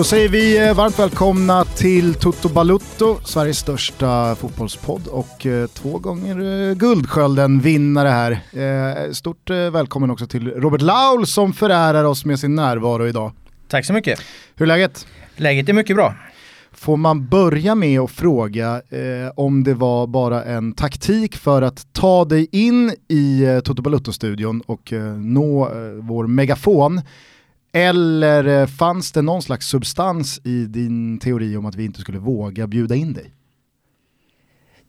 [0.00, 5.98] Då säger vi eh, varmt välkomna till Toto Balutto, Sveriges största fotbollspodd och eh, två
[5.98, 9.12] gånger eh, Guldskölden vinnare här.
[9.12, 13.32] Stort välkommen också till Robert Laul som förärar oss med sin närvaro idag.
[13.68, 14.20] Tack så mycket.
[14.54, 15.06] Hur är läget?
[15.36, 16.14] Läget är mycket bra.
[16.72, 21.92] Får man börja med att fråga eh, om det var bara en taktik för att
[21.92, 27.00] ta dig in i eh, Toto Balutto-studion och eh, nå eh, vår megafon
[27.72, 32.18] eller eh, fanns det någon slags substans i din teori om att vi inte skulle
[32.18, 33.32] våga bjuda in dig?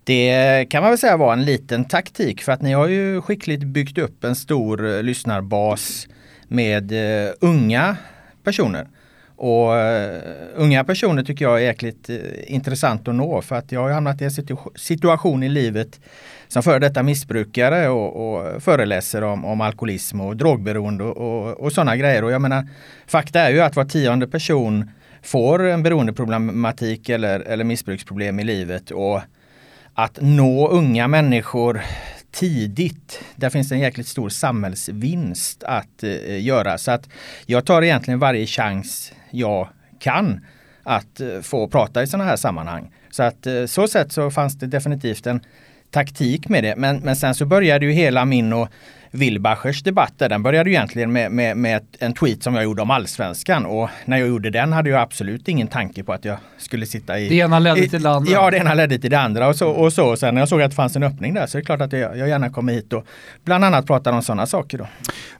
[0.03, 3.63] Det kan man väl säga var en liten taktik för att ni har ju skickligt
[3.63, 6.07] byggt upp en stor eh, lyssnarbas
[6.47, 7.97] med uh, unga
[8.43, 8.87] personer.
[9.35, 10.21] Och uh,
[10.55, 14.21] unga personer tycker jag är jäkligt uh, intressant att nå för att jag har hamnat
[14.21, 15.99] i en situ situation i livet
[16.51, 21.71] som före detta missbrukare och, och föreläser om, om alkoholism och drogberoende och, och, och
[21.71, 22.23] sådana grejer.
[22.23, 22.67] Och jag menar,
[23.07, 24.91] fakta är ju att var tionde person
[25.21, 28.91] får en beroendeproblematik eller, eller missbruksproblem i livet.
[28.91, 29.21] Och
[29.93, 31.81] att nå unga människor
[32.31, 36.77] tidigt, där finns en jäkligt stor samhällsvinst att eh, göra.
[36.77, 37.09] Så att
[37.45, 39.67] jag tar egentligen varje chans jag
[39.99, 40.45] kan
[40.83, 42.91] att eh, få prata i sådana här sammanhang.
[43.11, 45.41] Så att eh, så sätt så fanns det definitivt en
[45.91, 46.75] taktik med det.
[46.77, 48.67] Men, men sen så började ju hela min och
[49.11, 52.81] Wilbachers debatt där, den började ju egentligen med, med, med en tweet som jag gjorde
[52.81, 56.37] om allsvenskan och när jag gjorde den hade jag absolut ingen tanke på att jag
[56.57, 57.29] skulle sitta i...
[57.29, 58.31] Det ena ledde till det andra.
[58.31, 59.69] Ja, det ena ledde till det andra och så.
[59.69, 60.15] Och så.
[60.15, 61.93] Sen när jag såg att det fanns en öppning där så är det klart att
[61.93, 63.05] jag, jag gärna kommer hit och
[63.45, 64.87] bland annat pratar om sådana saker då.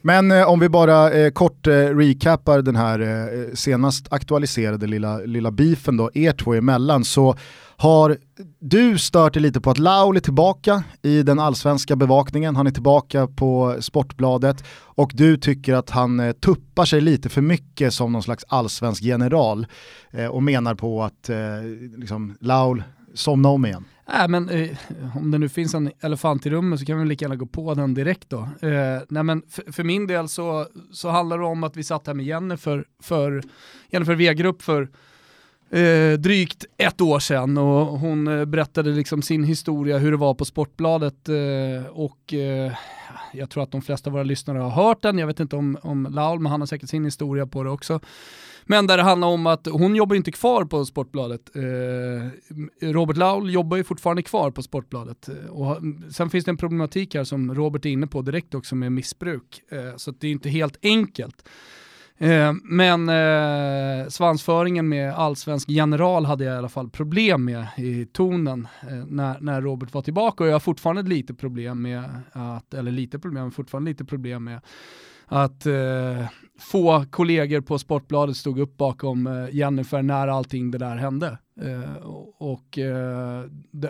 [0.02, 5.17] Men eh, om vi bara eh, kort eh, recapar den här eh, senast aktualiserade lilla,
[5.17, 7.36] lilla beefen då, er två emellan, så
[7.81, 8.17] har
[8.59, 12.71] du stört dig lite på att Laul är tillbaka i den allsvenska bevakningen, han är
[12.71, 18.11] tillbaka på Sportbladet och du tycker att han eh, tuppar sig lite för mycket som
[18.11, 19.67] någon slags allsvensk general
[20.11, 21.37] eh, och menar på att eh,
[21.97, 22.83] liksom, Laul,
[23.14, 23.86] somna om igen.
[24.20, 24.77] Äh, men eh,
[25.15, 27.73] om det nu finns en elefant i rummet så kan vi lika gärna gå på
[27.73, 28.39] den direkt då.
[28.39, 32.08] Eh, nej men för, för, min del så, så handlar det om att vi satt
[32.08, 33.43] här med Jennifer, för,
[33.89, 34.89] Jennifer V-grupp för
[35.71, 40.33] eh, drygt ett år sedan och hon eh, berättade liksom sin historia, hur det var
[40.33, 42.71] på Sportbladet eh, och eh,
[43.33, 45.77] jag tror att de flesta av våra lyssnare har hört den, jag vet inte om,
[45.82, 47.99] om Laul, men han har säkert sin historia på det också.
[48.65, 51.55] Men där det handlar om att hon jobbar inte kvar på Sportbladet.
[51.55, 55.30] Eh, Robert Laul jobbar ju fortfarande kvar på Sportbladet.
[55.30, 55.77] Eh, och
[56.11, 59.61] sen finns det en problematik här som Robert är inne på direkt också med missbruk.
[59.71, 61.45] Eh, så det är inte helt enkelt.
[62.21, 68.05] Eh, men eh, svansföringen med allsvensk general hade jag i alla fall problem med i
[68.05, 72.73] tonen eh, när, när Robert var tillbaka och jag har fortfarande lite problem med att,
[72.73, 74.61] eller lite problem, fortfarande lite problem med
[75.26, 76.26] att eh,
[76.59, 81.38] få kollegor på Sportbladet stod upp bakom eh, Jennifer när allting det där hände.
[81.61, 82.05] Eh,
[82.38, 83.43] och eh,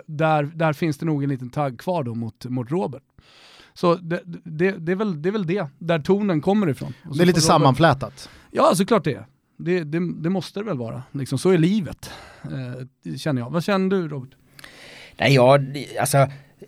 [0.06, 3.04] där, där finns det nog en liten tagg kvar då mot, mot Robert.
[3.74, 6.94] Så det, det, det, är väl, det är väl det, där tonen kommer ifrån.
[7.16, 8.30] Det är lite sammanflätat.
[8.52, 9.26] Ja, såklart det är.
[9.58, 11.04] Det, det, det måste det väl vara.
[11.12, 12.12] Liksom, så är livet,
[12.44, 13.50] eh, känner jag.
[13.50, 14.30] Vad känner du Robert?
[15.20, 16.18] Nej, jag, alltså,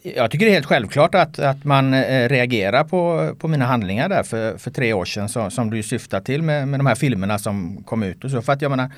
[0.03, 4.09] jag tycker det är helt självklart att, att man eh, reagerar på, på mina handlingar
[4.09, 6.95] där för, för tre år sedan som, som du syftar till med, med de här
[6.95, 8.41] filmerna som kom ut och så.
[8.41, 8.91] För att jag menar,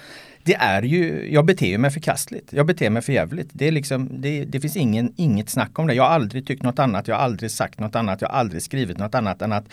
[0.44, 2.54] det är ju, jag beter mig förkastligt.
[2.54, 3.50] Jag beter mig för jävligt.
[3.54, 5.94] Det, är liksom, det, det finns ingen, inget snack om det.
[5.94, 7.08] Jag har aldrig tyckt något annat.
[7.08, 8.22] Jag har aldrig sagt något annat.
[8.22, 9.66] Jag har aldrig skrivit något annat än att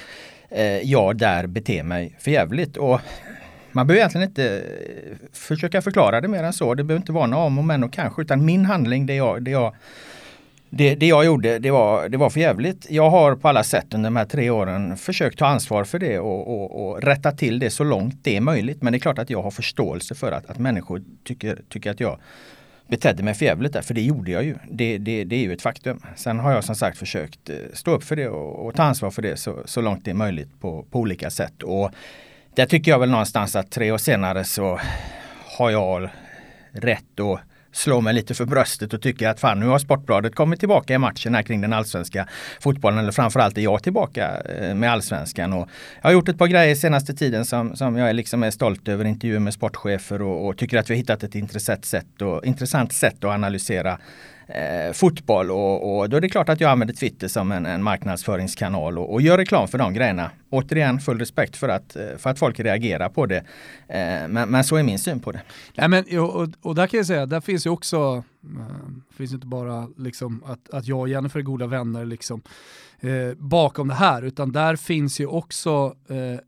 [0.51, 2.77] eh, jag där beter mig för jävligt.
[2.77, 3.01] Och
[3.73, 6.75] man behöver egentligen inte eh, försöka förklara det mer än så.
[6.75, 8.23] Det behöver inte vara några om och men och kanske.
[8.23, 9.75] Utan min handling, det jag, det jag
[10.75, 12.87] det, det jag gjorde, det var, det var för jävligt.
[12.91, 16.19] Jag har på alla sätt under de här tre åren försökt ta ansvar för det
[16.19, 18.83] och, och, och, rätta till det så långt det är möjligt.
[18.83, 22.01] Men det är klart att jag har förståelse för att, att människor tycker, tycker att
[22.01, 22.19] jag
[22.87, 24.57] betedde mig för jävligt där, för det gjorde jag ju.
[24.71, 26.03] Det, det, det är ju ett faktum.
[26.17, 29.11] Sen har jag som sagt försökt eh, stå upp för det och, och ta ansvar
[29.11, 31.63] för det så, så långt det är möjligt på, på olika sätt.
[31.63, 31.91] Och
[32.55, 34.81] där tycker jag väl någonstans att tre år senare så
[35.59, 36.09] har jag
[36.73, 37.41] rätt att
[37.73, 40.99] slå mig lite för bröstet och tycka att fan nu har Sportbladet kommit tillbaka i
[40.99, 42.29] matchen här kring den allsvenska
[42.61, 42.99] fotbollen.
[42.99, 45.53] Eller framförallt är jag tillbaka eh, med allsvenskan.
[45.53, 45.69] Och
[46.03, 48.89] jag har gjort ett par grejer senaste tiden som, som jag är, liksom är stolt
[48.89, 49.05] över.
[49.05, 52.93] Intervjuer med sportchefer och, och tycker att vi har hittat ett intressant sätt, och, intressant
[52.93, 53.99] sätt att analysera
[54.47, 57.83] eh, fotboll och, och, då är det klart att jag använder Twitter som en, en
[57.83, 60.31] marknadsföringskanal och, och, gör reklam för de grejerna.
[60.51, 63.45] Återigen full respekt för att, eh, för att folk reagerar på det.
[63.89, 65.43] Eh, men, men, så är min syn på det.
[65.75, 69.47] Nej, men, och, och där kan jag säga, där finns ju också, äh, finns inte
[69.47, 72.43] bara liksom att, att jag och Jennifer är goda vänner liksom,
[73.01, 76.41] eh, bakom det här, utan där finns ju också eh,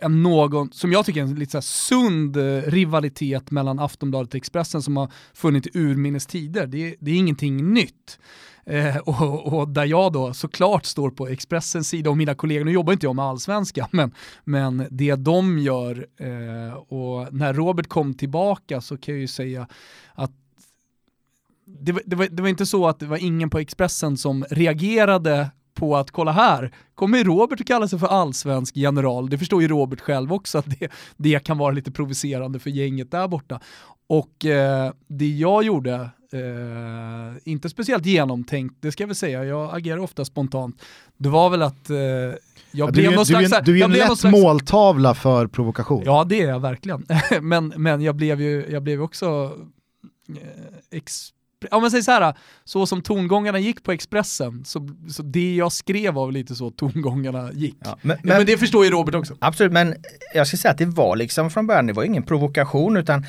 [0.00, 4.38] en någon, som jag tycker är en lite så sund eh, rivalitet mellan Aftonbladet och
[4.38, 6.66] Expressen som har funnits i urminnes tider.
[6.66, 8.18] Det, det är ingenting nytt.
[8.66, 12.72] Eh, och, och, där jag då såklart står på Expressens sida och mina kollegor, nu
[12.72, 14.14] jobbar inte jag med allsvenskan, men,
[14.44, 19.68] men det de gör eh, och när Robert kom tillbaka så kan jag ju säga
[20.14, 20.30] att
[21.66, 24.44] det var, det, var, det var inte så att det var ingen på Expressen som
[24.50, 29.30] reagerade på att kolla här, kommer Robert att kalla sig för allsvensk general?
[29.30, 33.10] Det förstår ju Robert själv också att det, det kan vara lite provocerande för gänget
[33.10, 33.60] där borta.
[34.06, 35.94] Och eh, det jag gjorde,
[36.32, 40.82] eh, inte speciellt genomtänkt, det ska jag väl säga, jag agerar ofta spontant,
[41.16, 42.38] det var väl att eh, jag
[42.72, 43.64] ja, blev du, någon du, slags...
[43.64, 46.02] Du är en lätt slags, måltavla för provokation.
[46.04, 47.06] Ja det är jag verkligen.
[47.42, 49.52] men, men jag blev ju jag blev också
[50.28, 50.98] eh,
[51.70, 52.34] om man säger så här,
[52.64, 57.52] så som tongångarna gick på Expressen, så, så det jag skrev var lite så tongångarna
[57.52, 57.76] gick.
[57.84, 59.36] Ja, men, men, men, det förstår ju Robert också.
[59.38, 59.94] Absolut, men
[60.34, 63.26] jag ska säga att det var liksom från början, det var ingen provokation utan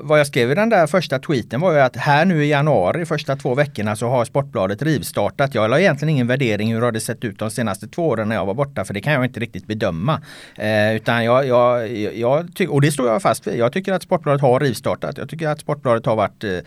[0.00, 3.06] vad jag skrev i den där första tweeten var ju att här nu i januari,
[3.06, 5.54] första två veckorna så har Sportbladet rivstartat.
[5.54, 8.36] Jag har egentligen ingen värdering hur det har sett ut de senaste två åren när
[8.36, 10.22] jag var borta, för det kan jag inte riktigt bedöma.
[10.56, 14.40] Eh, utan jag, jag, jag och det står jag fast vid, jag tycker att Sportbladet
[14.40, 15.18] har rivstartat.
[15.18, 16.58] Jag tycker att Sportbladet har varit, eh,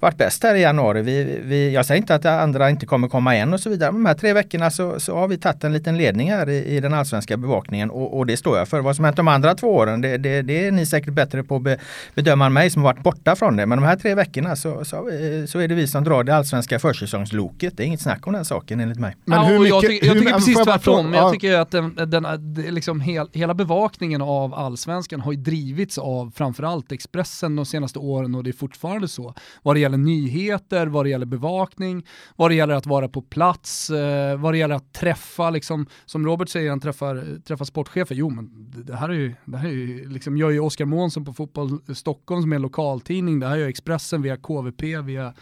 [0.00, 1.02] varit bäst här i januari.
[1.02, 3.92] Vi, vi, jag säger inte att andra inte kommer komma igen och så vidare.
[3.92, 6.76] Men de här tre veckorna så, så har vi tagit en liten ledning här i,
[6.76, 8.80] i den allsvenska bevakningen och, och, det står jag för.
[8.80, 11.56] Vad som hänt de andra två åren, det, det, det är ni säkert bättre på
[11.56, 11.78] att be,
[12.14, 13.66] bedöma än mig som har varit borta från det.
[13.66, 15.10] Men de här tre veckorna så, så,
[15.48, 17.76] så är det vi som drar det allsvenska försäsongsloket.
[17.76, 19.16] Det är inget snack om den saken enligt mig.
[19.24, 21.14] Men hur mycket, jag, tycker, jag tycker precis tvärtom.
[21.14, 26.32] Jag tycker att den, den, liksom hel, hela bevakningen av allsvenskan har ju drivits av
[26.36, 29.34] framförallt Expressen de senaste åren och det är fortfarande så.
[29.62, 32.06] Vad det gäller nyheter, vad det gäller bevakning,
[32.36, 36.26] vad det gäller att vara på plats, eh, vad det gäller att träffa, liksom, som
[36.26, 38.14] Robert säger, han träffar, träffar sportchefer.
[38.14, 38.50] Jo men
[38.86, 41.78] det här är ju, det här är ju liksom, gör ju Oskar Månsson på Fotboll
[41.94, 45.34] Stockholm som är en lokaltidning, det här gör Expressen via KVP, via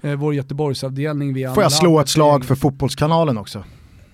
[0.00, 1.34] eh, vår Göteborgsavdelning.
[1.34, 3.64] Via Får jag slå ett slag för Fotbollskanalen också?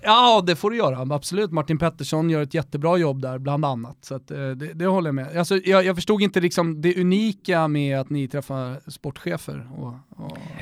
[0.06, 1.14] Ja, det får du göra.
[1.14, 1.52] Absolut.
[1.52, 3.96] Martin Pettersson gör ett jättebra jobb där, bland annat.
[4.00, 5.36] Så att, eh, det, det, håller jag med.
[5.36, 9.68] Alltså, jag, jag, förstod inte liksom det unika med att ni träffar sportchefer.
[9.78, 9.94] Och, och,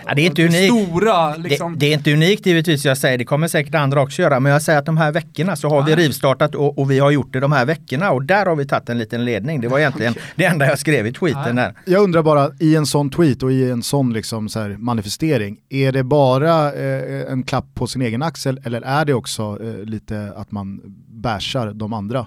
[0.06, 0.88] ja, det är inte unikt.
[0.88, 1.72] Stora, liksom.
[1.72, 4.40] det, det, är inte unikt givetvis, jag säger det kommer säkert andra också göra.
[4.40, 5.82] Men jag säger att de här veckorna så har ja.
[5.82, 8.66] vi rivstartat och, och, vi har gjort det de här veckorna och där har vi
[8.66, 9.60] tagit en liten ledning.
[9.60, 10.24] Det var egentligen okay.
[10.36, 11.62] det enda jag skrev i tweeten ja.
[11.62, 11.74] där.
[11.84, 15.92] Jag undrar bara, i en sån tweet och i en sån liksom så manifestering, är
[15.92, 20.32] det bara eh, en klapp på sin egen axel eller är det också eh, lite
[20.36, 22.26] att man bärsar de andra?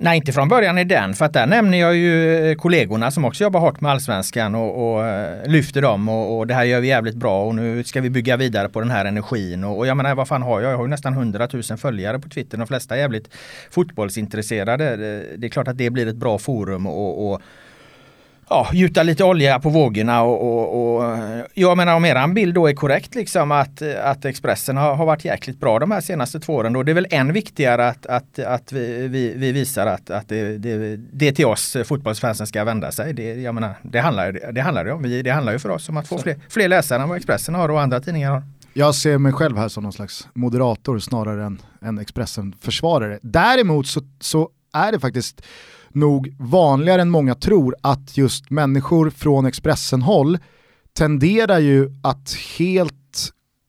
[0.00, 3.24] Nej, inte från början i den, för att där nämner jag ju eh, kollegorna som
[3.24, 6.80] också jobbar hårt med allsvenskan och, och eh, lyfter dem och, och, det här gör
[6.80, 9.64] vi jävligt bra och nu ska vi bygga vidare på den här energin.
[9.64, 10.72] Och, och jag menar, vad fan har jag?
[10.72, 12.58] Jag har ju nästan 100 000 följare på Twitter.
[12.58, 13.28] De flesta är jävligt
[13.70, 14.96] fotbollsintresserade.
[14.96, 17.42] Det, det är klart att det blir ett bra forum och, och
[18.50, 21.16] ja, gjuta lite olja på vågorna och, och, och,
[21.54, 25.24] jag menar om eran bild då är korrekt liksom att, att Expressen har, har varit
[25.24, 26.72] jäkligt bra de här senaste två åren.
[26.72, 30.28] Då det är väl än viktigare att, att, att vi, vi, vi visar att, att
[30.28, 33.12] det, det, det till oss fotbollsfansen ska vända sig.
[33.12, 35.02] Det, jag menar, det handlar det handlar om.
[35.02, 37.54] Vi, det handlar ju för oss om att få fler, fler läsare än vad Expressen
[37.54, 38.42] har och andra tidningar har.
[38.72, 43.18] Jag ser mig själv här som någon slags moderator snarare än, än Expressen-försvarare.
[43.22, 45.42] Däremot så, så är det faktiskt
[45.92, 50.38] nog vanligare än många tror att just människor från Expressen-håll
[50.92, 52.94] tenderar ju att helt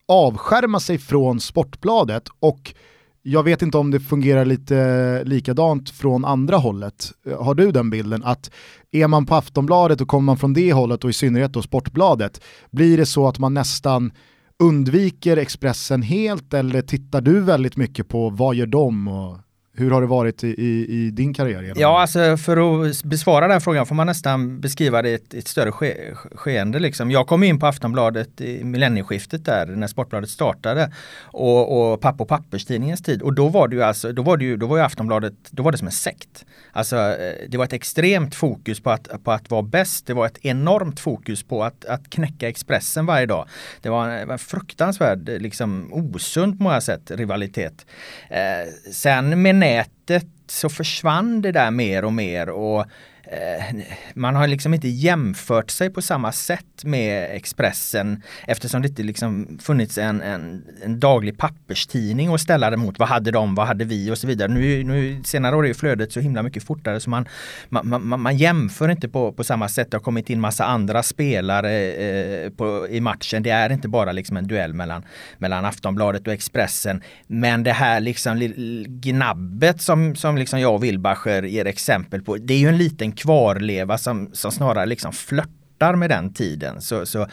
[0.08, 2.74] avskärma sig från Sportbladet och
[3.22, 7.12] jag vet inte om det fungerar lite likadant från andra hållet.
[7.40, 8.52] Har du den bilden att
[8.92, 12.42] är man på Aftonbladet och kommer man från det hållet och i synnerhet då Sportbladet,
[12.72, 14.12] blir det så att man nästan
[14.60, 19.38] undviker Expressen helt eller tittar du väldigt mycket på vad gör de och
[19.80, 21.74] hur har det varit i, i, i din karriär?
[21.76, 25.48] Ja, alltså för att besvara den frågan får man nästan beskriva det i ett, ett
[25.48, 26.80] större ske, skeende.
[26.80, 27.12] Liksom.
[27.12, 30.92] Jag kom in på Aftonbladet i millennieskiftet där när Sportbladet startade
[31.24, 34.46] och, och Papp och papperstidningens tid och då var det ju alltså, då var det
[34.46, 36.46] ju, då var ju Aftonbladet, då var det som en sekt.
[36.72, 40.08] Alltså eh, det var ett extremt fokus på att, på att vara bäst.
[40.08, 43.48] Det var ett enormt fokus på att, att knäcka Expressen varje dag.
[43.82, 47.86] Det var en, en fruktansvärd, liksom osund på många sätt rivalitet.
[48.30, 52.86] Eh, sen med nätet så försvann det där mer och mer och
[53.32, 53.76] Eh,
[54.14, 59.60] man har liksom inte jämfört sig på samma sätt med Expressen eftersom det inte liksom
[59.62, 63.00] funnits en, en, en daglig papperstidning att ställa det mot.
[63.00, 64.48] Vad hade de, vad hade vi och så vidare.
[64.48, 67.28] Nu, nu senare år är flödet så himla mycket fortare så man,
[67.70, 69.92] man, man, man jämför inte på, på samma sätt.
[69.92, 73.44] Det har kommit in massa andra spelare eh, på, i matchen.
[73.44, 75.06] Det är inte bara liksom en duell mellan,
[75.38, 77.02] mellan Aftonbladet och Expressen.
[77.28, 78.40] Men det här liksom
[78.88, 82.38] gnabbet som, som liksom jag och Wilbacher ger exempel på.
[82.38, 86.82] Det är ju en liten kvarleva som, som snarare liksom flörtar med den tiden.
[86.82, 87.28] Så, så eh,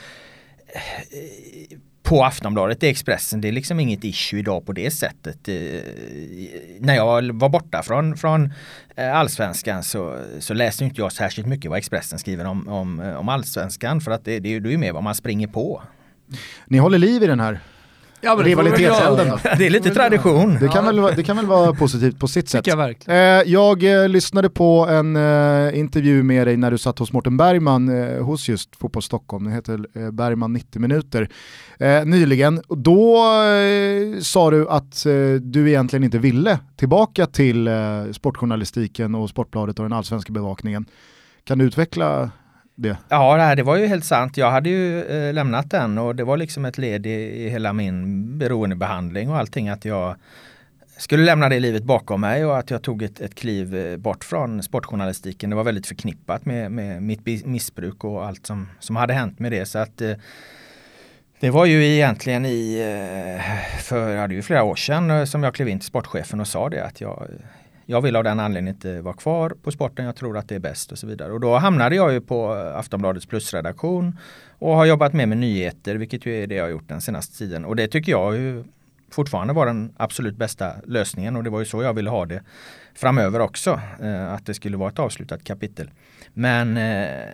[2.02, 5.48] på Aftonbladet i Expressen, det är liksom inget issue idag på det sättet.
[5.48, 5.54] Eh,
[6.80, 8.52] när jag var borta från, från
[8.96, 13.28] eh, allsvenskan så, så läste inte jag särskilt mycket vad Expressen skriver om, om, om
[13.28, 15.82] allsvenskan för att det, det, det är ju mer vad man springer på.
[16.66, 17.60] Ni håller liv i den här
[18.26, 19.38] Ja, Rivalitetselden då?
[19.58, 20.58] Det är lite tradition.
[20.60, 22.66] Det kan, väl, det kan väl vara positivt på sitt sätt.
[22.66, 23.14] Jag, eh,
[23.46, 27.88] jag eh, lyssnade på en eh, intervju med dig när du satt hos Mårten Bergman
[27.88, 31.28] eh, hos just Fotboll Stockholm, det heter eh, Bergman 90 minuter,
[31.78, 32.62] eh, nyligen.
[32.68, 33.24] Då
[34.20, 35.06] sa du att
[35.40, 37.68] du egentligen inte ville tillbaka till
[38.12, 40.86] sportjournalistiken och Sportbladet och den allsvenska bevakningen.
[41.44, 42.30] Kan du utveckla
[42.76, 42.96] det?
[43.08, 44.36] Ja, det var ju helt sant.
[44.36, 47.72] Jag hade ju eh, lämnat den och det var liksom ett led i, i hela
[47.72, 50.16] min beroendebehandling och allting att jag
[50.98, 54.24] skulle lämna det livet bakom mig och att jag tog ett, ett kliv eh, bort
[54.24, 55.50] från sportjournalistiken.
[55.50, 59.52] Det var väldigt förknippat med, med mitt missbruk och allt som, som hade hänt med
[59.52, 59.66] det.
[59.66, 60.12] Så att eh,
[61.40, 65.24] det var ju egentligen i, eh, för ja, det är ju flera år sedan eh,
[65.24, 67.28] som jag klev in till sportchefen och sa det att jag,
[67.86, 70.04] jag vill av den anledningen inte vara kvar på sporten.
[70.04, 71.32] Jag tror att det är bäst och så vidare.
[71.32, 74.18] Och då hamnade jag ju på eh, Aftonbladets plusredaktion
[74.58, 77.38] och har jobbat med med nyheter, vilket ju är det jag har gjort den senaste
[77.38, 77.64] tiden.
[77.64, 78.64] Och det tycker jag ju
[79.10, 82.42] fortfarande var den absolut bästa lösningen och det var ju så jag ville ha det
[82.94, 83.80] framöver också.
[84.02, 85.90] Eh, att det skulle vara ett avslutat kapitel.
[86.34, 87.28] Men eh,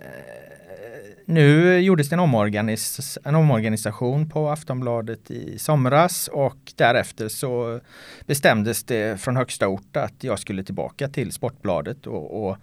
[1.25, 7.79] nu gjordes det en, omorganis en omorganisation på Aftonbladet i somras och därefter så
[8.25, 12.57] bestämdes det från högsta ort att jag skulle tillbaka till Sportbladet och, och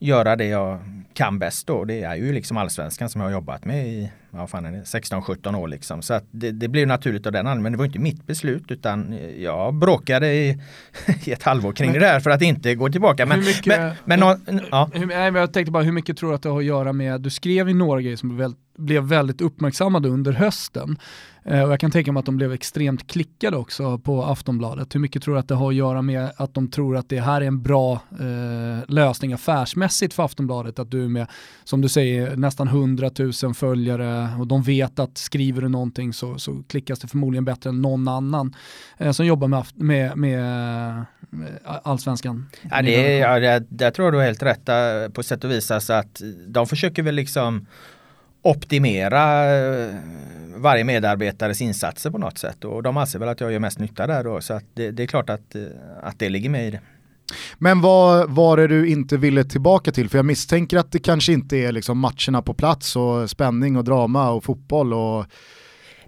[0.00, 0.78] göra det jag
[1.14, 1.84] kan bäst då.
[1.84, 5.68] Det är ju liksom allsvenskan som jag har jobbat med i 16-17 år.
[5.68, 6.02] Liksom.
[6.02, 7.62] Så det, det blev naturligt av den anledningen.
[7.62, 10.58] Men det var inte mitt beslut utan jag bråkade i,
[11.24, 13.26] i ett halvår kring men, det där för att inte gå tillbaka.
[13.26, 13.66] Men, mycket,
[14.04, 14.90] men, men, hur, ja.
[14.94, 17.30] hur, jag tänkte bara hur mycket tror du att det har att göra med, du
[17.30, 20.98] skrev ju några grejer som blev, blev väldigt uppmärksammade under hösten.
[21.44, 24.94] Eh, och jag kan tänka mig att de blev extremt klickade också på Aftonbladet.
[24.94, 27.20] Hur mycket tror du att det har att göra med att de tror att det
[27.20, 30.78] här är en bra eh, lösning affärsmässigt för Aftonbladet?
[30.78, 31.26] Att du är med,
[31.64, 33.10] som du säger, nästan 100
[33.42, 37.70] 000 följare och de vet att skriver du någonting så, så klickas det förmodligen bättre
[37.70, 38.54] än någon annan
[38.98, 42.48] eh, som jobbar med, med, med, med allsvenskan.
[42.70, 45.50] Ja, det, ja, det, det tror jag du har helt rätt eh, på sätt och
[45.50, 45.70] vis.
[45.70, 47.66] Alltså att de försöker väl liksom
[48.42, 49.94] optimera eh,
[50.56, 54.06] varje medarbetares insatser på något sätt och de anser väl att jag gör mest nytta
[54.06, 55.62] där då så att det, det är klart att, eh,
[56.02, 56.80] att det ligger med i det.
[57.58, 60.08] Men vad var det du inte ville tillbaka till?
[60.08, 63.84] För jag misstänker att det kanske inte är liksom matcherna på plats och spänning och
[63.84, 65.26] drama och fotboll och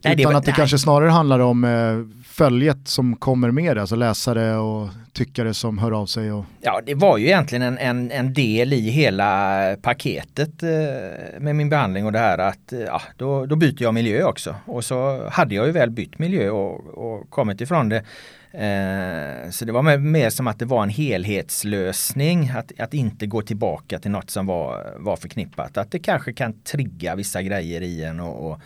[0.05, 0.57] Nej, utan det att det nej.
[0.57, 5.79] kanske snarare handlar om eh, följet som kommer med det, alltså läsare och tyckare som
[5.79, 6.33] hör av sig.
[6.33, 6.45] Och...
[6.61, 11.69] Ja, det var ju egentligen en, en, en del i hela paketet eh, med min
[11.69, 14.55] behandling och det här att eh, ja, då, då byter jag miljö också.
[14.65, 18.03] Och så hade jag ju väl bytt miljö och, och kommit ifrån det.
[18.55, 19.12] Eh,
[19.43, 23.43] Eh, så det var mer som att det var en helhetslösning att, att inte gå
[23.43, 25.77] tillbaka till något som var, var förknippat.
[25.77, 28.61] Att det kanske kan trigga vissa grejer i en och, och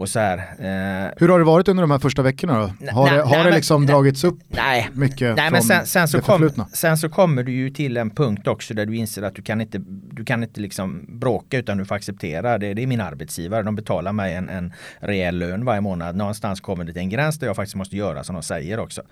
[0.00, 2.60] och så här, eh, Hur har det varit under de här första veckorna då?
[2.60, 5.86] Har, nej, det, har nej, det liksom men, dragits upp nej, mycket nej, men sen,
[5.86, 9.22] sen, så kom, sen så kommer du ju till en punkt också där du inser
[9.22, 9.78] att du kan inte,
[10.12, 12.74] du kan inte liksom bråka utan du får acceptera det.
[12.74, 16.16] Det är min arbetsgivare, de betalar mig en, en rejäl lön varje månad.
[16.16, 19.02] Någonstans kommer det till en gräns där jag faktiskt måste göra som de säger också.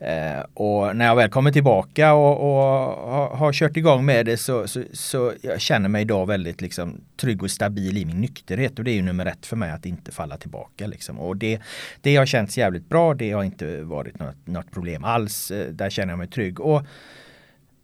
[0.00, 2.62] Eh, och när jag väl kommer tillbaka och, och
[3.10, 7.00] har, har, kört igång med det så, så, så jag känner mig idag väldigt liksom,
[7.16, 9.86] trygg och stabil i min nykterhet och det är ju nummer ett för mig att
[9.86, 10.86] inte falla tillbaka.
[10.86, 11.18] Liksom.
[11.18, 11.60] Och det,
[12.00, 13.14] det har känts jävligt bra.
[13.14, 15.50] Det har inte varit något, något problem alls.
[15.50, 16.60] Eh, där känner jag mig trygg.
[16.60, 16.82] Och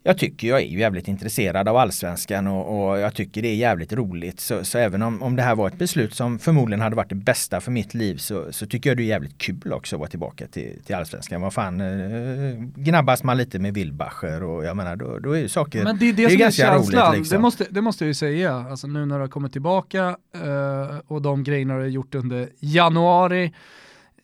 [0.05, 3.93] jag tycker jag är jävligt intresserad av allsvenskan och, och jag tycker det är jävligt
[3.93, 4.41] roligt.
[4.41, 7.15] Så, så, även om, om det här var ett beslut som förmodligen hade varit det
[7.15, 10.11] bästa för mitt liv så, så tycker jag det är jävligt kul också att vara
[10.11, 11.41] tillbaka till, till allsvenskan.
[11.41, 15.49] Vad fan, eh, gnabbas man lite med Wilbacher och jag menar då, då är ju
[15.49, 17.37] saker Men det är det, det som är känslan, roligt, liksom.
[17.37, 18.55] det, måste, det måste jag ju säga.
[18.55, 22.49] Alltså nu när du har kommit tillbaka eh, och de grejerna du har gjort under
[22.61, 23.53] januari.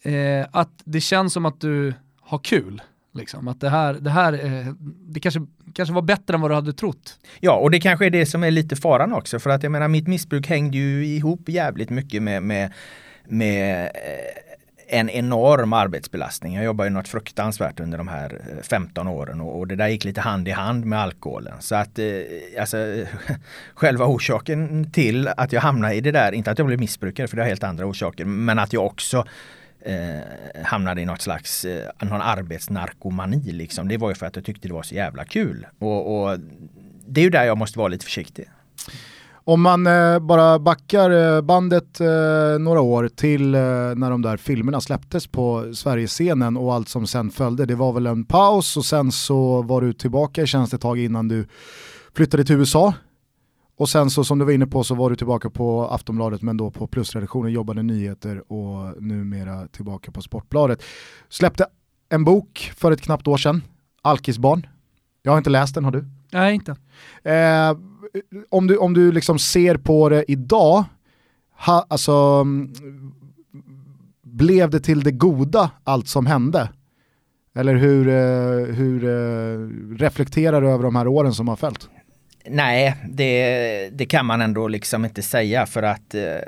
[0.02, 2.82] Eh, att det känns som att du har kul
[3.18, 3.48] Liksom.
[3.48, 6.72] Att det här, det här eh, det kanske, kanske var bättre än vad du hade
[6.72, 7.18] trott.
[7.40, 9.38] Ja, och det kanske är det som är lite faran också.
[9.38, 12.72] För att jag menar, mitt missbruk hängde ju ihop jävligt mycket med, med,
[13.24, 16.54] med eh, en enorm arbetsbelastning.
[16.54, 19.88] Jag jobbade ju något fruktansvärt under de här eh, 15 åren och, och det där
[19.88, 21.54] gick lite hand i hand med alkoholen.
[21.60, 22.06] Så att eh,
[22.60, 22.76] alltså,
[23.74, 27.36] själva orsaken till att jag hamnade i det där, inte att jag blev missbrukare för
[27.36, 29.24] det har helt andra orsaker, men att jag också
[29.80, 33.88] eh, hamnade i något slags eh, någon arbetsnarkomani liksom.
[33.88, 35.66] Det var ju för att jag tyckte det var så jävla kul.
[35.78, 36.38] Och, och
[37.06, 38.48] det är ju där jag måste vara lite försiktig.
[39.48, 43.60] Om man eh, bara backar eh, bandet eh, några år till eh,
[43.96, 47.66] när de där filmerna släpptes på Sverigescenen och allt som sen följde.
[47.66, 50.98] Det var väl en paus och sen så var du tillbaka i tjänst ett tag
[50.98, 51.46] innan du
[52.14, 52.94] flyttade till USA.
[53.78, 56.56] Och sen så som du var inne på så var du tillbaka på Aftonbladet men
[56.56, 60.82] då på plusredaktionen, jobbade nyheter och numera tillbaka på Sportbladet.
[61.28, 61.66] Släppte
[62.08, 63.62] en bok för ett knappt år sedan,
[64.02, 64.66] Alkisbarn.
[65.22, 66.04] Jag har inte läst den, har du?
[66.32, 66.76] Nej, inte.
[67.22, 67.76] Eh,
[68.48, 70.84] om du, om du liksom ser på det idag,
[71.66, 72.46] ha, alltså,
[74.22, 76.70] blev det till det goda allt som hände?
[77.54, 81.88] Eller hur, eh, hur eh, reflekterar du över de här åren som har följt?
[82.50, 86.38] Nej, det, det kan man ändå liksom inte säga för att eh,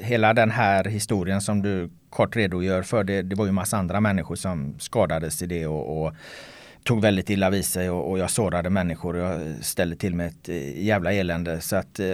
[0.00, 4.00] hela den här historien som du kort redogör för, det, det var ju massa andra
[4.00, 6.14] människor som skadades i det och, och
[6.82, 10.26] tog väldigt illa vid sig och, och, jag sårade människor och jag ställde till med
[10.26, 11.60] ett eh, jävla elände.
[11.60, 12.06] Så att eh,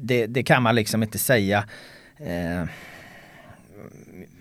[0.00, 1.64] det, det, kan man liksom inte säga.
[2.16, 2.64] Eh,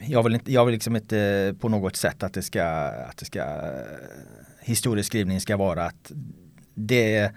[0.06, 2.64] jag vill, inte, jag vill liksom inte på något sätt att det ska,
[3.10, 3.44] att det ska
[4.60, 6.12] historieskrivning ska vara att
[6.88, 7.32] det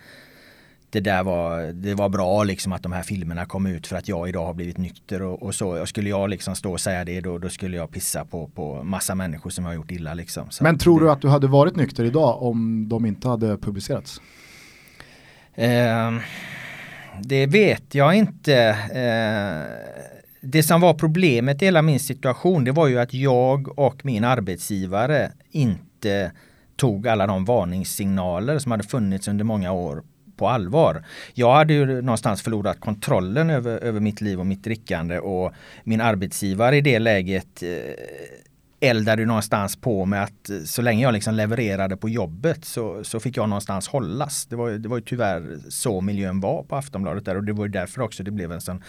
[0.92, 4.08] det där var, det var bra liksom att de här filmerna kom ut för att
[4.08, 5.87] jag idag har blivit nykter och, och så.
[5.87, 9.14] Skulle jag liksom stå och säga det då, då skulle jag pissa på, på massa
[9.14, 10.50] människor som har gjort illa liksom.
[10.50, 13.56] Så Men tror det, du att du hade varit nykter idag om de inte hade
[13.56, 14.20] publicerats?
[15.54, 16.12] Eh,
[17.22, 18.56] det vet jag inte.
[18.94, 19.92] Eh,
[20.40, 24.25] det som var problemet i hela min situation det var ju att jag och min
[24.25, 26.32] arbetsgivare inte
[26.76, 30.02] tog alla de varningssignaler som hade funnits under många år
[30.37, 31.04] på allvar.
[31.35, 35.52] Jag hade ju någonstans förlorat kontrollen över, över mitt liv och mitt drickande och
[35.85, 37.69] min arbetsgivare i det läget eh,
[38.80, 43.21] eldade någonstans på med att eh, så länge jag liksom levererade på jobbet så, så
[43.21, 44.47] fick jag någonstans hållas.
[44.47, 47.65] Det var, det var ju tyvärr så miljön var på Aftonbladet där och det var
[47.65, 48.82] ju därför också det blev en sån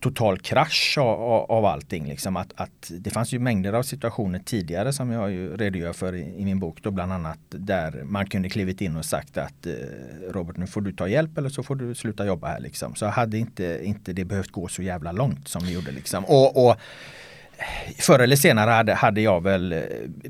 [0.00, 2.06] total krasch av, av allting.
[2.08, 2.36] Liksom.
[2.36, 6.40] Att, att det fanns ju mängder av situationer tidigare som jag ju redogör för i,
[6.40, 6.78] i, min bok.
[6.82, 9.72] Då bland annat där man kunde klivit in och sagt att eh,
[10.30, 12.60] Robert nu får du ta hjälp eller så får du sluta jobba här.
[12.60, 12.94] Liksom.
[12.94, 15.90] Så hade inte, inte det behövt gå så jävla långt som det gjorde.
[15.92, 16.24] Liksom.
[16.24, 16.76] Och, och
[17.98, 19.80] Förr eller senare hade, hade jag väl eh,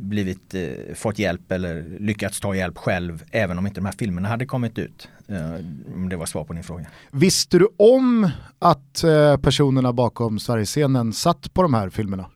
[0.00, 4.28] blivit, eh, fått hjälp eller lyckats ta hjälp själv även om inte de här filmerna
[4.28, 5.08] hade kommit ut.
[5.28, 5.54] Eh,
[5.94, 6.86] om det var svar på din fråga.
[7.10, 12.30] Visste du om att eh, personerna bakom Sverigescenen satt på de här filmerna?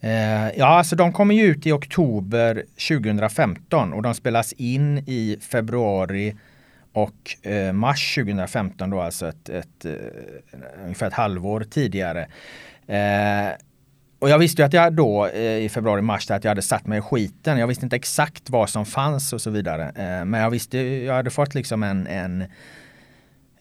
[0.00, 5.38] Eh, ja, alltså de kommer ju ut i oktober 2015 och de spelas in i
[5.40, 6.36] februari
[6.92, 9.86] och eh, mars 2015 då alltså ett, ett,
[10.84, 12.28] ungefär ett halvår tidigare.
[14.24, 16.98] Och jag visste ju att jag då eh, i februari-mars att jag hade satt mig
[16.98, 17.58] i skiten.
[17.58, 19.84] Jag visste inte exakt vad som fanns och så vidare.
[19.88, 22.44] Eh, men jag visste, jag hade fått liksom en, en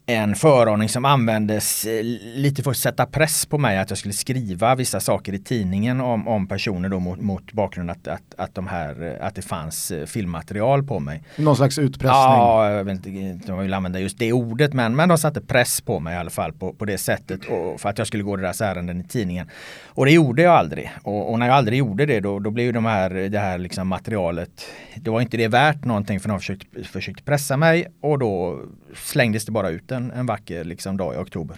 [0.06, 2.04] en förordning som användes eh,
[2.36, 6.02] lite för att sätta press på mig att jag skulle skriva vissa saker i tidningen
[6.02, 9.92] om, om personer då mot, mot bakgrund att, att, att, de här, att det fanns
[9.92, 11.24] eh, filmmaterial på mig.
[11.36, 12.14] Någon slags utpressning?
[12.14, 15.42] Ja, jag vet inte om jag vill använda just det ordet men, men de satte
[15.42, 18.24] press på mig i alla fall på, på det sättet och för att jag skulle
[18.24, 19.50] gå deras ärenden i tidningen.
[19.86, 20.92] Och det gjorde jag aldrig.
[21.04, 23.88] Och, och när jag aldrig gjorde det då, då blev de här, det här liksom
[23.88, 28.62] materialet, det var inte det värt någonting för de försökte, försökte pressa mig och då
[28.96, 31.58] slängdes det bara ut en, en vacker liksom, dag i oktober.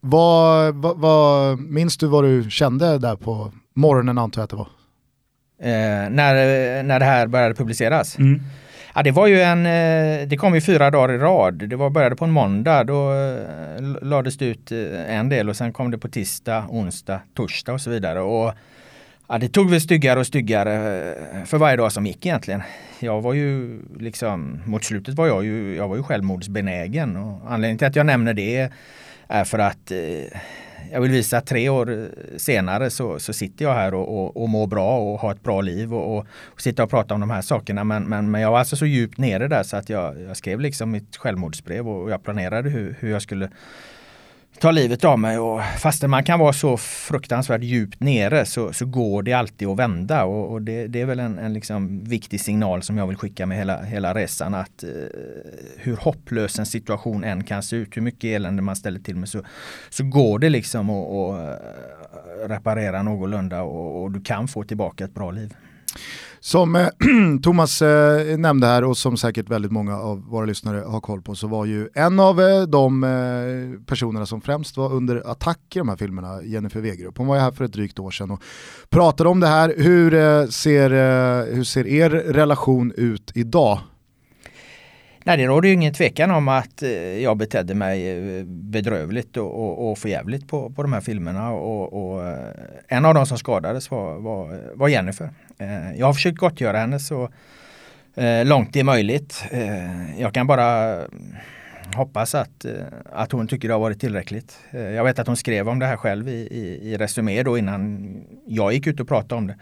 [0.00, 4.56] Vad, vad, vad, minns du vad du kände där på morgonen antar jag att det
[4.56, 4.68] var?
[5.60, 8.18] Eh, när, när det här började publiceras?
[8.18, 8.42] Mm.
[8.94, 11.54] Ja, det var ju en, eh, det kom ju fyra dagar i rad.
[11.54, 12.84] Det var, började på en måndag.
[12.84, 17.20] Då eh, lades det ut eh, en del och sen kom det på tisdag, onsdag,
[17.34, 18.20] torsdag och så vidare.
[18.20, 18.54] Och
[19.28, 21.14] Ja, det tog väl styggare och styggare
[21.46, 22.62] för varje dag som gick egentligen.
[23.00, 27.78] Jag var ju liksom, mot slutet var jag ju, jag var ju självmordsbenägen och anledningen
[27.78, 28.70] till att jag nämner det
[29.28, 30.38] är för att eh,
[30.92, 34.48] jag vill visa att tre år senare så, så sitter jag här och, och, och
[34.48, 37.30] mår bra och har ett bra liv och, och, och sitter och pratar om de
[37.30, 37.84] här sakerna.
[37.84, 40.60] Men, men, men jag var alltså så djupt nere där så att jag, jag skrev
[40.60, 43.50] liksom mitt självmordsbrev och jag planerade hur, hur jag skulle
[44.60, 45.38] ta livet av mig.
[45.38, 49.78] Och fastän man kan vara så fruktansvärt djupt nere så, så går det alltid att
[49.78, 50.24] vända.
[50.24, 53.46] Och, och det, det, är väl en, en liksom viktig signal som jag vill skicka
[53.46, 54.54] med hela, hela resan.
[54.54, 54.90] Att eh,
[55.76, 59.28] hur hopplös en situation än kan se ut, hur mycket elände man ställer till med
[59.28, 59.42] så,
[59.90, 65.04] så går det liksom att, att eh, reparera någorlunda och, och du kan få tillbaka
[65.04, 65.54] ett bra liv.
[66.46, 66.88] Som eh,
[67.42, 71.34] Thomas eh, nämnde här och som säkert väldigt många av våra lyssnare har koll på
[71.34, 75.78] så var ju en av eh, de eh, personerna som främst var under attack i
[75.78, 77.18] de här filmerna, Jennifer Wegerup.
[77.18, 78.42] Hon var ju här för ett drygt år sedan och
[78.90, 79.74] pratade om det här.
[79.76, 83.78] Hur, eh, ser, eh, hur ser er relation ut idag?
[85.26, 86.90] Nej, det råder ju ingen tvekan om att eh,
[87.22, 91.50] jag betedde mig eh, bedrövligt och, och, och förjävligt på, på de här filmerna.
[91.50, 92.54] Och, och eh,
[92.88, 95.30] en av de som skadades var, var, var Jennifer.
[95.58, 97.30] Eh, jag har försökt gottgöra henne så
[98.14, 99.44] eh, långt det är möjligt.
[99.50, 101.34] Eh, jag kan bara mm,
[101.94, 102.66] hoppas att,
[103.12, 104.58] att hon tycker det har varit tillräckligt.
[104.70, 108.06] Jag vet att hon skrev om det här själv i, i, i Resumé då innan
[108.46, 109.56] jag gick ut och pratade om det.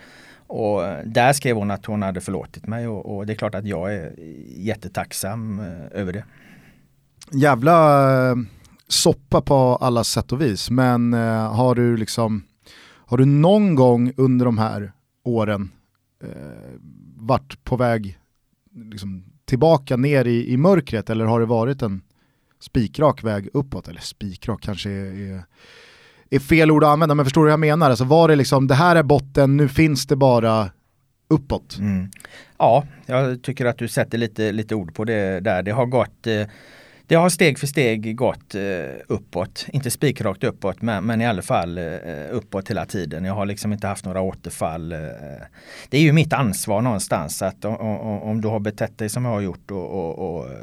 [0.46, 3.66] Och där skrev hon att hon hade förlåtit mig och, och det är klart att
[3.66, 4.12] jag är
[4.57, 6.24] jättetacksam över det.
[7.33, 8.37] Jävla
[8.88, 12.44] soppa på alla sätt och vis men har du liksom
[13.07, 14.92] har du någon gång under de här
[15.24, 15.70] åren
[16.24, 16.70] eh,
[17.16, 18.18] varit på väg
[18.90, 22.02] liksom, tillbaka ner i, i mörkret eller har det varit en
[22.60, 23.88] spikrak väg uppåt?
[23.88, 25.44] Eller spikrak kanske är, är,
[26.30, 27.90] är, fel ord att använda, men förstår du hur jag menar?
[27.90, 30.70] Alltså var det liksom, det här är botten, nu finns det bara
[31.28, 31.78] uppåt?
[31.78, 32.10] Mm.
[32.58, 35.62] Ja, jag tycker att du sätter lite, lite ord på det där.
[35.62, 36.46] Det har gått eh,
[37.06, 38.62] det har steg för steg gått eh,
[39.08, 43.24] uppåt, inte spikrakt uppåt men, men i alla fall eh, eh uppåt hela tiden.
[43.24, 44.92] Jag har liksom inte haft några återfall.
[44.92, 44.98] Eh.
[44.98, 45.42] eh.
[45.88, 47.76] Det är ju mitt ansvar någonstans att om,
[48.22, 50.56] om, du har betett dig som jag har gjort och, och, och eh,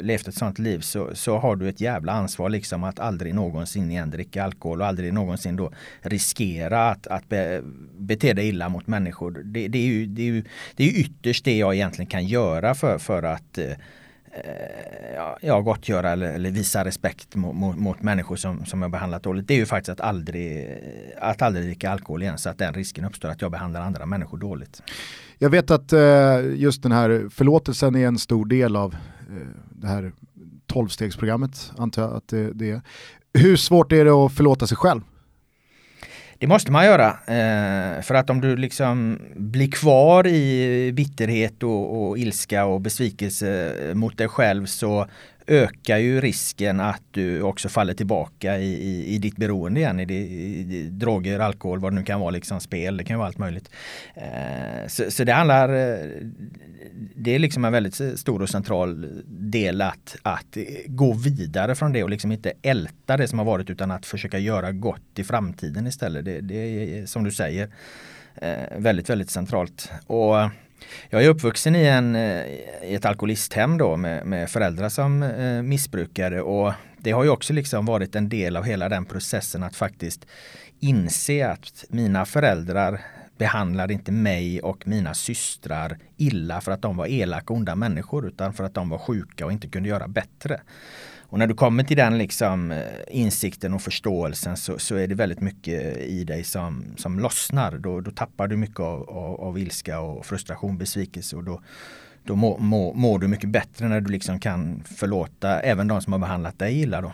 [0.00, 3.90] levt ett sånt liv så, så, har du ett jävla ansvar liksom att aldrig någonsin
[3.90, 7.62] igen dricka alkohol och aldrig någonsin då riskera att, att be,
[7.98, 9.30] bete dig illa mot människor.
[9.44, 10.44] Det, det, är ju, det, är ju,
[10.76, 13.58] det är ytterst det jag egentligen kan göra för, för att
[14.32, 19.22] Eh, ja, gottgöra eller, eller visa respekt mot, mot, mot, människor som, som jag behandlat
[19.22, 19.48] dåligt.
[19.48, 20.78] Det är ju faktiskt att aldrig,
[21.20, 24.38] att aldrig dricka alkohol igen så att den risken uppstår att jag behandlar andra människor
[24.38, 24.82] dåligt.
[25.38, 26.00] Jag vet att eh,
[26.54, 30.12] just den här förlåtelsen är en stor del av eh, det här
[30.66, 32.80] tolvstegsprogrammet antar jag att det, det är.
[33.34, 35.00] Hur svårt är det att förlåta sig själv?
[36.38, 37.08] Det måste man göra.
[37.08, 43.74] Eh, för att om du liksom blir kvar i bitterhet och, och ilska och besvikelse
[43.94, 45.06] mot dig själv så
[45.48, 50.00] ökar ju risken att du också faller tillbaka i, i, i ditt beroende igen.
[50.00, 53.28] I, i, i, droger, alkohol, vad det nu kan vara, liksom spel, det kan vara
[53.28, 53.70] allt möjligt.
[54.14, 56.06] Eh, så, så, det handlar, eh,
[57.14, 60.56] det är liksom en väldigt stor och central del att, att
[60.86, 64.38] gå vidare från det och liksom inte älta det som har varit utan att försöka
[64.38, 66.24] göra gott i framtiden istället.
[66.24, 67.68] Det, det är som du säger
[68.34, 69.92] eh, väldigt, väldigt centralt.
[70.06, 70.36] Och
[71.10, 72.44] jag är uppvuxen i, en, eh,
[72.82, 77.52] i ett alkoholisthem då med, med föräldrar som eh, missbrukare och det har ju också
[77.52, 80.26] liksom varit en del av hela den processen att faktiskt
[80.80, 83.00] inse att mina föräldrar
[83.38, 88.26] behandlade inte mig och mina systrar illa för att de var elaka och onda människor
[88.26, 90.60] utan för att de var sjuka och inte kunde göra bättre.
[91.30, 95.14] Och när du kommer till den liksom eh, insikten och förståelsen så, så är det
[95.14, 97.78] väldigt mycket i dig som, som lossnar.
[97.78, 101.60] Då, då tappar du mycket av, av, av ilska och frustration, besvikelse och då,
[102.24, 106.12] då mår må, må du mycket bättre när du liksom kan förlåta även de som
[106.12, 107.00] har behandlat dig illa.
[107.00, 107.12] Då.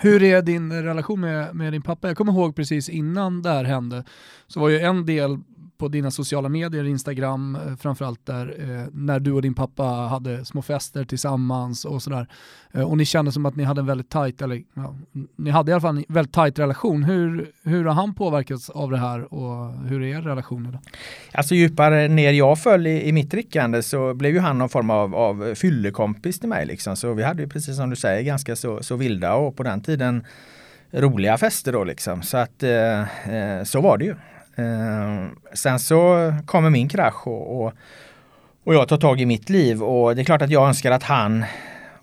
[0.00, 2.08] Hur är din relation med, med din pappa?
[2.08, 4.04] Jag kommer ihåg precis innan det här hände
[4.46, 5.38] så var ju en del
[5.78, 10.44] på dina sociala medier, Instagram eh, framförallt där, eh, när du och din pappa hade
[10.44, 12.28] små fester tillsammans och sådär.
[12.72, 14.94] Eh, och ni kände som att ni hade en väldigt tajt, eller ja,
[15.36, 17.04] ni hade i alla fall en väldigt tajt relation.
[17.04, 20.80] Hur, hur har han påverkats av det här och hur är er relation idag?
[21.32, 24.90] Alltså djupare ner jag föll i, i mitt drickande så blev ju han någon form
[24.90, 26.96] av, av fyllekompis till mig liksom.
[26.96, 29.80] Så vi hade ju precis som du säger ganska så, så vilda och på den
[29.80, 30.24] tiden
[30.90, 32.22] roliga fester då liksom.
[32.22, 33.00] Så att eh,
[33.34, 34.14] eh så var det ju.
[34.56, 37.72] Eh, sen så kommer min krasch och, och,
[38.64, 41.02] och jag tar tag i mitt liv och det är klart att jag önskar att
[41.02, 41.44] han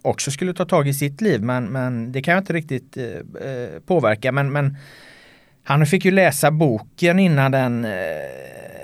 [0.02, 3.04] också skulle ta tag i sitt liv men, men det kan jag inte riktigt eh,
[3.04, 4.32] eh påverka.
[4.32, 4.78] Men, men
[5.63, 7.92] han fick ju läsa boken innan den eh,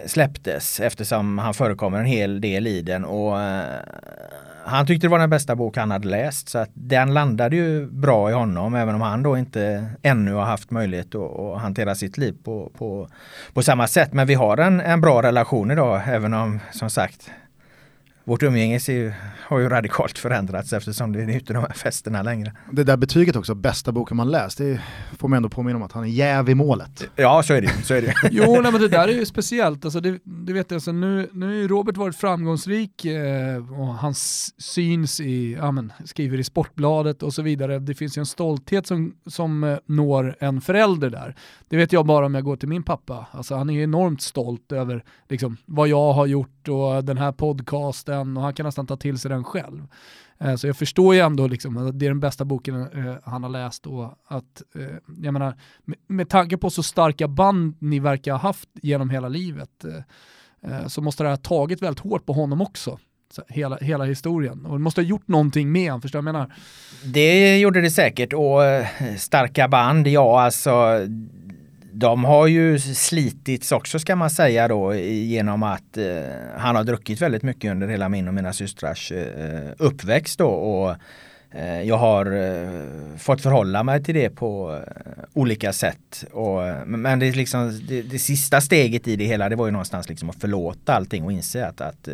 [0.05, 3.79] släpptes eftersom han förekommer en hel del i den och eh,
[4.69, 7.85] han tyckte det var den bästa bok han hade läst så att den landade ju
[7.85, 11.95] bra i honom även om han då inte ännu har haft möjlighet att, att hantera
[11.95, 13.09] sitt liv på, på,
[13.53, 14.13] på samma sätt.
[14.13, 17.31] Men vi har en, en bra relation idag även om som sagt
[18.29, 19.13] vårt umgänge ju,
[19.47, 22.53] har ju radikalt förändrats eftersom det är ute de här festerna längre.
[22.71, 24.81] Det där betyget också, bästa boken man läst, det
[25.17, 27.09] får man ändå påminna om att han är jäv i målet.
[27.15, 28.13] Ja, så är det, så är det.
[28.31, 29.85] jo, nej, men det där är ju speciellt.
[29.85, 33.93] Alltså, det, det vet jag, alltså, nu, nu har ju Robert varit framgångsrik eh, och
[33.93, 34.13] han
[34.57, 37.79] syns i, ja, men, skriver i Sportbladet och så vidare.
[37.79, 41.35] Det finns ju en stolthet som, som eh, når en förälder där.
[41.69, 43.27] Det vet jag bara om jag går till min pappa.
[43.31, 48.37] Alltså, han är enormt stolt över liksom, vad jag har gjort och den här podcasten
[48.37, 49.87] och han kan nästan ta till sig den själv.
[50.39, 53.43] Eh, så jag förstår ju ändå liksom att det är den bästa boken eh, han
[53.43, 55.55] har läst och att, eh, jag menar,
[56.07, 59.85] med tanke på så starka band ni verkar ha haft genom hela livet
[60.87, 62.99] så måste det ha tagit väldigt hårt på honom också.
[63.47, 64.65] Hela, hela historien.
[64.65, 66.55] Och det måste ha gjort någonting med honom, förstår du vad jag menar?
[67.13, 68.59] Det gjorde det säkert och
[69.17, 70.71] starka band, ja alltså
[71.99, 76.05] de har ju slitits också ska man säga då genom att eh,
[76.57, 80.47] han har druckit väldigt mycket under hela min och mina systrars eh, uppväxt då.
[80.47, 80.95] Och,
[81.51, 86.25] Eh, jag har eh, fått förhålla mig till det på eh, olika sätt.
[86.31, 90.09] Och, men det, liksom, det, det, sista steget i det hela det var ju någonstans
[90.09, 92.09] liksom att förlåta allting och inse att, att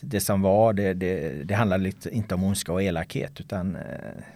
[0.00, 3.78] det som var, det, det, det handlade inte om ondska och elakhet utan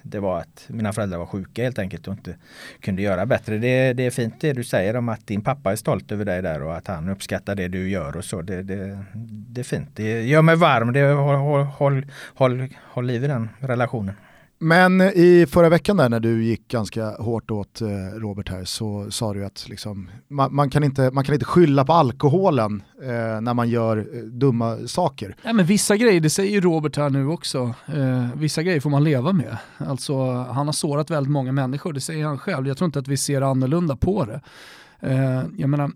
[0.03, 2.37] det var att mina föräldrar var sjuka helt enkelt och inte
[2.81, 3.59] kunde göra bättre.
[3.59, 6.43] Det, det är fint det du säger om att din pappa är stolt över dig
[6.43, 8.43] där och att han uppskattar det du gör och så.
[8.43, 9.89] Det, det, det är fint.
[9.95, 10.93] Det gör mig varm.
[10.93, 14.15] Det, håll, håll, håll, håll liv i den relationen.
[14.63, 19.11] Men i förra veckan där när du gick ganska hårt åt eh, Robert här så
[19.11, 23.41] sa du att liksom, man, man, kan inte, man kan inte skylla på alkoholen eh,
[23.41, 25.37] när man gör eh, dumma saker.
[25.43, 29.05] Ja, men vissa grejer, det säger Robert här nu också, eh, vissa grejer får man
[29.05, 29.57] leva med.
[29.79, 32.69] Alltså, han har sårat väldigt många människor, det säger han själv.
[32.69, 34.41] Jag tror inte att vi ser annorlunda på det.
[35.01, 35.91] Eh, jag menar,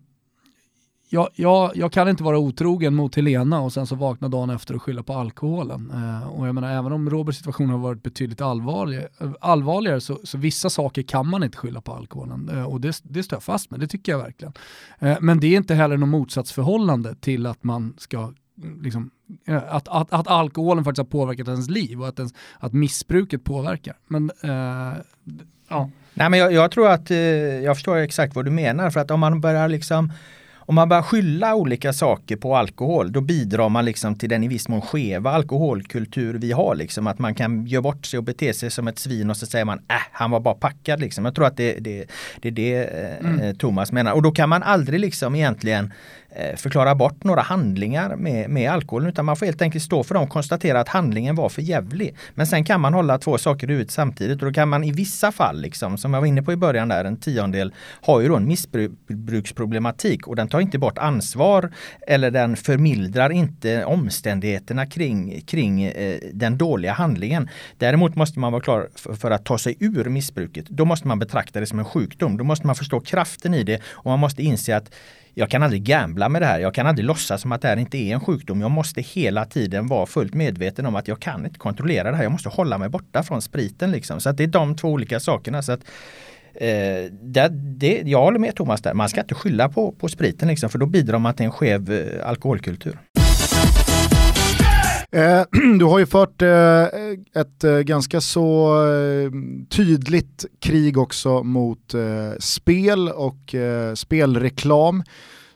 [1.09, 4.75] jag, jag, jag, kan inte vara otrogen mot Helena och sen så vakna dagen efter
[4.75, 5.91] och skylla på alkoholen.
[5.91, 10.19] Eh, och jag menar, även om Roberts situation har varit betydligt allvarligare, eh, allvarligare så,
[10.25, 12.49] så vissa saker kan man inte skylla på alkoholen.
[12.49, 14.53] Eh, och det, det står jag fast med, det tycker jag verkligen.
[14.99, 18.19] Eh, men det är inte heller något motsatsförhållande till att man ska
[18.63, 19.11] mm, Liksom,
[19.47, 23.45] eh, att, att, att, alkoholen faktiskt har påverkat ens liv och att, ens, att missbruket
[23.45, 23.97] påverkar.
[24.07, 24.99] Men, eh,
[25.69, 25.91] ja.
[26.15, 28.91] Nej, men jag, jag, tror att eh, jag förstår exakt vad du menar.
[28.91, 30.13] För att om man börjar liksom
[30.67, 34.49] om man börjar skylla olika saker på alkohol, då bidrar man liksom till den i
[34.49, 36.75] viss mån skeva alkoholkultur vi har.
[36.75, 37.07] Liksom.
[37.07, 39.65] Att man kan göra bort sig och bete sig som ett svin och så säger
[39.65, 41.01] man äh, han var bara packad.
[41.01, 41.25] Liksom.
[41.25, 42.05] Jag tror att det, det,
[42.41, 43.57] det är det eh, mm.
[43.57, 44.13] Thomas menar.
[44.13, 45.93] Och då kan man aldrig liksom egentligen
[46.26, 50.05] Eh, Eh, förklara bort några handlingar med, med alkoholen utan man får helt enkelt stå
[50.05, 52.15] för dem och konstatera att handlingen var för jävlig.
[52.35, 55.33] Men sen kan man hålla två saker ut samtidigt och då kan man i vissa
[55.33, 58.37] fall, liksom, som jag var inne på i början där, en tiondel har ju då
[58.37, 61.73] en missbruksproblematik och den tar inte bort ansvar
[62.07, 67.49] eller den förmildrar inte omständigheterna kring, kring eh, den dåliga handlingen.
[67.79, 70.69] Däremot måste man vara klar för, för att ta sig ur missbruket.
[70.69, 72.37] Då måste man betrakta det som en sjukdom.
[72.37, 74.91] Då måste man förstå kraften i det och man måste inse att
[75.39, 76.61] jag kan aldrig gambla med det här.
[76.61, 78.61] Jag kan aldrig låtsas som att det här inte är en sjukdom.
[78.61, 82.23] Jag måste hela tiden vara fullt medveten om att jag kan inte kontrollera det här.
[82.23, 83.91] Jag måste hålla mig borta från spriten.
[83.91, 84.21] Liksom.
[84.21, 85.63] Så att det är de två olika sakerna.
[85.63, 85.81] Så att,
[86.55, 86.69] eh,
[87.23, 88.95] det, det, jag håller med Thomas där.
[88.95, 91.93] Man ska inte skylla på, på spriten liksom, för då bidrar man till en skev
[91.93, 92.99] eh, alkoholkultur.
[95.17, 95.43] Eh,
[95.79, 96.85] du har ju fört eh,
[97.35, 98.77] ett eh, ganska så
[99.71, 101.95] tydligt krig också mot
[102.39, 103.55] spel och
[103.95, 105.03] spelreklam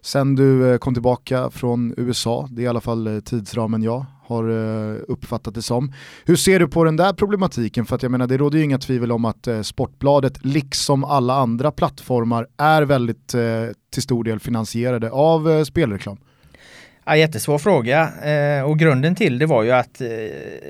[0.03, 2.49] sen du kom tillbaka från USA.
[2.51, 4.51] Det är i alla fall tidsramen jag har
[5.11, 5.92] uppfattat det som.
[6.25, 7.87] Hur ser du på den där problematiken?
[7.87, 11.70] För att jag menar det råder ju inga tvivel om att Sportbladet, liksom alla andra
[11.70, 13.35] plattformar, är väldigt
[13.92, 16.18] till stor del finansierade av spelreklam.
[17.04, 20.08] Ja, jättesvår fråga eh, och grunden till det var ju att eh,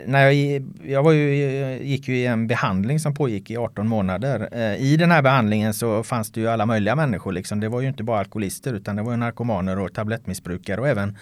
[0.06, 4.48] när jag, jag var ju, gick ju i en behandling som pågick i 18 månader.
[4.52, 7.32] Eh, I den här behandlingen så fanns det ju alla möjliga människor.
[7.32, 7.60] Liksom.
[7.60, 11.18] Det var ju inte bara alkoholister utan det var ju narkomaner och tablettmissbrukare och även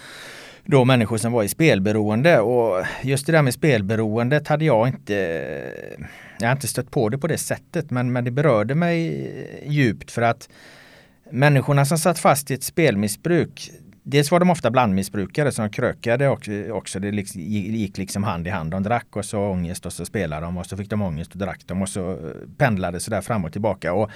[0.65, 2.41] då människor som var i spelberoende.
[2.41, 5.15] Och just det där med spelberoendet hade jag inte
[6.39, 9.31] jag har inte stött på det på det sättet men, men det berörde mig
[9.67, 10.49] djupt för att
[11.31, 13.71] människorna som satt fast i ett spelmissbruk
[14.11, 16.29] Dels var de ofta blandmissbrukare som krökade
[16.71, 17.01] också.
[17.01, 18.71] Det liksom gick liksom hand i hand.
[18.71, 21.39] De drack och så ångest och så spelade de och så fick de ångest och
[21.39, 22.17] drack de och så eh,
[22.59, 23.93] pendlade så där fram och tillbaka.
[23.93, 24.11] Och,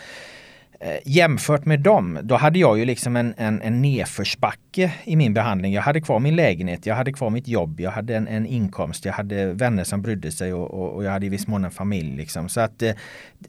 [0.81, 5.35] eh, jämfört med dem, då hade jag ju liksom en, en, en nedförsbacke i min
[5.35, 5.73] behandling.
[5.73, 9.05] Jag hade kvar min lägenhet, jag hade kvar mitt jobb, jag hade en, en inkomst,
[9.05, 11.71] jag hade vänner som brydde sig och, och, och jag hade i viss mån en
[11.71, 12.17] familj.
[12.17, 12.49] Liksom.
[12.49, 12.93] Så att eh,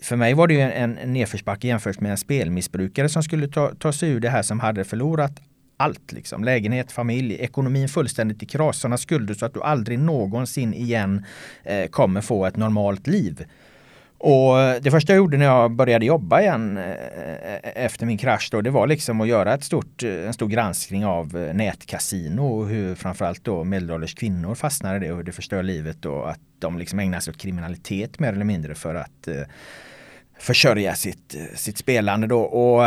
[0.02, 3.72] för mig var det ju en, en nedförsbacke jämfört med en spelmissbrukare som skulle ta,
[3.80, 5.42] ta sig ur det här som hade förlorat
[5.84, 6.12] allt.
[6.12, 6.44] Liksom.
[6.44, 8.80] Lägenhet, familj, ekonomin fullständigt i kras.
[8.80, 11.26] Sådana skulder så att du aldrig någonsin igen
[11.64, 13.46] eh, kommer få ett normalt liv.
[14.26, 18.18] Och eh, det första jag gjorde när jag började jobba igen eh, eh, efter min
[18.18, 22.68] krasch då, det var liksom att göra ett stort, en stor granskning av nätkasino och
[22.68, 26.40] hur framförallt då medelålders kvinnor fastnade i det och hur det förstör livet och att
[26.60, 29.44] de liksom ägnar sig åt kriminalitet mer eller mindre för att eh,
[30.40, 32.42] försörja sitt, sitt spelande då.
[32.42, 32.86] Och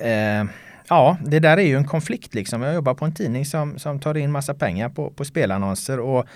[0.00, 0.44] eh,
[0.88, 2.62] ja, det där är ju en konflikt liksom.
[2.62, 6.26] Jag jobbar på en tidning som, som tar in massa pengar på, på spelannonser och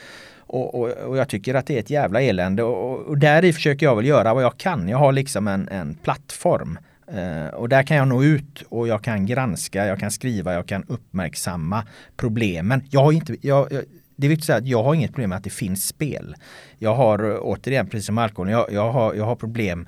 [0.52, 3.52] och, och, och, jag tycker att det är ett jävla elände och, och där i
[3.52, 4.88] försöker jag väl göra vad jag kan.
[4.88, 6.78] Jag har liksom en, en plattform
[7.14, 10.66] uh, och där kan jag nå ut och jag kan granska, jag kan skriva, jag
[10.66, 11.86] kan uppmärksamma
[12.16, 12.82] problemen.
[12.90, 13.82] Jag har inte, jag, jag,
[14.16, 16.36] det är viktigt att säga att jag har inget problem med att det finns spel.
[16.78, 19.86] Jag har återigen, precis som alkohol, jag, jag, har, jag har problem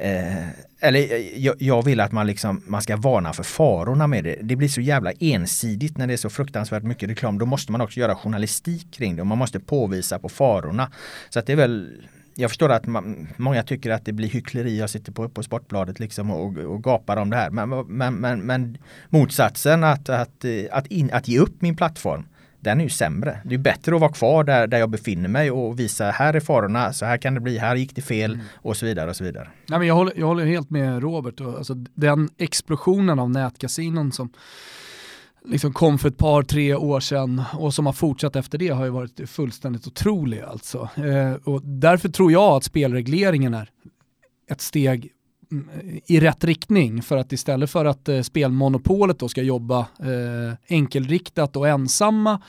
[0.00, 0.48] Eh,
[0.80, 4.36] eller eh, jag, jag, vill att man, liksom, man ska varna för farorna med det.
[4.42, 7.38] Det blir så jävla ensidigt när det är så fruktansvärt mycket reklam.
[7.38, 10.92] Då måste man också göra journalistik kring det och man måste påvisa på farorna.
[11.30, 12.02] Så att det är väl
[12.34, 14.78] jag förstår att man, många tycker att det blir hyckleri.
[14.78, 17.50] Jag sitter på, på Sportbladet liksom och, och gapar om det här.
[17.50, 22.24] Men, men, men, men motsatsen att, att, eh, att, in, att ge upp min plattform
[22.60, 23.40] den är ju sämre.
[23.44, 26.40] Det är bättre att vara kvar där, där jag befinner mig och visa här är
[26.40, 28.46] farorna, så här kan det bli, här gick det fel mm.
[28.56, 29.10] och så vidare.
[29.10, 29.48] och så vidare.
[29.66, 31.40] Nej, men jag, håller, jag håller helt med Robert.
[31.40, 34.30] Alltså, den explosionen av nätkasinon som
[35.44, 38.84] liksom kom för ett par, tre år sedan och som har fortsatt efter det har
[38.84, 40.88] ju varit fullständigt otrolig alltså.
[40.96, 43.70] Eh, och därför tror jag att spelregleringen är
[44.50, 45.12] ett steg
[46.06, 51.56] i rätt riktning för att istället för att eh, spelmonopolet då ska jobba eh, enkelriktat
[51.56, 52.42] och ensamma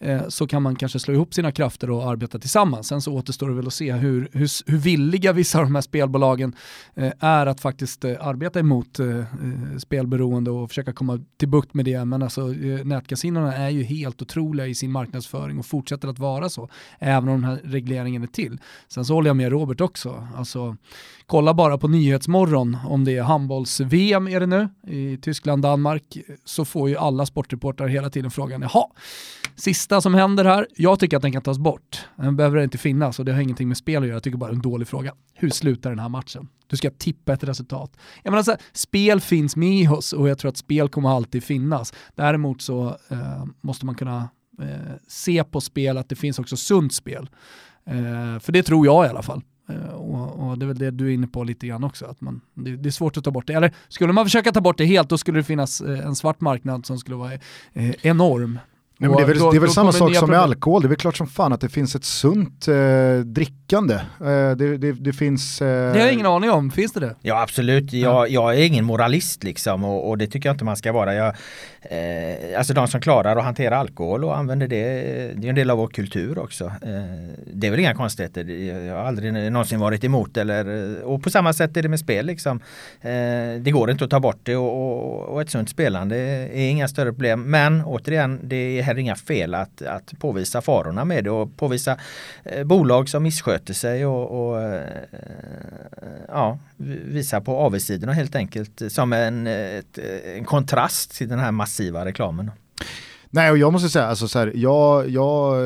[0.00, 2.88] Eh, så kan man kanske slå ihop sina krafter och arbeta tillsammans.
[2.88, 5.82] Sen så återstår det väl att se hur, hur, hur villiga vissa av de här
[5.82, 6.54] spelbolagen
[6.94, 9.24] eh, är att faktiskt eh, arbeta emot eh, eh,
[9.78, 12.04] spelberoende och försöka komma till bukt med det.
[12.04, 12.46] Men alltså
[12.84, 17.40] nätkasinorna är ju helt otroliga i sin marknadsföring och fortsätter att vara så, även om
[17.40, 18.58] den här regleringen är till.
[18.88, 20.28] Sen så håller jag med Robert också.
[20.36, 20.76] Alltså,
[21.26, 26.64] kolla bara på Nyhetsmorgon om det är handbolls-VM är det nu i Tyskland, Danmark, så
[26.64, 28.86] får ju alla sportreportrar hela tiden frågan, jaha,
[29.56, 32.06] sista som händer här, jag tycker att den kan tas bort.
[32.16, 34.50] Den behöver inte finnas och det har ingenting med spel att göra, jag tycker bara
[34.50, 35.14] det är en dålig fråga.
[35.34, 36.48] Hur slutar den här matchen?
[36.66, 37.96] Du ska tippa ett resultat.
[38.22, 41.44] Jag menar så här, spel finns med oss och jag tror att spel kommer alltid
[41.44, 41.94] finnas.
[42.14, 44.28] Däremot så eh, måste man kunna
[44.62, 47.28] eh, se på spel att det finns också sunt spel.
[47.86, 49.42] Eh, för det tror jag i alla fall.
[49.68, 52.20] Eh, och, och, det är väl det du är inne på lite grann också, att
[52.20, 53.52] man, det, det, är svårt att ta bort det.
[53.52, 56.40] Eller skulle man försöka ta bort det helt, då skulle det finnas eh, en svart
[56.40, 57.32] marknad som skulle vara
[57.72, 58.58] eh, enorm.
[59.00, 60.86] Nej, men det är väl, då, det är väl samma sak som med alkohol, det
[60.86, 62.74] är väl klart som fan att det finns ett sunt eh,
[63.24, 63.94] drickande.
[63.94, 65.62] Eh, det, det, det, finns...
[65.62, 65.92] Eh...
[65.92, 67.14] Det har jag ingen aning om, finns det det?
[67.20, 70.76] Ja absolut, jag, jag är ingen moralist liksom och, och, det tycker jag inte man
[70.76, 71.14] ska vara.
[71.14, 71.34] Jag,
[71.80, 74.84] eh, alltså de som klarar att hantera alkohol och använder det,
[75.36, 76.64] det är en del av vår kultur också.
[76.64, 76.70] Eh,
[77.52, 78.44] det är väl inga konstigheter,
[78.86, 82.26] jag har aldrig någonsin varit emot eller, och på samma sätt är det med spel
[82.26, 82.60] liksom.
[83.00, 83.10] Eh,
[83.60, 86.88] det går inte att ta bort det och, och, och ett sunt spelande är inga
[86.88, 87.42] större problem.
[87.42, 91.96] Men återigen, det är heller inga fel att, att påvisa farorna med det och påvisa
[92.44, 94.82] eh, bolag som missköter sig och, och eh,
[96.28, 96.58] ja,
[97.06, 99.98] visa på avigsidorna helt enkelt som en, ett,
[100.36, 102.50] en kontrast till den här massiva reklamen.
[103.30, 105.56] Nej, och jag måste säga, alltså så här, jag, jag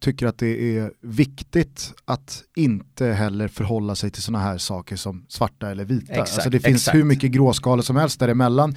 [0.00, 5.24] tycker att det är viktigt att inte heller förhålla sig till sådana här saker som
[5.28, 6.12] svarta eller vita.
[6.12, 6.96] Exakt, alltså det finns exakt.
[6.96, 8.76] hur mycket gråskalor som helst däremellan.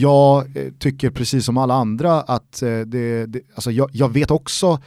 [0.00, 4.30] Jag eh, tycker precis som alla andra att eh, det, det alltså jag, jag, vet
[4.30, 4.78] också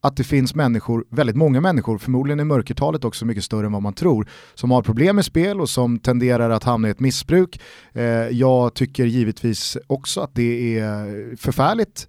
[0.00, 3.82] att det finns människor, väldigt många människor, förmodligen är mörkertalet också mycket större än vad
[3.82, 7.60] man tror, som har problem med spel och som tenderar att hamna i ett missbruk.
[7.92, 12.08] Eh, jag tycker givetvis också att det är förfärligt,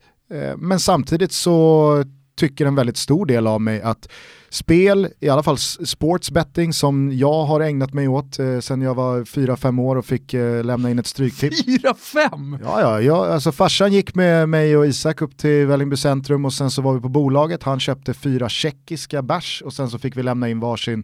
[0.58, 2.04] men samtidigt så
[2.38, 4.10] tycker en väldigt stor del av mig att
[4.50, 9.20] spel, i alla fall sportsbetting som jag har ägnat mig åt eh, sen jag var
[9.20, 11.64] 4-5 år och fick eh, lämna in ett stryktips.
[11.68, 12.60] 4-5?
[12.64, 16.54] Ja, ja, ja, alltså farsan gick med mig och Isak upp till Vällingby centrum och
[16.54, 20.18] sen så var vi på bolaget, han köpte fyra tjeckiska bärs och sen så fick
[20.18, 21.04] vi lämna in varsin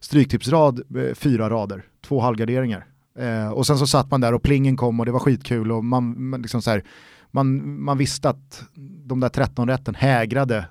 [0.00, 2.86] stryktipsrad, eh, fyra rader, två halvgarderingar.
[3.18, 5.84] Eh, och sen så satt man där och plingen kom och det var skitkul och
[5.84, 6.84] man, man liksom så här,
[7.30, 8.62] man, man visste att
[9.06, 10.64] de där 13 rätten hägrade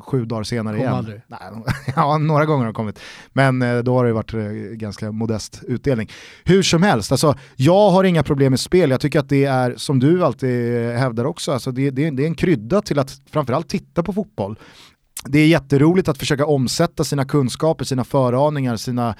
[0.00, 1.20] sju dagar senare Kom igen.
[1.26, 1.38] Nej,
[1.96, 2.98] ja, några gånger har de kommit.
[3.32, 4.40] Men eh, då har det varit eh,
[4.72, 6.10] ganska modest utdelning.
[6.44, 8.90] Hur som helst, alltså, jag har inga problem med spel.
[8.90, 12.26] Jag tycker att det är, som du alltid hävdar också, alltså, det, det, det är
[12.26, 14.58] en krydda till att framförallt titta på fotboll
[15.24, 19.14] det är jätteroligt att försöka omsätta sina kunskaper, sina föraningar, sina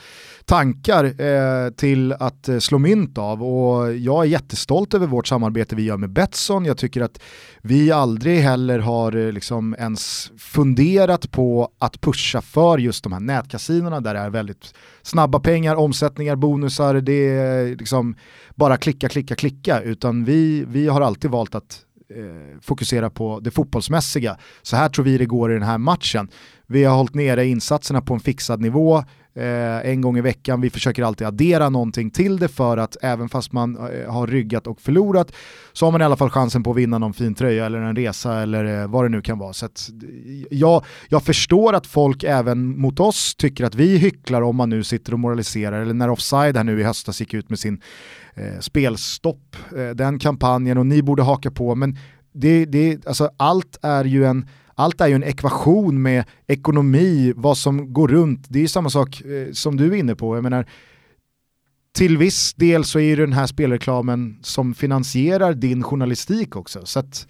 [0.44, 3.42] tankar eh, till att eh, slå mynt av.
[3.42, 6.64] Och jag är jättestolt över vårt samarbete vi gör med Betsson.
[6.64, 7.20] Jag tycker att
[7.62, 13.20] vi aldrig heller har eh, liksom ens funderat på att pusha för just de här
[13.20, 18.14] nätkasinorna där det är väldigt snabba pengar, omsättningar, bonusar, det är liksom
[18.54, 19.80] bara klicka, klicka, klicka.
[19.80, 24.36] Utan vi, vi har alltid valt att eh, fokusera på det fotbollsmässiga.
[24.62, 26.28] Så här tror vi det går i den här matchen.
[26.66, 29.04] Vi har hållit nere insatserna på en fixad nivå
[29.36, 30.60] eh, en gång i veckan.
[30.60, 34.66] Vi försöker alltid addera någonting till det för att även fast man eh, har ryggat
[34.66, 35.32] och förlorat
[35.72, 37.96] så har man i alla fall chansen på att vinna någon fin tröja eller en
[37.96, 39.52] resa eller eh, vad det nu kan vara.
[39.52, 44.42] Så att, eh, jag, jag förstår att folk även mot oss tycker att vi hycklar
[44.42, 47.50] om man nu sitter och moraliserar eller när Offside här nu i höstas gick ut
[47.50, 47.80] med sin
[48.36, 51.74] eh, spelstopp, eh, den kampanjen och ni borde haka på.
[51.74, 51.98] Men
[52.32, 57.58] det, det, alltså allt är ju en allt är ju en ekvation med ekonomi, vad
[57.58, 58.46] som går runt.
[58.48, 60.36] Det är samma sak eh, som du är inne på.
[60.36, 60.66] Jag menar,
[61.96, 66.86] till viss del så är ju den här spelreklamen som finansierar din journalistik också.
[66.86, 67.26] Så att,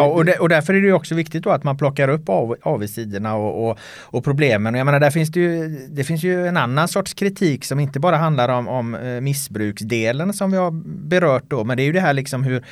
[0.00, 2.56] Ja, och, det, och därför är det också viktigt då att man plockar upp av,
[2.62, 4.74] avigsidorna och, och, och, problemen.
[4.74, 8.00] jag menar, där finns det, ju, det finns ju en annan sorts kritik som inte
[8.00, 10.70] bara handlar om, om eh, missbruksdelen som vi har
[11.08, 12.64] berört då, men det är ju det här liksom hur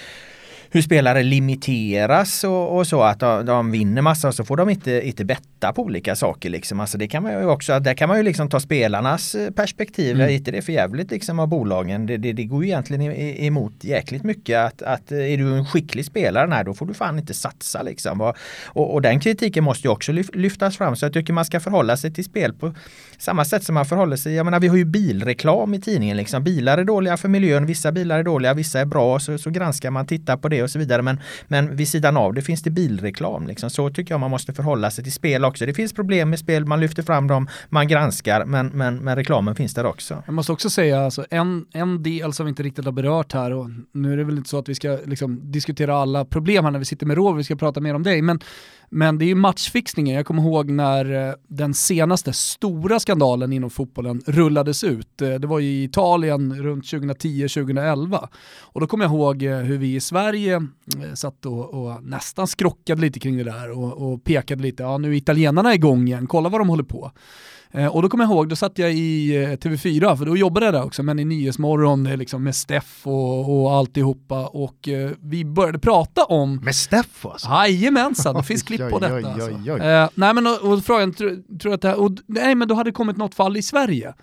[0.71, 4.69] hur spelare limiteras och, och så att de, de, vinner massa och så får de
[4.69, 6.81] inte, inte betta på olika saker liksom.
[6.81, 10.15] Alltså det kan man ju också, där kan man ju liksom ta spelarnas eh, perspektiv.
[10.15, 10.29] Mm.
[10.29, 12.07] Är inte det för jävligt liksom av bolagen?
[12.07, 16.05] Det, det, det går ju egentligen emot jäkligt mycket att, att är du en skicklig
[16.05, 18.21] spelare här då får du fan inte satsa liksom.
[18.21, 21.61] Och, och, och den kritiken måste ju också lyftas fram så jag tycker man ska
[21.61, 22.75] förhålla sig till spel på
[23.19, 24.35] samma sätt som man förhåller sig.
[24.35, 26.45] Jag menar vi har ju bilreklam i tidningen liksom.
[26.45, 29.91] Bilar är dåliga för miljön, vissa bilar är dåliga, vissa är bra så, så granskar
[29.91, 31.03] man, tittar på det det och så vidare.
[31.03, 33.47] Men, men vid sidan av det finns det bilreklam.
[33.47, 33.71] Liksom.
[33.71, 35.67] Så tycker jag man måste förhålla sig till spel också.
[35.67, 39.55] Det finns problem med spel, man lyfter fram dem, man granskar, men, men, men reklamen
[39.55, 40.23] finns där också.
[40.27, 43.51] Jag måste också säga, alltså, en, en del som vi inte riktigt har berört här,
[43.51, 46.71] och nu är det väl inte så att vi ska liksom, diskutera alla problem här
[46.71, 48.41] när vi sitter med Rover, vi ska prata mer om dig, men
[48.91, 50.17] men det är ju matchfixningen.
[50.17, 55.23] Jag kommer ihåg när eh, den senaste stora skandalen inom fotbollen rullades ut.
[55.23, 58.29] Eh, det var i Italien runt 2010-2011.
[58.61, 60.67] Och då kommer jag ihåg eh, hur vi i Sverige
[61.15, 65.13] satt och, och nästan skrockade lite kring det där och, och pekade lite, ja nu
[65.13, 67.13] är italienarna igång igen, kolla vad de håller på.
[67.71, 70.67] Eh, och då kommer jag ihåg, då satt jag i eh, TV4, för då jobbade
[70.67, 74.47] jag där också, men i Nyhetsmorgon eh, liksom med Steff och, och alltihopa.
[74.47, 74.89] Och
[75.21, 76.57] vi började prata om...
[76.57, 77.49] Med Steff alltså?
[77.49, 79.29] Jajamensan, det finns klipp på detta.
[79.29, 79.51] Alltså.
[80.15, 82.91] nej men och, och frågan, tror, tror att det här, och, nej men då hade
[82.91, 84.15] det kommit något fall i Sverige.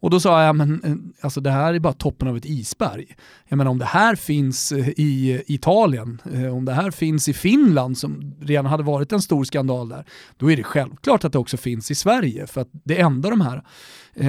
[0.00, 3.16] Och då sa jag, men eh, alltså det här är bara toppen av ett isberg.
[3.48, 7.32] Jag menar om det här finns eh, i Italien, eh, om det här finns i
[7.32, 10.04] Finland som redan hade varit en stor skandal där,
[10.36, 12.46] då är det självklart att det också finns i Sverige.
[12.46, 13.62] För att det enda de här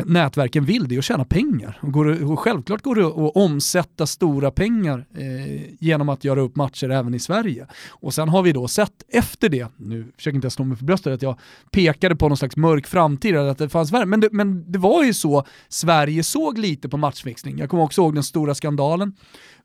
[0.05, 1.79] nätverken vill det är att tjäna pengar.
[1.81, 6.55] Och, går, och självklart går det att omsätta stora pengar eh, genom att göra upp
[6.55, 7.67] matcher även i Sverige.
[7.89, 10.85] Och sen har vi då sett efter det, nu försöker inte jag slå mig för
[10.85, 11.39] bröstet, att jag
[11.71, 14.05] pekade på någon slags mörk framtid, att det fanns värre.
[14.05, 17.57] Men det, men det var ju så Sverige såg lite på matchfixning.
[17.57, 19.13] Jag kommer också ihåg den stora skandalen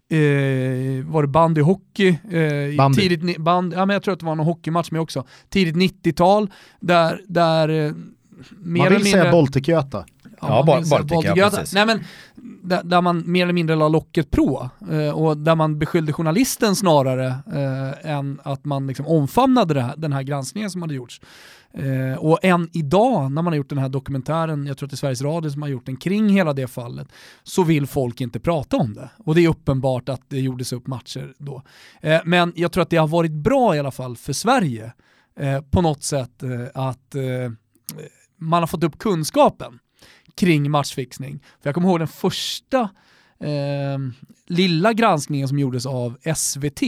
[0.09, 2.09] Eh, var det bandyhockey?
[2.09, 3.01] Eh, bandy.
[3.09, 5.25] Tidigt, band, ja, men jag tror att det var någon hockeymatch med också.
[5.49, 7.93] Tidigt 90-tal där, där eh, mer
[8.59, 10.05] Man vill mindre, säga Baltic-Göta.
[10.41, 11.65] Ja, ja Baltic-Göta.
[11.75, 12.05] Nej men
[12.63, 16.77] där, där, man mer eller mindre la locket på eh, och där man beskyllde journalisten
[16.77, 21.21] snarare eh, än att man liksom omfamnade här, den här granskningen som hade gjorts.
[21.73, 24.95] Eh, och än idag när man har gjort den här dokumentären, jag tror att det
[24.95, 27.09] är Sveriges Radio som har gjort den kring hela det fallet,
[27.43, 29.11] så vill folk inte prata om det.
[29.19, 31.63] Och det är uppenbart att det gjordes upp matcher då.
[32.01, 34.93] Eh, men jag tror att det har varit bra i alla fall för Sverige
[35.37, 37.51] eh, på något sätt eh, att eh,
[38.39, 39.79] man har fått upp kunskapen
[40.35, 41.39] kring matchfixning.
[41.63, 42.81] För jag kommer ihåg den första
[43.41, 43.99] eh,
[44.47, 46.83] lilla granskningen som gjordes av SVT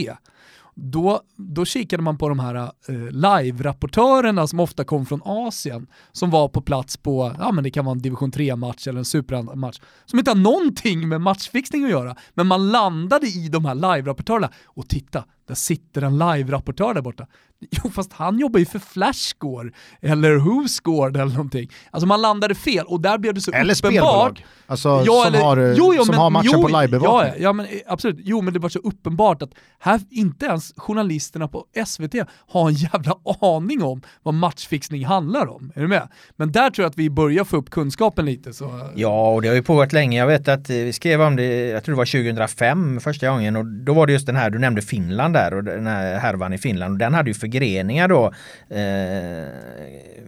[0.80, 6.30] då, då kikade man på de här eh, live-rapportörerna som ofta kom från Asien, som
[6.30, 9.80] var på plats på, ja men det kan vara en division 3-match eller en supermatch,
[10.04, 14.50] som inte har någonting med matchfixning att göra, men man landade i de här live-rapportörerna.
[14.64, 17.26] Och titta, där sitter en live-rapportör där borta.
[17.70, 19.70] Jo, fast han jobbar ju för Flashscore
[20.00, 21.70] eller WhoScored eller någonting.
[21.90, 23.78] Alltså man landade fel och där blev det så eller uppenbart.
[23.78, 24.46] Spelbolag.
[24.66, 27.32] Alltså ja, som, eller, har, jo, jo, som men, har matchen jo, på livebevakning.
[27.36, 28.16] Ja, ja, men eh, absolut.
[28.24, 32.14] Jo, men det var så uppenbart att här inte ens journalisterna på SVT
[32.48, 35.72] har en jävla aning om vad matchfixning handlar om.
[35.74, 36.08] Är du med?
[36.36, 38.52] Men där tror jag att vi börjar få upp kunskapen lite.
[38.52, 38.90] Så.
[38.94, 40.18] Ja, och det har ju pågått länge.
[40.18, 43.66] Jag vet att vi skrev om det, jag tror det var 2005 första gången och
[43.66, 46.58] då var det just den här, du nämnde Finland där och den här härvan i
[46.58, 48.32] Finland och den hade ju förgreningar då
[48.76, 49.48] eh,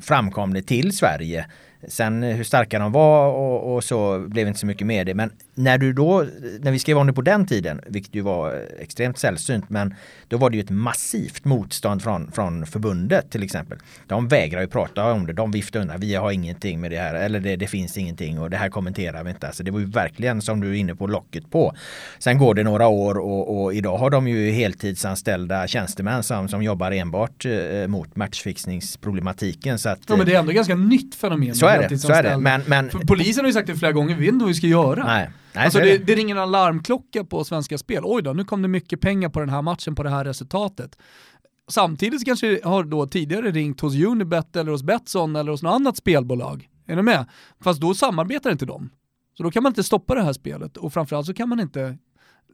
[0.01, 1.47] framkomligt till Sverige.
[1.89, 5.15] Sen hur starka de var och, och, så blev inte så mycket med det.
[5.15, 6.25] Men när du då,
[6.61, 9.95] när vi skrev om det på den tiden, vilket ju var extremt sällsynt, men
[10.29, 13.79] då var det ju ett massivt motstånd från, från förbundet till exempel.
[14.07, 17.15] De vägrar ju prata om det, de viftar undan, vi har ingenting med det här,
[17.15, 19.47] eller det, det finns ingenting och det här kommenterar vi inte.
[19.47, 21.75] Alltså det var ju verkligen som du är inne på locket på.
[22.19, 26.63] Sen går det några år och, och idag har de ju heltidsanställda tjänstemän som, som
[26.63, 29.79] jobbar enbart eh, mot matchfixningsproblematiken.
[29.79, 31.55] Så att, ja, men det är ändå ganska nytt fenomen.
[31.55, 31.99] Så är det.
[31.99, 32.39] Så är det.
[32.39, 34.67] Men, men, polisen har ju sagt det flera gånger, vi vet inte vad vi ska
[34.67, 35.05] göra.
[35.05, 35.31] Nej.
[35.53, 38.03] Nej, alltså det, det, ringer en alarmklocka på Svenska Spel.
[38.05, 40.99] Oj då, nu kom det mycket pengar på den här matchen, på det här resultatet.
[41.71, 45.97] Samtidigt kanske har då tidigare ringt hos Unibet eller hos Betsson eller hos något annat
[45.97, 46.69] spelbolag.
[46.87, 47.27] Är du med?
[47.65, 48.91] Fast då samarbetar inte de.
[49.37, 51.99] Så då kan man inte stoppa det här spelet och framförallt så kan man inte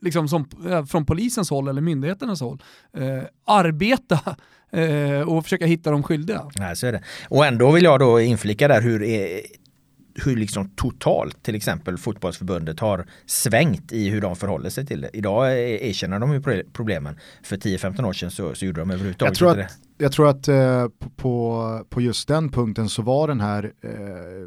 [0.00, 2.62] liksom som, eh, från polisens håll eller myndigheternas håll,
[2.96, 4.36] eh, arbeta
[4.72, 6.42] eh, och försöka hitta de skyldiga.
[6.58, 7.02] Nej, så är det.
[7.28, 9.02] Och ändå vill jag då inflika där hur
[10.24, 15.10] hur liksom totalt till exempel fotbollsförbundet har svängt i hur de förhåller sig till det.
[15.12, 17.18] Idag erkänner de ju problemen.
[17.42, 20.04] För 10-15 år sedan så, så gjorde de överhuvudtaget jag tror inte att, det.
[20.04, 20.86] Jag tror att eh,
[21.16, 23.90] på, på just den punkten så var den här eh,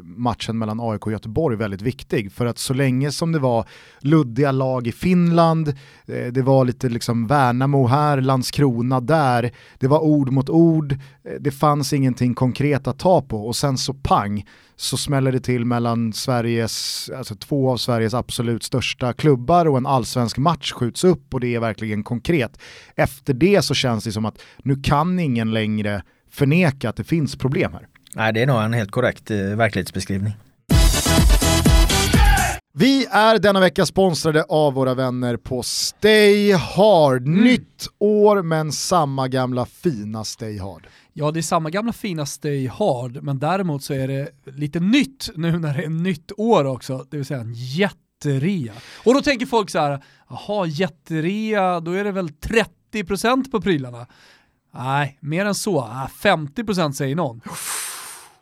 [0.02, 2.32] matchen mellan AIK och Göteborg väldigt viktig.
[2.32, 3.68] För att så länge som det var
[4.00, 5.68] luddiga lag i Finland,
[6.06, 11.32] eh, det var lite liksom Värnamo här, Landskrona där, det var ord mot ord, eh,
[11.40, 14.44] det fanns ingenting konkret att ta på och sen så pang
[14.80, 19.86] så smäller det till mellan Sveriges, alltså två av Sveriges absolut största klubbar och en
[19.86, 22.60] allsvensk match skjuts upp och det är verkligen konkret.
[22.96, 27.36] Efter det så känns det som att nu kan ingen längre förneka att det finns
[27.36, 27.86] problem här.
[28.14, 30.32] Nej, det är nog en helt korrekt eh, verklighetsbeskrivning.
[32.72, 37.26] Vi är denna vecka sponsrade av våra vänner på Stay Hard.
[37.26, 40.86] Nytt år men samma gamla fina Stay Hard.
[41.12, 45.30] Ja, det är samma gamla fina Stay Hard, men däremot så är det lite nytt
[45.34, 48.72] nu när det är nytt år också, det vill säga en jätterea.
[49.04, 52.28] Och då tänker folk så här, jaha jätterea, då är det väl
[52.92, 54.06] 30% på prylarna?
[54.74, 55.80] Nej, mer än så.
[56.22, 57.40] 50% säger någon.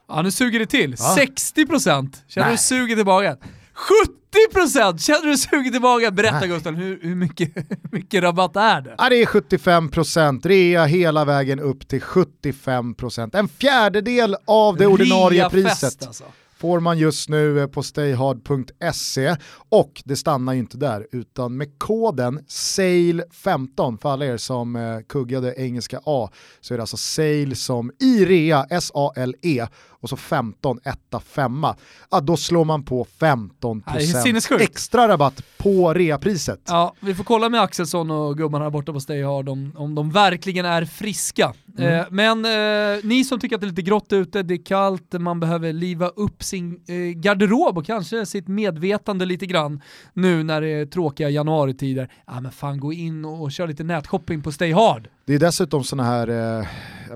[0.09, 0.95] Ja, nu suger det till.
[0.99, 1.17] Ja.
[1.19, 3.37] 60% känner du i magen.
[3.79, 6.15] 70% känner du suget i magen?
[6.15, 7.51] Berätta Gusten, hur, hur mycket,
[7.93, 8.95] mycket rabatt är det?
[8.99, 13.37] Ja, det är 75%, rea hela vägen upp till 75%.
[13.37, 15.81] En fjärdedel av det ordinarie Rea priset.
[15.81, 16.25] Fest, alltså
[16.59, 19.37] får man just nu på stayhard.se
[19.69, 25.01] och det stannar ju inte där utan med koden SAIL15 för alla er som eh,
[25.09, 26.31] kuggade engelska A
[26.61, 29.67] så är det alltså SAIL som i rea, S-A-L-E
[30.01, 31.67] och så 15, 1, 5.
[32.11, 36.61] Ja, då slår man på 15% extra rabatt på reapriset.
[36.67, 39.95] Ja, vi får kolla med Axelsson och gubbarna här borta på Stay Hard om, om
[39.95, 41.55] de verkligen är friska.
[41.79, 42.01] Mm.
[42.01, 45.13] Eh, men eh, ni som tycker att det är lite grått ute, det är kallt,
[45.13, 49.83] man behöver liva upp sin eh, garderob och kanske sitt medvetande lite grann
[50.13, 52.13] nu när det är tråkiga januaritider.
[52.27, 55.09] Ja men fan gå in och, och kör lite nätshopping på Stay Hard.
[55.29, 56.67] Det är dessutom sådana här eh,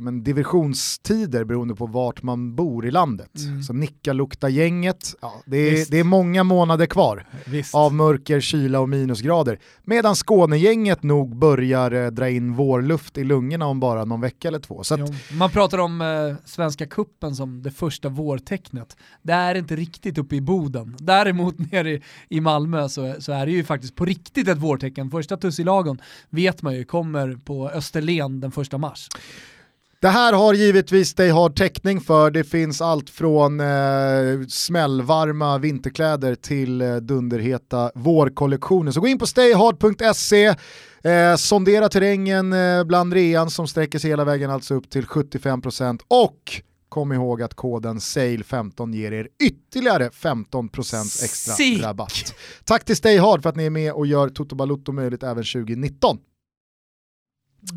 [0.00, 3.30] men, divisionstider beroende på vart man bor i landet.
[3.38, 3.62] Mm.
[3.62, 7.74] Så Nikkaluokta-gänget, ja, det, är, det är många månader kvar Visst.
[7.74, 9.58] av mörker, kyla och minusgrader.
[9.84, 14.58] Medan Skånegänget nog börjar eh, dra in vårluft i lungorna om bara någon vecka eller
[14.58, 14.80] två.
[14.80, 15.00] Att,
[15.32, 18.96] man pratar om eh, Svenska kuppen som det första vårtecknet.
[19.22, 20.96] Det är inte riktigt uppe i Boden.
[20.98, 25.10] Däremot nere i, i Malmö så, så är det ju faktiskt på riktigt ett vårtecken.
[25.10, 25.98] Första tussilagon
[26.30, 29.08] vet man ju kommer på Österlen den första mars.
[30.02, 32.30] Det här har givetvis dig har täckning för.
[32.30, 33.66] Det finns allt från eh,
[34.48, 38.92] smällvarma vinterkläder till eh, dunderheta vårkollektioner.
[38.92, 40.46] Så gå in på stayhard.se,
[41.02, 46.00] eh, sondera terrängen eh, bland rean som sträcker sig hela vägen alltså upp till 75%
[46.08, 46.62] och
[46.92, 51.82] kom ihåg att koden SAIL15 ger er ytterligare 15% extra Sick.
[51.82, 52.34] rabatt.
[52.64, 55.44] Tack till Stay Hard för att ni är med och gör Toto Balutto möjligt även
[55.44, 56.18] 2019.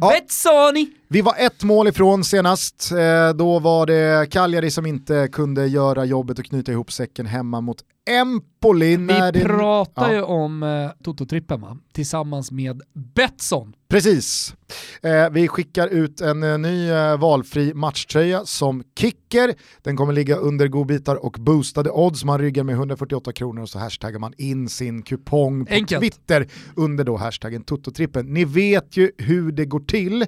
[0.01, 0.09] Ja.
[0.09, 0.87] Betsoni!
[1.07, 6.05] Vi var ett mål ifrån senast, eh, då var det Cagliari som inte kunde göra
[6.05, 8.97] jobbet och knyta ihop säcken hemma mot Empoli.
[8.97, 9.43] Vi det...
[9.43, 10.15] pratar ja.
[10.15, 13.73] ju om eh, Toto-trippen tillsammans med Betsson.
[13.89, 14.55] Precis.
[15.01, 19.53] Eh, vi skickar ut en eh, ny eh, valfri matchtröja som kicker.
[19.81, 22.23] Den kommer ligga under godbitar och boostade odds.
[22.23, 26.01] Man ryggar med 148 kronor och så hashtaggar man in sin kupong på Enkelt.
[26.01, 28.23] Twitter under då hashtaggen Toto-trippen.
[28.23, 30.21] Ni vet ju hur det går till.
[30.21, 30.27] Eh,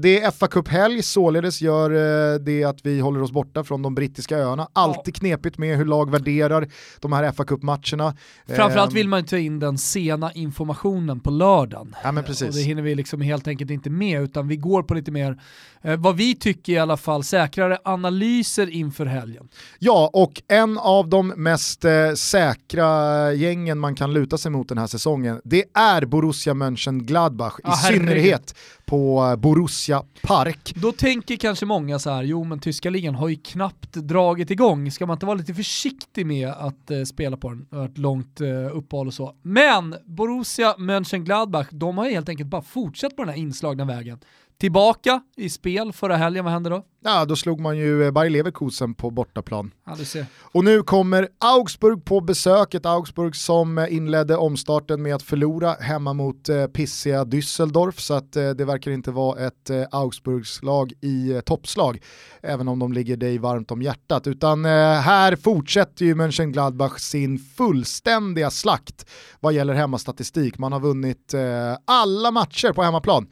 [0.00, 3.94] det är fa Cup-helg, således gör eh, det att vi håller oss borta från de
[3.94, 4.68] brittiska öarna.
[4.72, 6.68] Alltid knepigt med hur lag värderar
[7.00, 8.16] de här fa Cup-matcherna.
[8.46, 11.94] Framförallt vill man ta in den sena informationen på lördagen.
[12.02, 15.10] Ja men precis hinner vi liksom helt enkelt inte med utan vi går på lite
[15.10, 15.42] mer,
[15.82, 19.48] eh, vad vi tycker i alla fall, säkrare analyser inför helgen.
[19.78, 24.78] Ja, och en av de mest eh, säkra gängen man kan luta sig mot den
[24.78, 28.54] här säsongen, det är Borussia Mönchengladbach, Ah, i synnerhet
[28.86, 30.72] på Borussia Park.
[30.76, 34.90] Då tänker kanske många så här, jo men tyska ligan har ju knappt dragit igång,
[34.90, 37.66] ska man inte vara lite försiktig med att eh, spela på den?
[37.70, 39.34] Det har varit långt eh, uppehåll och så.
[39.42, 44.18] Men Borussia Mönchengladbach, de har ju helt enkelt bara fortsatt på den här inslagna vägen.
[44.58, 46.84] Tillbaka i spel förra helgen, vad hände då?
[47.04, 49.70] Ja, då slog man ju eh, Bayer Leverkusen på bortaplan.
[49.86, 50.24] Ja.
[50.40, 55.72] Och nu kommer Augsburg på besök, ett Augsburg som eh, inledde omstarten med att förlora
[55.72, 60.92] hemma mot eh, pissiga Düsseldorf, så att eh, det verkar inte vara ett eh, Augsburgslag
[61.00, 62.02] i eh, toppslag,
[62.42, 64.26] även om de ligger dig varmt om hjärtat.
[64.26, 69.06] Utan eh, här fortsätter ju Mönchengladbach sin fullständiga slakt
[69.40, 70.58] vad gäller hemmastatistik.
[70.58, 71.34] Man har vunnit
[71.84, 73.26] alla matcher på hemmaplan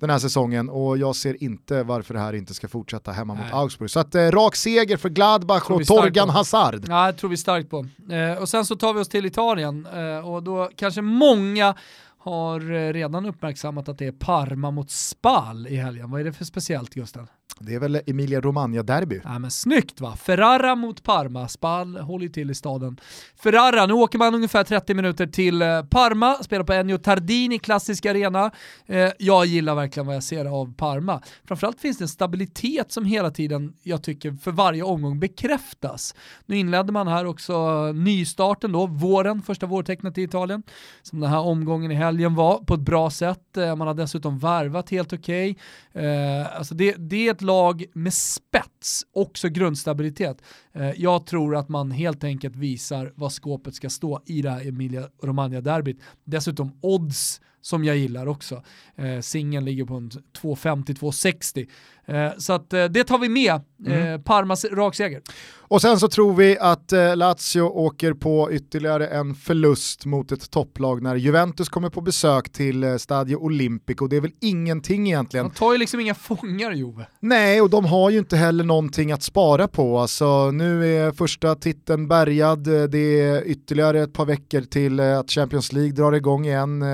[0.00, 3.42] den här säsongen och jag ser inte varför det här inte ska fortsätta hemma mot
[3.42, 3.52] Nej.
[3.52, 3.90] Augsburg.
[3.90, 6.30] Så att eh, rak seger för Gladbach och Torgan.
[6.30, 6.84] Hazard.
[6.88, 7.86] Ja, det tror vi starkt på.
[8.10, 11.74] Eh, och sen så tar vi oss till Italien eh, och då kanske många
[12.18, 16.10] har eh, redan uppmärksammat att det är Parma mot Spal i helgen.
[16.10, 17.26] Vad är det för speciellt Gusten?
[17.60, 19.20] Det är väl Emilia Romagna derby.
[19.24, 20.16] Ja men snyggt va?
[20.16, 23.00] Ferrara mot Parma, Spal håller ju till i staden.
[23.42, 28.06] Ferrara, nu åker man ungefär 30 minuter till eh, Parma, spelar på Ennio Tardini, klassisk
[28.06, 28.50] arena.
[28.86, 31.22] Eh, jag gillar verkligen vad jag ser av Parma.
[31.44, 36.14] Framförallt finns det en stabilitet som hela tiden, jag tycker, för varje omgång bekräftas.
[36.46, 40.62] Nu inledde man här också nystarten då, våren, första vårtecknet i Italien,
[41.02, 43.56] som den här omgången i helgen var, på ett bra sätt.
[43.56, 45.56] Eh, man har dessutom värvat helt okej.
[45.92, 50.42] Eh, alltså det, det ett lag med spets, också grundstabilitet.
[50.72, 54.68] Eh, jag tror att man helt enkelt visar vad skåpet ska stå i det här
[54.68, 56.00] Emilia Romagna-derbyt.
[56.24, 58.62] Dessutom odds som jag gillar också.
[58.96, 61.68] Eh, Singeln ligger på en 250-260.
[62.08, 63.54] Eh, så att eh, det tar vi med.
[63.86, 65.22] Eh, Parmas rakseger.
[65.68, 71.02] Och sen så tror vi att Lazio åker på ytterligare en förlust mot ett topplag
[71.02, 74.06] när Juventus kommer på besök till Stadio Olimpico.
[74.06, 75.48] Det är väl ingenting egentligen.
[75.48, 77.06] De tar ju liksom inga fångar Jove.
[77.20, 79.98] Nej, och de har ju inte heller någonting att spara på.
[79.98, 85.72] Alltså, nu är första titeln bärgad, det är ytterligare ett par veckor till att Champions
[85.72, 86.84] League drar igång igen.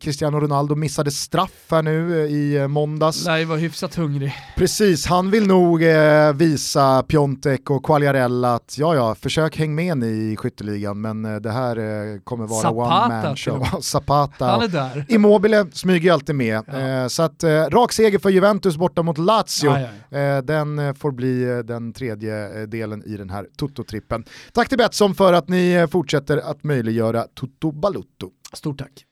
[0.00, 3.26] Cristiano Ronaldo missade straff här nu i måndags.
[3.38, 4.34] Ju vara hyfsat hungrig.
[4.58, 9.98] Precis, han vill nog eh, visa Piontek och Quagliarella att ja, ja, försök häng med
[9.98, 13.66] ni i skytteligan, men eh, det här eh, kommer vara Zapata one man show.
[13.82, 14.46] Zapata.
[14.46, 15.06] Han är där.
[15.08, 16.62] Immobile smyger alltid med.
[16.66, 16.78] Ja.
[16.78, 19.64] Eh, så att eh, rak seger för Juventus borta mot Lazio.
[19.64, 19.80] Ja,
[20.10, 20.18] ja.
[20.18, 24.24] Eh, den får bli den tredje delen i den här Toto-trippen.
[24.52, 28.30] Tack till Betsson för att ni fortsätter att möjliggöra Toto Balutto.
[28.52, 29.07] Stort tack.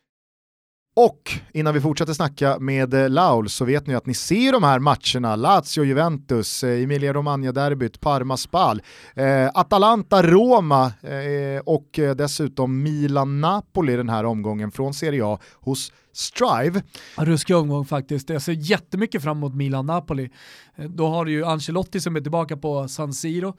[0.98, 4.62] Och innan vi fortsätter snacka med eh, Laul så vet ni att ni ser de
[4.62, 8.82] här matcherna, Lazio, Juventus, Emilia eh, Romagna-derbyt, Parma-Spal,
[9.16, 16.82] eh, Atalanta-Roma eh, och eh, dessutom Milan-Napoli den här omgången från Serie A hos Strive.
[17.16, 18.28] Ruskig omgång faktiskt.
[18.28, 20.30] Jag ser jättemycket fram emot Milan-Napoli.
[20.76, 23.56] Eh, då har du ju Ancelotti som är tillbaka på San Siro.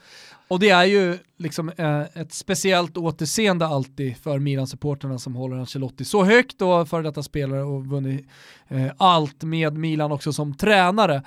[0.47, 6.05] Och det är ju liksom eh, ett speciellt återseende alltid för Milan-supporterna som håller Ancelotti
[6.05, 8.27] så högt och före detta spelare och vunnit
[8.67, 11.23] eh, allt med Milan också som tränare.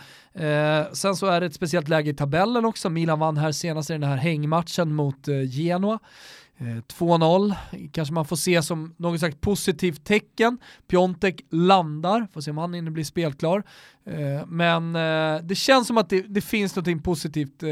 [0.92, 2.90] Sen så är det ett speciellt läge i tabellen också.
[2.90, 5.98] Milan vann här senast i den här hängmatchen mot Genoa.
[6.60, 7.54] Eh, 2-0,
[7.92, 10.58] kanske man får se som något slags positivt tecken.
[10.86, 13.62] Piontek landar, får se om han hinner bli spelklar.
[14.06, 17.64] Eh, men eh, det känns som att det, det finns något positivt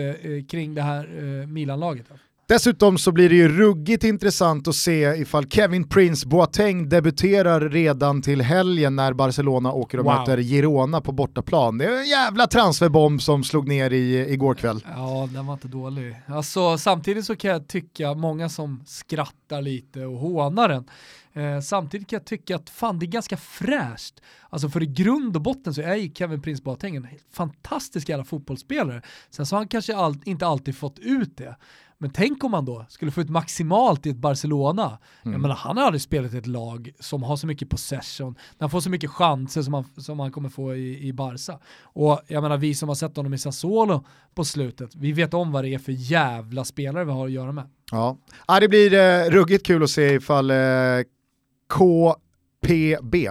[0.49, 2.07] kring det här Milan-laget.
[2.49, 8.23] Dessutom så blir det ju ruggigt intressant att se ifall Kevin Prince Boateng debuterar redan
[8.23, 10.15] till helgen när Barcelona åker och Wow.
[10.15, 11.79] möter Girona på bortaplan.
[11.79, 14.85] Det är en jävla transferbomb som slog ner i, igår kväll.
[14.97, 16.17] Ja, den var inte dålig.
[16.27, 20.85] Alltså, samtidigt så kan jag tycka, många som skrattar lite och hånar den,
[21.33, 24.21] eh, samtidigt kan jag tycka att fan det är ganska fräscht.
[24.51, 28.25] Alltså för i grund och botten så är ju Kevin Prince Boateng en fantastisk jävla
[28.25, 29.03] fotbollsspelare.
[29.31, 31.57] Sen så har han kanske all, inte alltid fått ut det.
[32.01, 34.99] Men tänk om man då skulle få ut maximalt i ett Barcelona.
[35.23, 38.61] Jag menar, han har aldrig spelat i ett lag som har så mycket possession, när
[38.61, 41.59] han får så mycket chanser som han, som han kommer få i, i Barca.
[41.83, 45.53] Och jag menar, vi som har sett honom i Sassuolo på slutet, vi vet om
[45.53, 47.65] vad det är för jävla spelare vi har att göra med.
[47.91, 48.17] Ja.
[48.47, 50.57] Ja, det blir eh, ruggigt kul att se ifall eh,
[51.69, 53.31] KPB,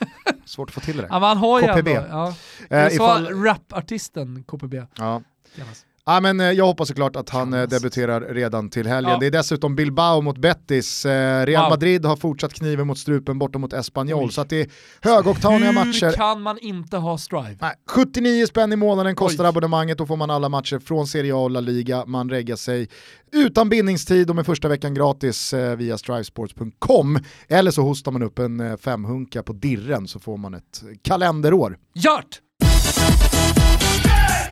[0.44, 1.94] svårt att få till det Ja, men han har KPB.
[1.94, 2.34] ändå, ja.
[2.70, 4.74] Eh, Jag sa ifall, rapartisten KPB.
[4.96, 5.22] ja.
[5.56, 5.84] kallas.
[6.08, 9.12] Ja, men, eh, jag hoppas såklart att han eh, debuterar redan till helgen.
[9.12, 9.18] Ja.
[9.18, 11.06] Det är dessutom Bilbao mot Betis.
[11.06, 11.70] Eh, Real Wow.
[11.70, 14.32] Madrid har fortsatt kniven mot strupen borta mot Espanyol.
[14.32, 14.68] Så att det är
[15.00, 16.12] högoktaniga Hur matcher.
[16.12, 17.56] kan man inte ha Strive?
[17.60, 19.48] Nej, 79 spänn i månaden kostar Oj.
[19.48, 22.04] abonnemanget, då får man alla matcher från Serie A och La Liga.
[22.06, 22.88] Man reggar sig
[23.32, 27.18] utan bindningstid och med första veckan gratis via strivesports.com.
[27.48, 31.78] Eller så hostar man upp en femhunka på dirren så får man ett kalenderår.
[31.94, 32.40] Gjort!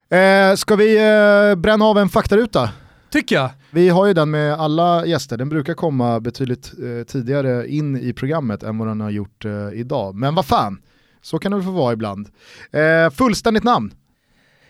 [0.08, 2.70] Eh, ska vi eh, bränna av en faktaruta?
[3.10, 3.50] Tycker jag.
[3.70, 8.12] Vi har ju den med alla gäster, den brukar komma betydligt eh, tidigare in i
[8.12, 10.14] programmet än vad den har gjort eh, idag.
[10.14, 10.78] Men vad fan,
[11.22, 12.28] så kan det väl få vara ibland.
[12.72, 13.94] Eh, fullständigt namn?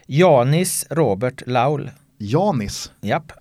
[0.07, 1.91] Janis Robert Laul.
[2.19, 2.93] Janis.
[3.01, 3.33] Japp.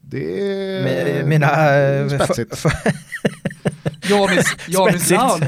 [0.00, 1.76] Det är Mi- Mina...
[1.78, 2.64] eh, spetsigt.
[4.02, 5.40] Janis, Janis han-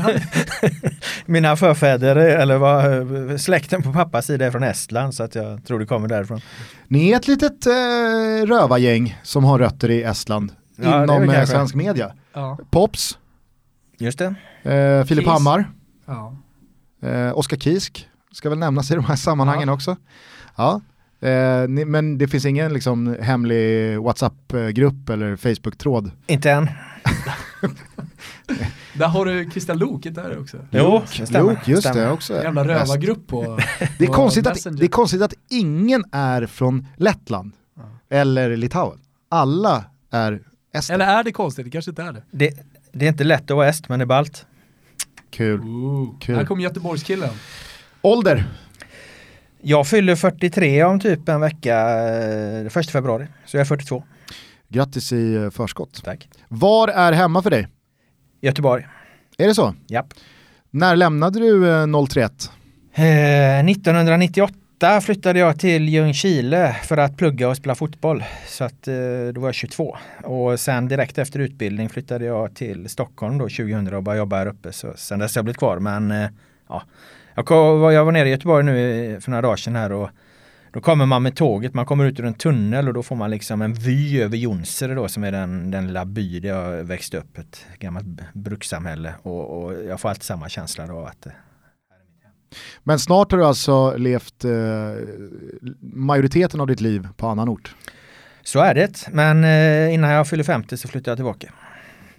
[1.26, 5.78] Mina förfäder, eller vad, släkten på pappas sida är från Estland så att jag tror
[5.78, 6.40] det kommer därifrån.
[6.88, 11.74] Ni är ett litet eh, rövargäng som har rötter i Estland Ja, inom eh, svensk
[11.74, 12.12] media.
[12.32, 12.58] Ja.
[12.70, 13.18] Pops,
[13.98, 14.34] Just det.
[14.72, 15.26] eh, Filip.
[15.26, 15.70] Hammar,
[16.06, 16.36] Ja.
[17.02, 19.96] eh, Oskar Kisk ska väl nämnas i de här sammanhangen också.
[20.56, 20.80] Ja.
[21.20, 26.10] Eh, ni, men det finns ingen liksom, hemlig WhatsApp-grupp eller Facebook-tråd.
[26.26, 26.68] Inte än.
[28.94, 30.56] Där har du Christian Lok, inte där också?
[30.70, 31.38] Jo, det.
[31.38, 32.00] Luke, just Stämmer.
[32.00, 32.42] det också.
[32.42, 33.42] Jävla rövargrupp på
[33.98, 37.52] Det är, på konstigt att, det är konstigt att ingen är från Lettland
[38.10, 38.98] eller Litauen.
[39.28, 40.42] Alla är
[40.74, 40.94] ester.
[40.94, 41.64] Eller är det konstigt?
[41.64, 42.22] Det kanske inte är det.
[42.30, 42.54] Det,
[42.92, 44.46] det är inte lätt att vara est, men det är ballt.
[45.30, 45.60] Kul.
[45.60, 46.18] Ooh.
[46.20, 46.36] Kul.
[46.36, 47.30] Här kommer Göteborgskillen.
[48.02, 48.44] Ålder?
[49.60, 51.78] Jag fyller 43 om typ en vecka,
[52.08, 53.26] eh, första februari.
[53.46, 54.04] Så jag är 42.
[54.68, 56.00] Grattis i eh, förskott.
[56.04, 56.28] Tack.
[56.48, 57.68] Var är hemma för dig?
[58.46, 58.86] Göteborg.
[59.38, 59.74] Är det så?
[59.86, 60.14] Japp.
[60.70, 62.50] När lämnade du eh, 031?
[62.94, 68.24] Eh, 1998 flyttade jag till Ljungskile för att plugga och spela fotboll.
[68.46, 68.94] Så att eh,
[69.32, 69.96] då var jag 22.
[70.24, 74.46] Och sen direkt efter utbildning flyttade jag till Stockholm då 2000 och började jobba här
[74.46, 74.72] uppe.
[74.72, 75.78] Så sen dess har jag blivit kvar.
[75.78, 76.28] Men eh,
[76.68, 76.82] ja,
[77.34, 80.10] jag, kom, jag var nere i Göteborg nu för några dagar sedan här och
[80.76, 83.30] då kommer man med tåget, man kommer ut ur en tunnel och då får man
[83.30, 87.18] liksom en vy över Jonsered då som är den, den lilla by där jag växte
[87.18, 87.38] upp.
[87.38, 91.32] Ett gammalt brukssamhälle och, och jag får alltid samma känsla då att eh,
[92.82, 94.50] Men snart har du alltså levt eh,
[95.80, 97.74] majoriteten av ditt liv på annan ort.
[98.42, 101.52] Så är det, men eh, innan jag fyller 50 så flyttar jag tillbaka.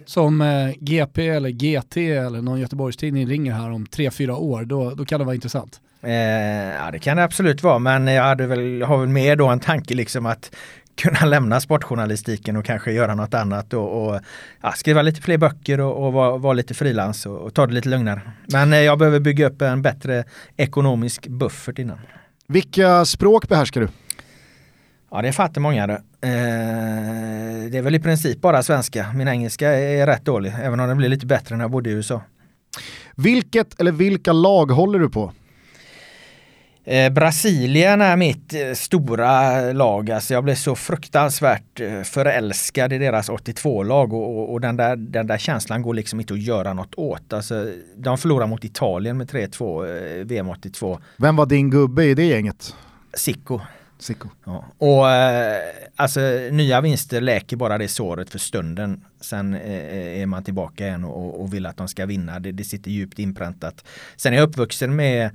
[0.04, 4.90] Som eh, GP eller GT eller någon Göteborgstidning ringer här om tre fyra år, då,
[4.90, 5.80] då kan det vara intressant.
[6.02, 9.46] Eh, ja det kan det absolut vara men jag hade väl, har väl mer då
[9.48, 10.50] en tanke liksom att
[10.98, 14.20] kunna lämna sportjournalistiken och kanske göra något annat och, och
[14.62, 17.74] ja, skriva lite fler böcker och, och vara, vara lite frilans och, och ta det
[17.74, 18.20] lite lugnare.
[18.52, 20.24] Men eh, jag behöver bygga upp en bättre
[20.56, 21.98] ekonomisk buffert innan.
[22.48, 23.88] Vilka språk behärskar du?
[25.10, 26.02] Ja det är fattigt många det.
[26.20, 29.12] Eh, det är väl i princip bara svenska.
[29.14, 31.92] Min engelska är rätt dålig även om den blir lite bättre när jag bodde i
[31.92, 32.22] USA.
[33.16, 35.32] Vilket eller vilka lag håller du på?
[36.88, 40.10] Eh, Brasilien är mitt eh, stora lag.
[40.10, 44.96] Alltså jag blev så fruktansvärt eh, förälskad i deras 82-lag och, och, och den, där,
[44.96, 47.32] den där känslan går liksom inte att göra något åt.
[47.32, 50.98] Alltså, de förlorar mot Italien med 3-2, eh, VM 82.
[51.16, 52.74] Vem var din gubbe i det gänget?
[53.14, 53.60] Sicko.
[53.98, 54.28] Sicko.
[54.44, 54.64] Ja.
[54.78, 55.06] Och
[55.96, 56.20] alltså
[56.50, 59.04] nya vinster läker bara det såret för stunden.
[59.20, 62.38] Sen är man tillbaka igen och, och vill att de ska vinna.
[62.38, 63.84] Det, det sitter djupt inpräntat.
[64.16, 65.30] Sen är jag uppvuxen med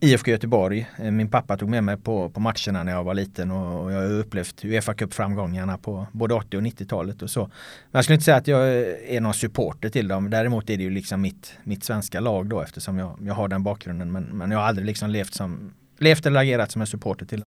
[0.00, 0.86] IFK Göteborg.
[0.98, 3.92] Eh, Min pappa tog med mig på, på matcherna när jag var liten och, och
[3.92, 7.40] jag har upplevt Uefa Cup-framgångarna på både 80 och 90-talet och så.
[7.40, 7.50] Men
[7.92, 8.68] jag skulle inte säga att jag
[9.08, 10.30] är någon supporter till dem.
[10.30, 13.62] Däremot är det ju liksom mitt, mitt svenska lag då eftersom jag, jag har den
[13.62, 14.12] bakgrunden.
[14.12, 17.42] Men, men jag har aldrig liksom levt, som, levt eller agerat som en supporter till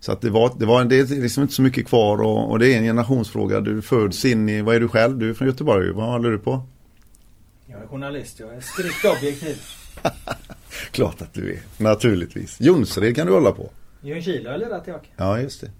[0.00, 2.58] Så att det, var, det, var, det är liksom inte så mycket kvar och, och
[2.58, 3.60] det är en generationsfråga.
[3.60, 5.18] Du föds in i, vad är du själv?
[5.18, 6.62] Du är från Göteborg, vad håller du på?
[7.66, 9.56] Jag är journalist, jag är strikt objektiv.
[10.90, 12.56] Klart att du är, naturligtvis.
[12.60, 13.70] Jonsered kan du hålla på.
[14.02, 15.06] Ljungskile har lirat tillbaka.
[15.16, 15.70] Ja, just det.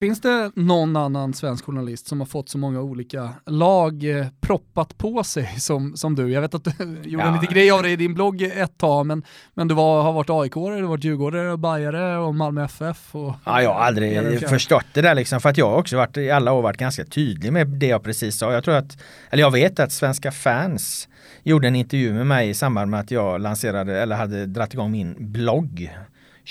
[0.00, 4.98] Finns det någon annan svensk journalist som har fått så många olika lag eh, proppat
[4.98, 6.32] på sig som, som du?
[6.32, 6.70] Jag vet att du
[7.04, 7.40] gjorde en Ja.
[7.40, 9.22] liten grej av det i din blogg ett tag, men,
[9.54, 13.14] men du var, har varit aik du har varit djurgårdare och bajare och Malmö FF.
[13.14, 16.16] Och, Ja, jag har aldrig förstått det där liksom för att jag har också varit
[16.16, 18.52] i alla år varit ganska tydlig med det jag precis sa.
[18.52, 18.98] Jag tror att,
[19.30, 21.08] eller jag vet att svenska fans
[21.42, 24.90] gjorde en intervju med mig i samband med att jag lanserade eller hade dratt igång
[24.90, 25.96] min blogg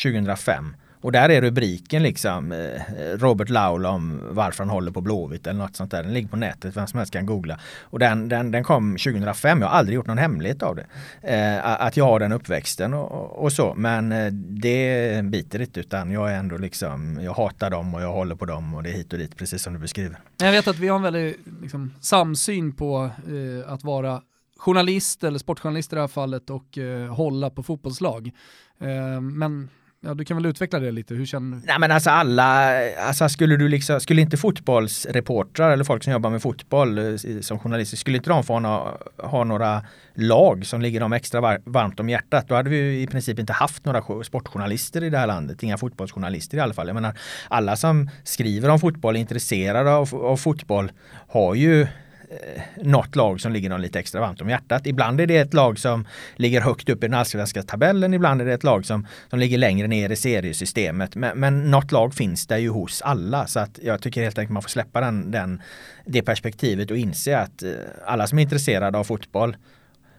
[0.03, 0.75] 2005.
[1.01, 2.81] Och där är rubriken liksom eh,
[3.17, 6.03] Robert Laul om varför han håller på Blåvitt eller något sånt där.
[6.03, 7.59] Den ligger på nätet, vem som helst kan googla.
[7.81, 10.85] Och den, den, den kom 2005, jag har aldrig gjort någon hemlighet av det.
[11.21, 13.73] Eh, att jag har den uppväxten och, och så.
[13.75, 18.11] Men eh, det biter inte utan jag är ändå liksom, jag hatar dem och jag
[18.11, 20.19] håller på dem och det är hit och dit precis som du beskriver.
[20.37, 24.21] Jag vet att vi har en väldigt liksom, samsyn på eh, att vara
[24.61, 28.31] journalist eller sportjournalist i det här fallet och eh, hålla på fotbollslag.
[28.79, 29.69] Eh, men
[30.03, 31.63] Ja, du kan väl utveckla det lite, hur känner du?
[31.65, 32.73] Nej men alltså alla,
[33.07, 37.59] alltså skulle du liksom, skulle inte fotbollsreportrar eller folk som jobbar med fotboll eh, som
[37.59, 41.99] journalister, skulle inte de få ha, ha några lag som ligger dem extra var, varmt
[41.99, 45.63] om hjärtat, då hade vi i princip inte haft några sportjournalister i det här landet,
[45.63, 46.87] inga fotbollsjournalister i alla fall.
[46.87, 50.91] Jag menar, alla som skriver om fotboll, är intresserade av, av fotboll,
[51.27, 51.87] har ju
[52.31, 54.87] Eh, något lag som ligger någon lite extra varmt om hjärtat.
[54.87, 58.45] Ibland är det ett lag som ligger högt upp i den allsvenska tabellen, ibland är
[58.45, 61.15] det ett lag som, som ligger längre ner i seriesystemet.
[61.15, 64.53] Men, men något lag finns det ju hos alla så att jag tycker helt enkelt
[64.53, 65.61] man får släppa den, den,
[66.05, 67.71] det perspektivet och inse att eh,
[68.05, 69.55] alla som är intresserade av fotboll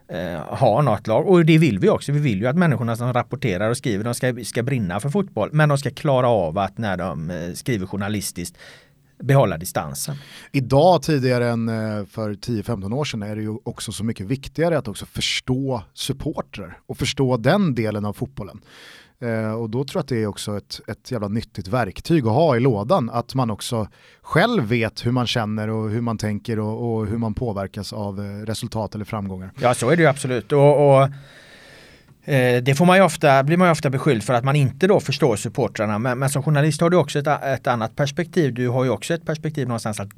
[0.09, 2.11] ha har något lag och det vill vi också.
[2.11, 5.49] Vi vill ju att människorna som rapporterar och skriver de ska, ska brinna för fotboll
[5.51, 8.57] men de ska klara av att när de skriver journalistiskt
[9.23, 10.15] behålla distansen.
[10.51, 14.77] Idag tidigare än eh, för 10-15 år sedan är det ju också så mycket viktigare
[14.77, 18.61] att också förstå supportrar och förstå den delen av fotbollen.
[19.19, 22.33] Eh, och då tror jag att det är också ett, ett jävla nyttigt verktyg att
[22.33, 23.87] ha i lådan, att man också
[24.21, 28.19] själv vet hur man känner och hur man tänker och, och hur man påverkas av
[28.19, 29.51] eh, resultat eller framgångar.
[29.61, 30.51] Ja så är det ju absolut.
[30.51, 31.09] och, och
[32.25, 34.87] Eh, det får man ju ofta, blir man ju ofta beskylld för att man inte
[34.87, 35.99] då förstår supportrarna.
[35.99, 38.53] Men, men som journalist har du också ett, ett, annat perspektiv.
[38.53, 40.09] Du har ju också ett perspektiv någonstans att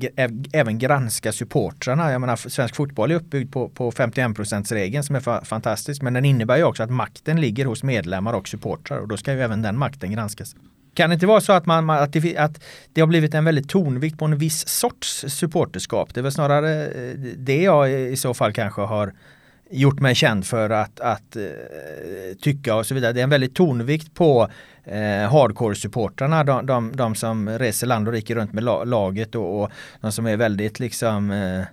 [0.53, 2.11] även granska supportrarna.
[2.11, 6.01] Jag menar, svensk fotboll är uppbyggd på, på 51%-regeln som är fa fantastisk.
[6.01, 9.33] Men den innebär ju också att makten ligger hos medlemmar och supportrar och då ska
[9.33, 10.55] ju även den makten granskas.
[10.93, 13.69] Kan det inte vara så att, man, att, det, att det har blivit en väldigt
[13.69, 16.13] tonvikt på en viss sorts supporterskap?
[16.13, 19.13] Det är väl snarare eh, det jag i så fall kanske har
[19.75, 23.13] gjort mig känd för att, att uh, tycka och så vidare.
[23.13, 24.49] Det är en väldigt tonvikt på
[24.87, 24.93] uh,
[25.29, 29.71] hardcore-supportrarna, de, de, de, som reser land och rike runt med laget och, och
[30.01, 31.63] de som är väldigt liksom uh,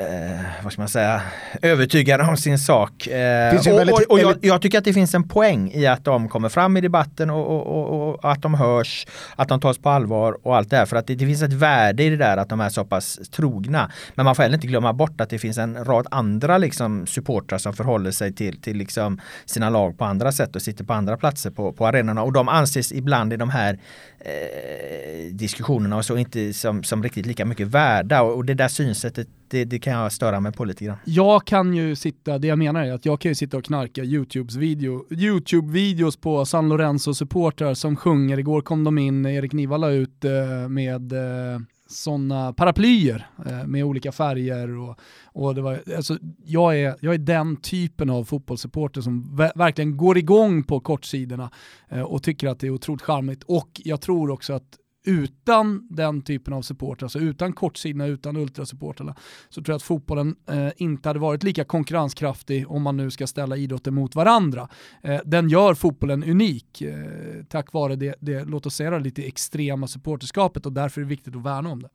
[0.00, 1.22] eh, vad ska man säga,
[1.62, 3.06] övertygade om sin sak.
[3.06, 6.28] Eh, och, och, och jag, jag, tycker att det finns en poäng i att de
[6.28, 10.56] kommer fram i debatten och, och att de hörs, att de tas på allvar och
[10.56, 10.86] allt det här.
[10.86, 13.18] För att det, det, finns ett värde i det där att de är så pass
[13.30, 13.90] trogna.
[14.14, 17.58] Men man får heller inte glömma bort att det finns en rad andra liksom, supportrar
[17.58, 21.16] som förhåller sig till, till liksom, sina lag på andra sätt och sitter på andra
[21.16, 22.22] platser på, på arenorna.
[22.22, 23.78] Och de anses ibland i de här
[24.20, 28.22] eh, diskussionerna och så inte som, som riktigt lika mycket värda.
[28.22, 30.96] Och, och det där synsättet det, det, kan jag störa mig på lite grann.
[31.04, 34.04] Jag kan ju sitta, det jag menar är att jag kan ju sitta och knarka
[34.04, 38.38] YouTubes video, YouTube-videos på San Lorenzo-supportrar som sjunger.
[38.38, 41.60] Igår kom de in, Erik Nivalla ut eh, med eh,
[41.90, 44.78] sådana paraplyer eh, med olika färger.
[44.78, 49.96] Och, och det var, alltså, jag, är, jag är den typen av fotbollssupporter som verkligen
[49.96, 51.50] går igång på kortsidorna
[51.88, 53.42] eh, och tycker att det är otroligt charmigt.
[53.42, 59.16] Och jag tror också att utan den typen av support, alltså utan kortsidorna, utan ultrasupporterna,
[59.48, 63.26] så tror jag att fotbollen eh, inte hade varit lika konkurrenskraftig om man nu ska
[63.26, 64.68] ställa idrotten mot varandra.
[65.02, 69.22] Eh, den gör fotbollen unik eh, tack vare det, det, låt oss säga det lite
[69.22, 71.88] extrema supporterskapet och därför är det viktigt att värna om det.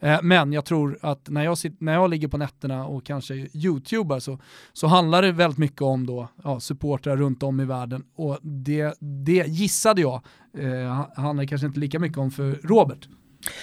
[0.00, 3.34] Eh, men jag tror att när jag, sitter, när jag ligger på nätterna och kanske
[3.34, 4.38] youtubar så,
[4.72, 8.94] så handlar det väldigt mycket om då, ja, supportrar runt om i världen och det,
[9.00, 10.22] det gissade jag
[10.58, 13.08] eh, handlar kanske inte lika mycket om för Robert.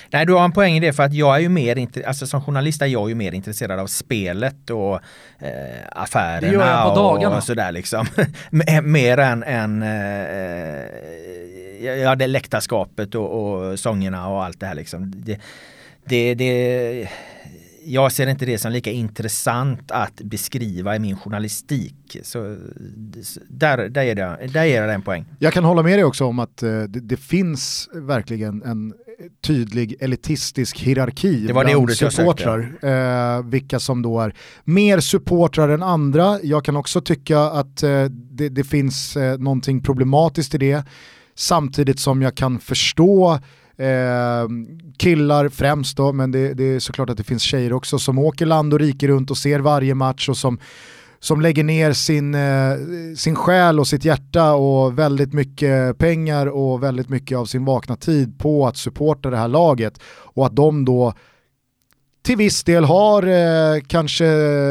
[0.10, 2.42] Nej, du har en poäng i det för att jag är ju mer, alltså som
[2.42, 4.94] journalist är jag ju mer intresserad av spelet och
[5.40, 8.06] eh, affärerna och, och sådär liksom.
[8.84, 10.86] mer än, än eh,
[11.86, 15.14] ja, det läktarskapet och, och sångerna och allt det här liksom.
[15.16, 15.40] Det,
[16.06, 17.10] det, det,
[17.86, 22.18] jag ser inte det som lika intressant att beskriva i min journalistik.
[22.24, 22.58] Så
[23.48, 25.26] där, där, är det, där är det en poäng.
[25.40, 28.94] Jag kan hålla med dig också om att eh, det, det finns verkligen en
[29.42, 32.78] tydlig elitistisk hierarki det var bland det supportrar.
[32.82, 36.40] Eh, vilka som då är mer supportrar än andra.
[36.44, 40.84] Jag kan också tycka att eh, det, det, finns eh, någonting problematiskt i det.
[41.36, 43.40] Samtidigt som jag kan förstå
[43.78, 44.48] Eh,
[44.98, 48.46] killar främst då, men det, det, är såklart att det finns tjejer också som åker
[48.46, 50.60] land och rike runt och ser varje match och som,
[51.20, 52.76] som lägger ner sin, eh,
[53.18, 57.96] sin själ och sitt hjärta och väldigt mycket pengar och väldigt mycket av sin vakna
[57.96, 60.00] tid på att supporta det här laget.
[60.06, 61.14] Och att de då
[62.26, 64.26] till viss del har eh, kanske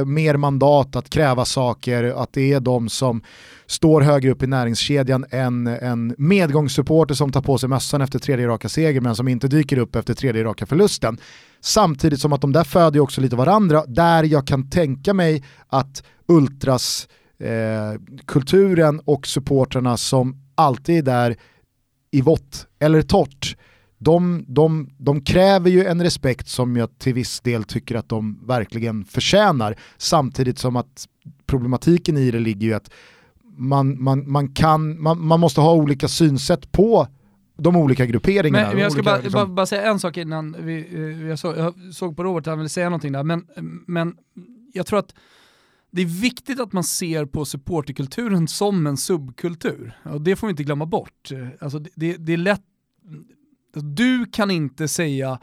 [0.06, 3.22] mer mandat att kräva saker, att det är de som
[3.66, 8.48] står högre upp i näringskedjan än en medgångssupporter som tar på sig mössan efter tredje
[8.48, 11.18] raka seger men som inte dyker upp efter tredje raka förlusten.
[11.60, 16.02] Samtidigt som att de där föder också lite varandra, där jag kan tänka mig att
[16.28, 17.08] ultras
[17.38, 21.36] eh, kulturen och supporterna som alltid är där
[22.10, 23.56] i vått eller torrt,
[23.98, 28.46] de, de, de kräver ju en respekt som jag till viss del tycker att de
[28.46, 29.76] verkligen förtjänar.
[29.98, 31.06] Samtidigt som att
[31.46, 32.90] problematiken i det ligger ju att
[33.56, 37.08] man, man, man, kan, man, man måste ha olika synsätt på
[37.56, 38.68] de olika grupperingarna.
[38.68, 39.32] Men, jag ska olika, bara, liksom...
[39.32, 42.46] bara, bara, säga en sak innan vi, eh, jag, såg, jag såg på Robert att
[42.46, 43.46] han ville säga någonting där, men,
[43.86, 44.14] men
[44.72, 45.14] jag tror att
[45.90, 49.98] det är viktigt att man ser på supporterkulturen som en subkultur.
[50.04, 51.30] Och det får vi inte glömma bort.
[51.60, 52.62] Alltså det, det är lätt,
[53.72, 55.38] du kan inte säga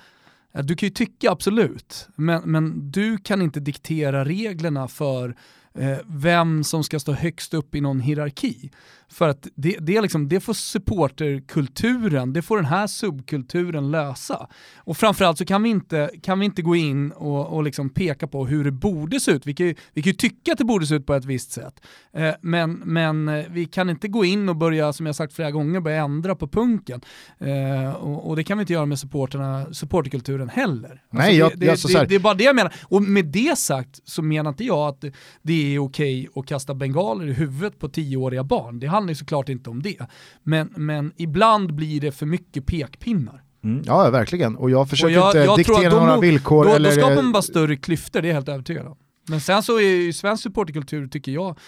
[0.53, 5.36] du kan ju tycka absolut, men, men du kan inte diktera reglerna för
[5.74, 8.72] Eh, vem som ska stå högst upp i någon hierarki.
[9.12, 14.47] För att det, det, liksom, det får supporterkulturen, det får den här subkulturen lösa.
[14.78, 18.28] Och framförallt så kan vi inte, kan vi inte gå in och, och liksom peka
[18.28, 19.47] på hur det borde se ut.
[19.47, 21.51] Vi kan, ju, vi kan ju tycka att det borde se ut på ett visst
[21.51, 21.82] sätt.
[22.14, 25.51] Eh, men, men eh, vi kan inte gå in och börja, som jag sagt flera
[25.51, 27.01] gånger, börja ändra på punken.
[27.39, 31.01] Eh, och, och, det kan vi inte göra med supporterna, supporterkulturen heller.
[31.09, 32.74] Nej, alltså jag, det, jag, det, det, det, är bara det jag menar.
[32.84, 35.05] Och med det sagt så menar inte jag att
[35.41, 38.80] det är okej att kasta bengaler i huvudet på tioåriga barn.
[38.80, 39.97] Det handlar ju såklart inte om det.
[40.43, 43.43] Men, men ibland blir det för mycket pekpinnar.
[43.64, 44.56] Mm, ja, verkligen.
[44.56, 46.66] Och jag försöker och jag, inte jag diktera några då, villkor.
[46.66, 46.89] Då, eller...
[46.89, 48.97] då skapar man bara större klyftor, det är jag helt övertygad om.
[49.28, 51.60] Men sen så är ju svensk supporterkultur, tycker jag,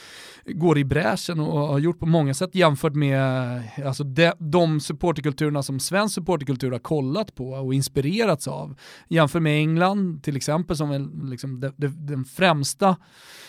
[0.46, 5.64] går i bräschen och har gjort på många sätt jämfört med alltså de, de supporterkulturerna
[5.64, 8.76] som svensk supporterkultur har kollat på och inspirerats av.
[9.10, 12.96] Jämför med England till exempel som är liksom de, de, den främsta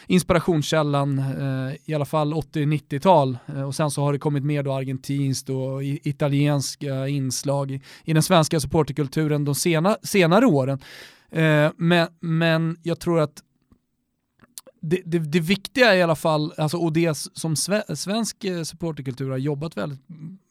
[0.06, 3.38] inspirationskällan, eh, i alla fall 80-90-tal.
[3.46, 8.12] Eh, och sen så har det kommit mer då argentinskt och italienska inslag i, i
[8.12, 10.78] den svenska supporterkulturen de sena, senare åren.
[11.30, 13.42] Eh, men, men jag tror att
[14.86, 17.56] det, det, det, viktiga i alla fall, alltså, och det som
[17.94, 20.00] svensk eh, supporterkultur har jobbat väldigt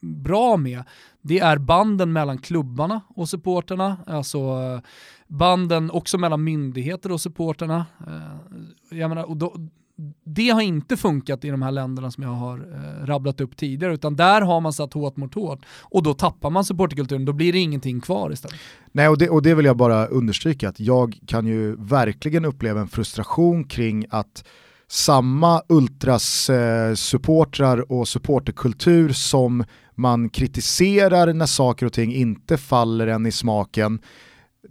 [0.02, 0.84] bra med,
[1.22, 4.80] det är banden mellan klubbarna och supporterna, alltså eh,
[5.28, 7.86] banden också mellan myndigheter och supporterna.
[8.08, 9.56] Eh, jag menar, och då,
[10.34, 13.94] det har inte funkat i de här länderna som jag har eh, rabblat upp tidigare,
[13.94, 17.54] utan där har man satt hårt mot hårt och då tappar man supporterkulturen, då blir
[17.54, 18.60] det ingenting kvar istället.
[18.92, 22.82] Nej, och det, och det vill jag bara understryka, att jag kan ju verkligen uppleva
[22.82, 24.44] en frustration kring att
[24.88, 29.64] samma ultras eh, supportrar och supporterkultur som
[29.96, 34.00] man kritiserar när saker och ting inte faller en i smaken,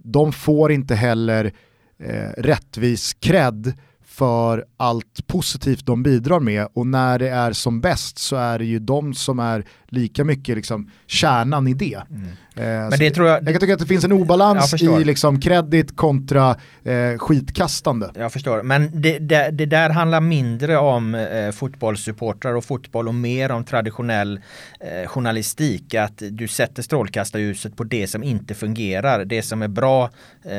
[0.03, 1.53] de får inte heller
[1.99, 3.73] eh, rättvis cred
[4.13, 8.65] för allt positivt de bidrar med och när det är som bäst så är det
[8.65, 12.03] ju de som är lika mycket liksom kärnan i det.
[12.09, 12.27] Mm.
[12.55, 15.39] Eh, Men det tror jag, jag kan tycka att det finns en obalans i liksom
[15.39, 18.09] kredit kontra eh, skitkastande.
[18.15, 23.15] Jag förstår, men det, det, det där handlar mindre om eh, fotbollssupportrar och fotboll och
[23.15, 24.41] mer om traditionell
[24.79, 25.93] eh, journalistik.
[25.93, 29.25] Att du sätter strålkastarljuset på det som inte fungerar.
[29.25, 30.03] Det som är bra,
[30.43, 30.51] eh,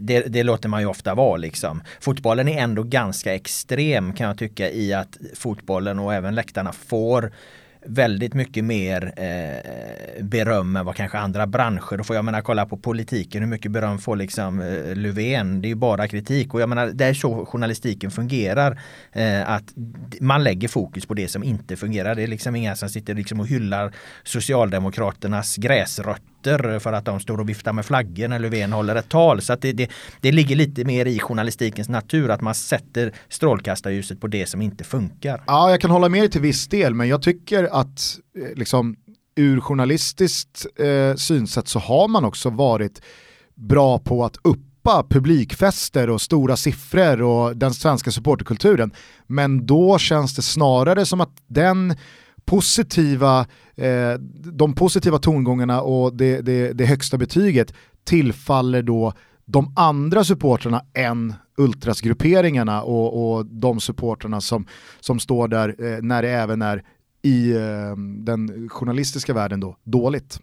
[0.00, 1.82] det, det, låter man ju ofta vara liksom.
[2.00, 7.32] Fotbollen är ändå ganska extrem kan jag tycka i att fotbollen och även läktarna får
[7.86, 12.00] väldigt mycket mer eh, beröm än vad kanske andra branscher.
[12.00, 15.60] och får jag menar kolla på politiken, hur mycket beröm får liksom eh, Löfven?
[15.60, 18.80] Det är ju bara kritik och jag menar det är så journalistiken fungerar.
[19.12, 19.74] Eh, att
[20.20, 22.14] man lägger fokus på det som inte fungerar.
[22.14, 23.92] Det är liksom inga som sitter liksom och hyllar
[24.24, 26.35] Socialdemokraternas gräsrötter
[26.80, 29.42] för att de står och viftar med flaggor när Löfven håller ett tal.
[29.42, 29.90] Så att det, det,
[30.20, 34.84] det ligger lite mer i journalistikens natur att man sätter strålkastarljuset på det som inte
[34.84, 35.42] funkar.
[35.46, 38.96] Ja, jag kan hålla med dig till viss del, men jag tycker att eh, liksom,
[39.36, 43.02] ur journalistiskt eh, synsätt så har man också varit
[43.54, 48.90] bra på att uppa publikfester och stora siffror och den svenska supporterkulturen.
[49.26, 51.96] Men då känns det snarare som att den
[52.46, 54.12] positiva, eh,
[54.52, 57.74] de positiva tongångarna och det, det, det högsta betyget
[58.04, 59.12] tillfaller då
[59.44, 64.66] de andra supportrarna än ultrasgrupperingarna och, och de supportrarna som,
[65.00, 66.82] som står där eh, när det även är
[67.22, 70.40] i eh, den journalistiska världen då, dåligt.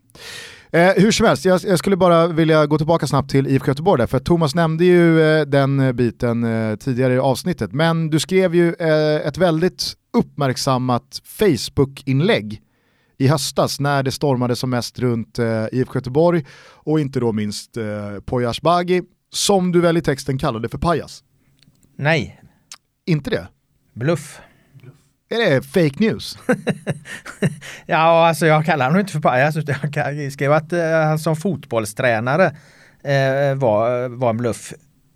[0.71, 3.99] Eh, hur som helst, jag, jag, skulle bara vilja gå tillbaka snabbt till IFK Göteborg
[3.99, 8.55] där, för Thomas nämnde ju eh, den biten eh, tidigare i avsnittet, men du skrev
[8.55, 12.61] ju eh, ett väldigt uppmärksammat Facebook-inlägg
[13.17, 17.77] i höstas när det stormade som mest runt eh, IFK Göteborg och inte då minst
[17.77, 21.23] eh, Poya Asbaghi, som du väl i texten kallade för pajas?
[21.97, 22.41] Nej.
[23.05, 23.47] Inte det?
[23.93, 24.41] Bluff.
[25.29, 26.37] Är det fake news?
[27.85, 31.35] ja, alltså jag kallar honom inte för pajas utan jag skrev att uh, han som
[31.35, 34.73] fotbollstränare uh, var, var en bluff.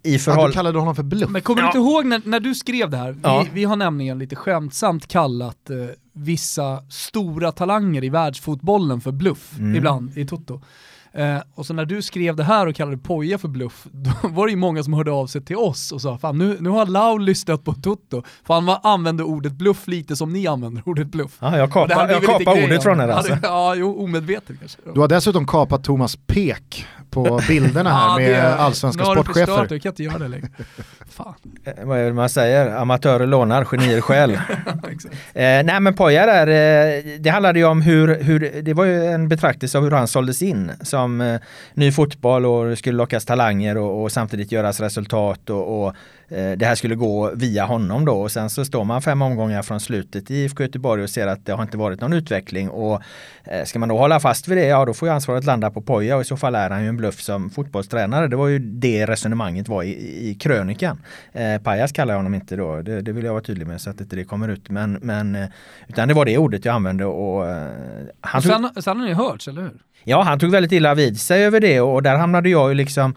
[0.07, 0.41] I förhåll...
[0.41, 1.29] Ja, du kallade honom för bluff.
[1.29, 1.65] Men kommer ja.
[1.65, 3.15] du inte ihåg när, när du skrev det här?
[3.23, 3.43] Ja.
[3.43, 9.57] Vi, vi, har nämligen lite skämtsamt kallat uh, vissa stora talanger i världsfotbollen för bluff
[9.59, 9.75] mm.
[9.75, 10.61] ibland i Toto.
[11.17, 14.45] Eh, och så när du skrev det här och kallade Poja för bluff, då var
[14.45, 16.85] det ju många som hörde av sig till oss och sa fan nu, nu har
[16.85, 21.37] Lau lyssnat på Toto, för han använde ordet bluff lite som ni använder ordet bluff.
[21.39, 23.37] Ja, jag kapar, jag kapar ordet från er alltså.
[23.43, 24.77] Ja, jo, omedvetet kanske.
[24.93, 26.85] Du har dessutom kapat Thomas Pek
[27.23, 29.45] på bilderna här med det, allsvenska sportchefer.
[29.45, 30.47] Nu har du du kan inte göra det längre.
[31.09, 31.33] Fan.
[31.63, 32.75] Eh, vad är det man säger?
[32.75, 34.31] Amatörer lånar, genier skäl.
[34.33, 34.39] eh,
[35.33, 39.29] nej men Poja där, eh, det handlade ju om hur, hur, det var ju en
[39.29, 41.39] betraktelse av hur han såldes in som eh,
[41.73, 45.95] ny fotboll och skulle lockas talanger och, och samtidigt göras resultat och, och
[46.29, 49.79] det här skulle gå via honom då och sen så står man fem omgångar från
[49.79, 53.01] slutet i IFK Göteborg och ser att det har inte varit någon utveckling och
[53.43, 55.81] eh, ska man då hålla fast vid det, ja då får ju ansvaret landa på
[55.81, 58.27] Poja och i så fall är han ju en bluff som fotbollstränare.
[58.27, 61.01] Det var ju det resonemanget var i, i krönikan.
[61.33, 63.89] Eh, Pajas kallar jag honom inte då, det, det, vill jag vara tydlig med så
[63.89, 64.69] att inte det kommer ut.
[64.69, 65.47] Men, men, eh,
[65.87, 67.45] utan det var det ordet jag använde och
[68.21, 69.73] han och sen, tog, sen har ni hörts, eller hur?
[70.03, 73.15] Ja, han tog väldigt illa vid sig över det och där hamnade jag ju liksom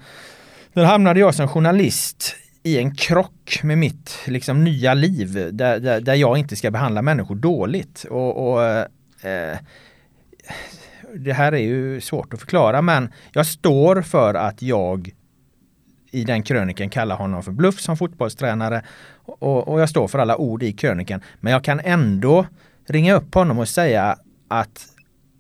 [0.73, 6.01] där hamnade jag som journalist i en krock med mitt liksom, nya liv där, där,
[6.01, 8.05] där jag inte ska behandla människor dåligt.
[8.11, 8.65] Och, och
[9.31, 9.59] eh,
[11.15, 15.11] Det här är ju svårt att förklara men jag står för att jag
[16.11, 18.83] i den kröniken kallar honom för bluff som fotbollstränare
[19.25, 21.23] och, och jag står för alla ord i kröniken.
[21.41, 22.47] Men jag kan ändå
[22.87, 24.17] ringa upp honom och säga
[24.49, 24.87] att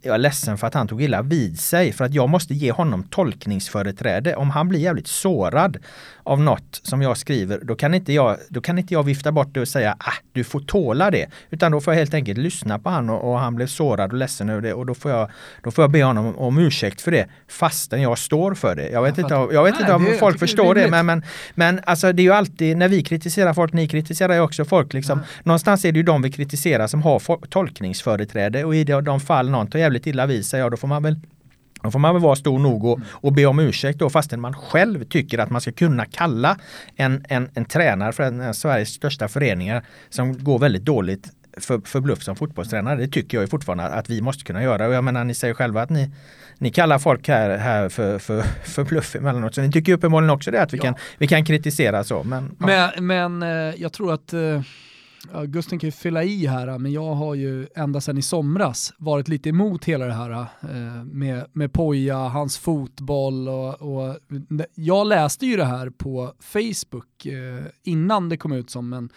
[0.02, 2.72] jag är ledsen för att han tog illa vid sig för att jag måste ge
[2.72, 4.36] honom tolkningsföreträde.
[4.36, 5.78] Om han blir jävligt sårad
[6.30, 9.48] av något som jag skriver, då kan inte jag, då kan inte jag vifta bort
[9.54, 11.26] det och säga ah, du får tåla det.
[11.50, 14.18] Utan då får jag helt enkelt lyssna på han och, och han blev sårad och
[14.18, 15.30] ledsen över det och då får jag,
[15.62, 18.88] då får jag be honom om, om ursäkt för det fastän jag står för det.
[18.88, 20.90] Jag vet jag inte, om, jag vet Nej, inte om det, folk förstår det, det
[20.90, 21.22] men, men,
[21.54, 24.92] men alltså det är ju alltid när vi kritiserar folk, ni kritiserar ju också folk
[24.92, 25.18] liksom.
[25.18, 25.28] Mm.
[25.42, 29.50] Någonstans är det ju de vi kritiserar som har tolkningsföreträde och i de, de fall
[29.50, 31.16] någon tar jävligt illa vid sig, ja då får man väl
[31.82, 34.54] då får man väl vara stor nog och, och be om ursäkt då fastän man
[34.54, 36.58] själv tycker att man ska kunna kalla
[36.96, 41.80] en, en, en tränare för en av Sveriges största föreningar som går väldigt dåligt för,
[41.84, 42.96] för bluff som fotbollstränare.
[42.96, 44.86] Det tycker jag fortfarande att vi måste kunna göra.
[44.86, 46.10] Och jag menar ni säger själva att ni,
[46.58, 49.54] ni kallar folk här, här för, för, för bluff emellanåt.
[49.54, 50.84] Så ni tycker uppenbarligen också det att vi, ja.
[50.84, 52.22] kan, vi kan kritisera så.
[52.22, 52.90] Men, ja.
[52.96, 54.60] men, men eh, jag tror att uh
[55.32, 58.92] Ja, Gusten kan ju fylla i här, men jag har ju ända sedan i somras
[58.98, 64.16] varit lite emot hela det här eh, med, med Poja, hans fotboll och, och,
[64.74, 69.10] jag läste ju det här på Facebook eh, innan det kom ut som en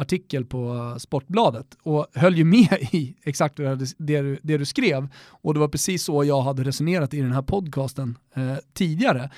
[0.00, 5.08] artikel på Sportbladet och höll ju med i exakt det, du, det du skrev.
[5.26, 9.30] Och det var precis så jag hade resonerat i den här podcasten eh, tidigare.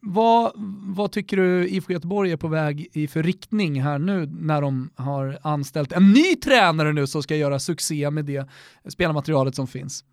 [0.00, 0.52] Vad,
[0.96, 4.90] vad tycker du IFK Göteborg är på väg i för riktning här nu när de
[4.94, 8.48] har anställt en ny tränare nu som ska göra succé med det
[8.88, 10.04] spelarmaterialet som finns?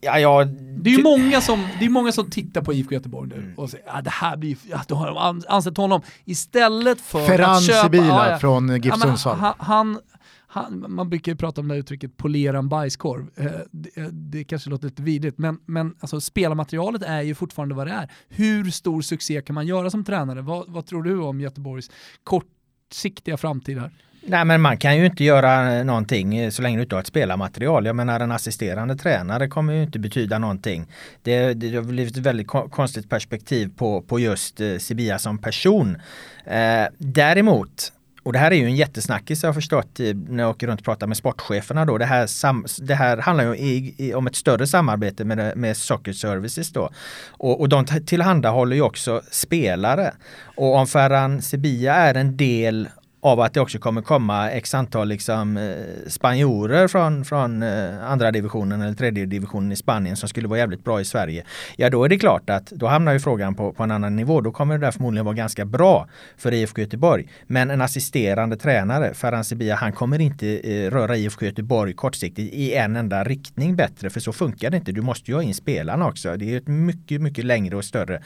[0.00, 3.28] Ja, ja, det är ju många som, det är många som tittar på IFK Göteborg
[3.28, 7.00] nu och säger att ah, det här blir, ja, då har de ansett honom istället
[7.00, 7.82] för Ferran att köpa...
[7.82, 9.36] Sibila ja, från GIF ja, Sundsvall.
[9.38, 10.00] Han, han,
[10.46, 13.26] han, man brukar ju prata om det här uttrycket polera en bajskorv.
[13.36, 17.74] Eh, det, eh, det, kanske låter lite vidrigt, men, men alltså, spelarmaterialet är ju fortfarande
[17.74, 18.10] vad det är.
[18.28, 20.42] Hur stor succé kan man göra som tränare?
[20.42, 21.90] Vad, vad tror du om Göteborgs
[22.24, 23.90] kortsiktiga framtid här?
[24.28, 27.06] Nej men man kan ju inte göra någonting eh, så länge du inte har ett
[27.06, 27.86] spelarmaterial.
[27.86, 30.86] Jag menar en assisterande tränare kommer ju inte betyda någonting.
[31.22, 35.96] Det, det har blivit ett väldigt konstigt perspektiv på, på just eh, Sibia som person.
[36.44, 40.50] Eh, däremot och det här är ju en jättesnackis jag har förstått eh, när jag
[40.50, 41.98] åker runt och pratar med sportcheferna då.
[41.98, 45.76] Det här, sam, det här handlar ju i, i, om ett större samarbete med, med
[45.76, 46.90] Soccer Services då.
[47.28, 50.14] Och, och de tillhandahåller ju också spelare.
[50.42, 52.88] Och om Ferran Sibia är en del
[53.26, 58.30] av att det också kommer komma x antal liksom, eh, spanjorer från, från eh, andra
[58.30, 61.44] divisionen eller tredje divisionen i Spanien som skulle vara jävligt bra i Sverige.
[61.76, 64.40] Ja då är det klart att då hamnar ju frågan på, på en annan nivå.
[64.40, 67.28] Då kommer det där förmodligen vara ganska bra för IFK Göteborg.
[67.46, 72.74] Men en assisterande tränare, Ferhan Sibia, han kommer inte eh, röra IFK Göteborg kortsiktigt i
[72.74, 74.10] en enda riktning bättre.
[74.10, 74.92] För så funkar det inte.
[74.92, 76.36] Du måste ju ha in spelarna också.
[76.36, 78.22] Det är ett mycket, mycket längre och större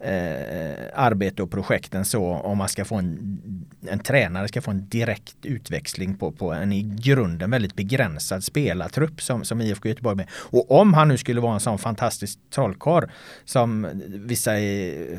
[0.00, 3.40] eh, arbete och projekt än så om man ska få en,
[3.88, 8.44] en tränare tränare ska få en direkt utväxling på, på en i grunden väldigt begränsad
[8.44, 10.26] spelartrupp som, som IFK Göteborg med.
[10.52, 13.04] Och om han nu skulle vara en sån fantastisk trollkarl
[13.44, 14.50] som vissa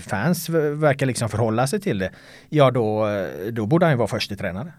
[0.01, 2.11] fans verkar liksom förhålla sig till det,
[2.49, 3.07] ja då,
[3.51, 4.73] då borde han ju vara första tränare.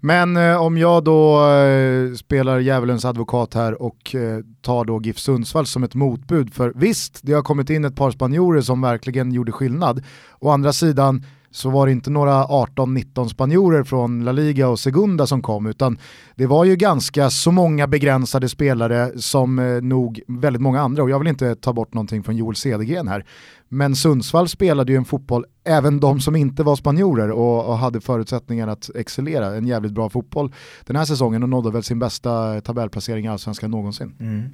[0.00, 5.18] Men eh, om jag då eh, spelar djävulens advokat här och eh, tar då GIF
[5.18, 9.32] Sundsvall som ett motbud, för visst, det har kommit in ett par spanjorer som verkligen
[9.32, 10.02] gjorde skillnad.
[10.40, 11.24] Å andra sidan
[11.54, 15.98] så var det inte några 18-19 spanjorer från La Liga och Segunda som kom, utan
[16.34, 21.10] det var ju ganska så många begränsade spelare som eh, nog väldigt många andra, och
[21.10, 23.26] jag vill inte ta bort någonting från Joel Cedergren här,
[23.68, 28.00] men Sundsvall spelade ju en fotboll, även de som inte var spanjorer och, och, hade
[28.00, 30.52] förutsättningar att excellera, en jävligt bra fotboll
[30.86, 34.14] den här säsongen och nådde väl sin bästa tabellplacering i allsvenskan någonsin.
[34.20, 34.50] Mm.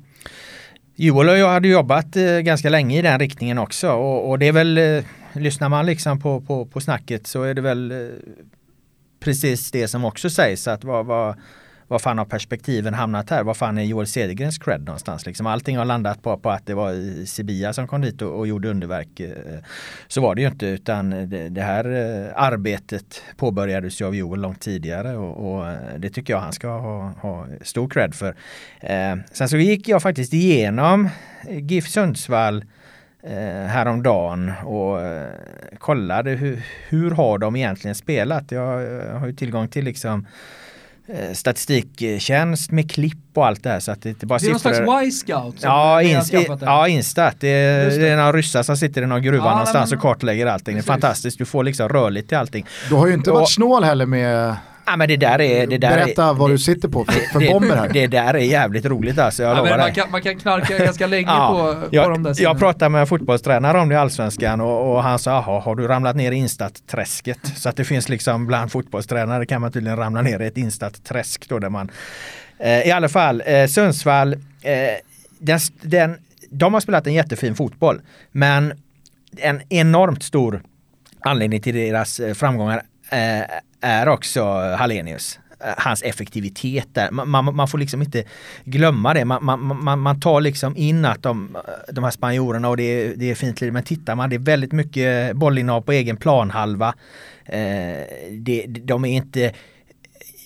[1.03, 4.49] Joel och jag hade jobbat eh, ganska länge i den riktningen också och, och det
[4.49, 8.09] är väl, eh, lyssnar man liksom på, på, på snacket så är det väl eh,
[9.21, 11.35] precis det som också sägs att vad, vad
[11.91, 13.45] vad fan har perspektiven hamnat här?
[13.45, 15.27] Vad fan är Joel Cedergrens cred någonstans?
[15.27, 18.47] Liksom allting har landat på, på att det var Sibia som kom dit och, och
[18.47, 19.21] gjorde underverk.
[19.21, 19.33] Eh,
[20.09, 24.41] så var det ju inte utan det, det här eh, arbetet påbörjades ju av Joel
[24.41, 28.35] långt tidigare och, och eh, det tycker jag han ska ha, ha stor cred för.
[28.81, 31.09] Eh, sen så gick jag faktiskt igenom
[31.49, 32.65] GIF Sundsvall
[33.23, 35.31] eh, häromdagen och eh,
[35.79, 38.53] kollade hur, hur har de egentligen spelat.
[38.53, 40.27] Jag, jag har ju tillgång till liksom
[41.33, 43.81] statistiktjänst med klipp och allt det här.
[43.81, 45.57] Så att det, inte bara det är någon slags Y-scout?
[45.63, 46.03] Ja,
[46.61, 47.35] ja, Instat.
[47.41, 48.09] Det är, det.
[48.09, 50.75] är några ryssar som sitter i någon gruva ja, någonstans men, och kartlägger allting.
[50.75, 50.87] Precis.
[50.87, 51.39] Det är fantastiskt.
[51.39, 52.67] Du får liksom rörligt till allting.
[52.89, 54.57] Du har ju inte varit snål heller med
[54.91, 57.41] Ja, men det där är, det där Berätta är, vad du sitter på för, för
[57.41, 57.89] det, bomber här.
[57.89, 61.07] Det där är jävligt roligt alltså, jag ja, lovar man, kan, man kan knarka ganska
[61.07, 63.99] länge ja, på, jag, på de där Jag pratade med en fotbollstränare om det i
[63.99, 67.39] Allsvenskan och, och han sa, jaha, har du ramlat ner i Instat-träsket?
[67.57, 71.49] Så att det finns liksom bland fotbollstränare kan man tydligen ramla ner i ett Instat-träsk
[71.49, 71.91] då där man
[72.59, 74.39] eh, I alla fall, eh, Sundsvall, eh,
[75.39, 76.17] den, den,
[76.51, 78.01] de har spelat en jättefin fotboll
[78.33, 78.73] men
[79.37, 80.63] en enormt stor
[81.21, 83.41] anledning till deras eh, framgångar eh,
[83.81, 84.45] är också
[84.79, 87.11] Hallenius eh, hans effektivitet där.
[87.11, 88.25] Man, man, man, får liksom inte
[88.65, 89.25] glömma det.
[89.25, 89.45] Man,
[89.85, 93.31] man, man tar liksom in att de, eh, de här spanjorerna och det är, det
[93.31, 96.95] är fint men tittar man det är väldigt mycket bollinnehav på egen planhalva.
[97.45, 99.53] Eh, det, de är inte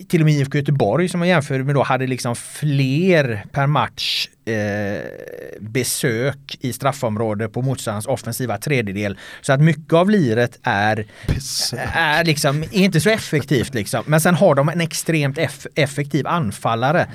[0.08, 4.28] till och med IFK Göteborg som man jämför med då hade liksom fler per match
[4.44, 5.00] eh,
[5.60, 9.18] besök i straffområde på motståndarens offensiva tredjedel.
[9.40, 11.06] Så att mycket av liret är,
[11.92, 14.04] är liksom, inte så effektivt liksom.
[14.06, 17.06] Men sen har de en extremt eff effektiv anfallare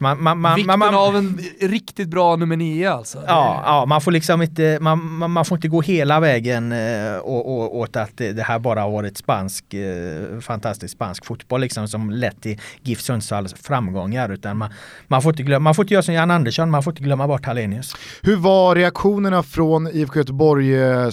[0.00, 3.22] man, man, man, Vikten man, av en riktigt bra nummer nio alltså.
[3.26, 7.58] Ja, ja man får liksom inte, man, man, får inte gå hela vägen eh, och,
[7.58, 12.10] och, åt att det här bara har varit spansk, eh, fantastisk spansk fotboll liksom som
[12.10, 14.28] lett till GIF Sundsvalls framgångar.
[14.28, 14.70] Utan man,
[15.08, 17.28] man, får inte glömma, man får inte göra som Jan Andersson, man får inte glömma
[17.28, 17.96] bort Hallenius.
[18.22, 21.10] Hur var reaktionerna från IFK Göteborg eh,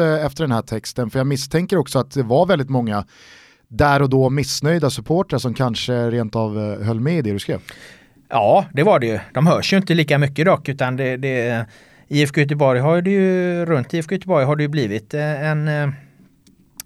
[0.00, 1.10] eh, efter den här texten?
[1.10, 3.04] För jag misstänker också att det var väldigt många
[3.68, 7.38] där och då missnöjda supportrar som kanske rent av eh, höll med i det du
[7.38, 7.60] skrev?
[8.28, 9.18] Ja, det var det ju.
[9.34, 11.66] De hörs ju inte lika mycket dock utan det, det
[12.08, 15.68] IFK Göteborg har det ju, runt IFK Göteborg har det ju blivit en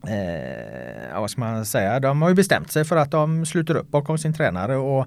[0.09, 3.91] eh, vad ska man säga, de har ju bestämt sig för att de sluter upp
[3.91, 5.07] bakom sin tränare och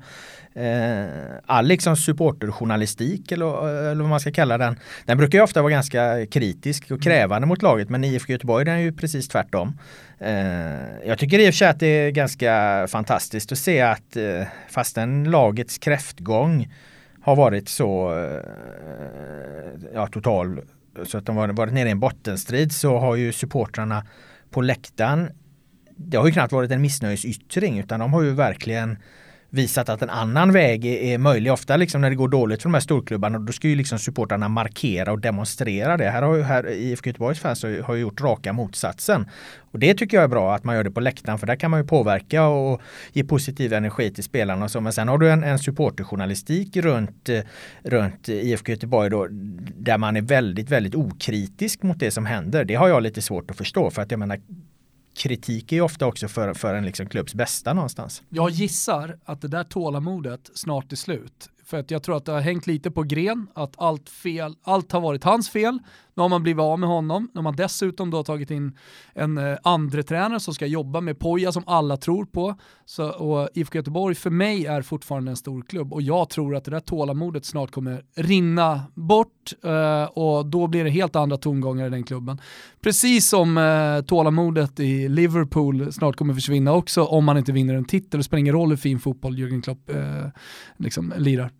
[0.57, 1.05] eh,
[1.45, 5.61] all liksom supporterjournalistik eller, eh, eller vad man ska kalla den, den brukar ju ofta
[5.61, 9.79] vara ganska kritisk och krävande mot laget men IFK Göteborg den är ju precis tvärtom.
[10.19, 14.15] Eh, jag tycker i och för sig att det är ganska fantastiskt att se att
[14.15, 16.73] eh, fastän lagets kräftgång
[17.21, 18.41] har varit så eh,
[19.93, 20.61] ja, total
[21.05, 24.03] så att de varit nere i en bottenstrid så har ju supportrarna
[24.49, 25.29] på läktaren
[25.97, 28.97] det har ju knappt varit en missnöjesyttring utan de har ju verkligen
[29.49, 31.53] visat att en annan väg är, möjlig.
[31.53, 34.49] Ofta liksom när det går dåligt för de här storklubbarna då ska ju liksom supportrarna
[34.49, 36.09] markera och demonstrera det.
[36.09, 39.29] Här har ju här, IFK Göteborgs fans har ju gjort raka motsatsen.
[39.71, 41.71] Och det tycker jag är bra att man gör det på läktaren för där kan
[41.71, 42.81] man ju påverka och
[43.13, 44.81] ge positiv energi till spelarna och så.
[44.81, 47.41] Men sen har du en, en supporterjournalistik runt, eh,
[47.83, 49.27] runt IFK Göteborg då,
[49.77, 52.65] där man är väldigt, väldigt okritisk mot det som händer.
[52.65, 54.39] Det har jag lite svårt att förstå för att jag menar
[55.17, 58.23] kritik är ju ofta också för, för en liksom klubbs bästa någonstans.
[58.29, 61.49] Jag gissar att det där tålamodet snart är slut.
[61.65, 64.91] För att jag tror att det har hängt lite på Gren, att allt, fel, allt
[64.91, 65.79] har varit hans fel.
[66.17, 68.77] Nu har man blivit av med honom, nu har man dessutom då tagit in
[69.13, 72.55] en eh, andre tränare som ska jobba med Poja som alla tror på.
[72.85, 76.65] Så, och IFK Göteborg för mig är fortfarande en stor klubb och jag tror att
[76.65, 81.87] det där tålamodet snart kommer rinna bort eh, och då blir det helt andra tongångar
[81.87, 82.41] i den klubben.
[82.81, 87.85] Precis som eh, tålamodet i Liverpool snart kommer försvinna också om man inte vinner en
[87.85, 88.19] titel.
[88.19, 90.25] Det spelar ingen roll hur fin fotboll Jürgen Klopp eh,
[90.77, 91.51] liksom lirar.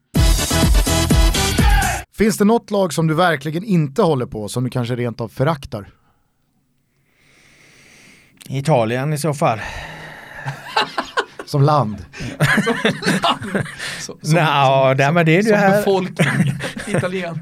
[2.18, 5.28] Finns det något lag som du verkligen inte håller på, som du kanske rent av
[5.30, 5.90] föraktar?
[8.50, 9.60] Italien i så fall.
[11.46, 12.06] Som land?
[14.00, 15.78] Så, Nja, det, men det är som här.
[15.78, 16.54] befolkning,
[16.88, 17.42] italienare.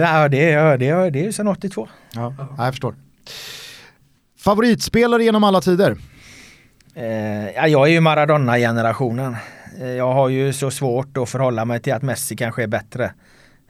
[0.00, 1.88] Ja, det är det är, det är sedan 82.
[2.12, 2.64] Ja, ja.
[2.64, 2.94] jag förstår.
[4.38, 5.96] Favoritspelare genom alla tider?
[6.94, 9.36] Eh, ja, jag är ju Maradona-generationen.
[9.80, 13.12] Eh, jag har ju så svårt att förhålla mig till att Messi kanske är bättre.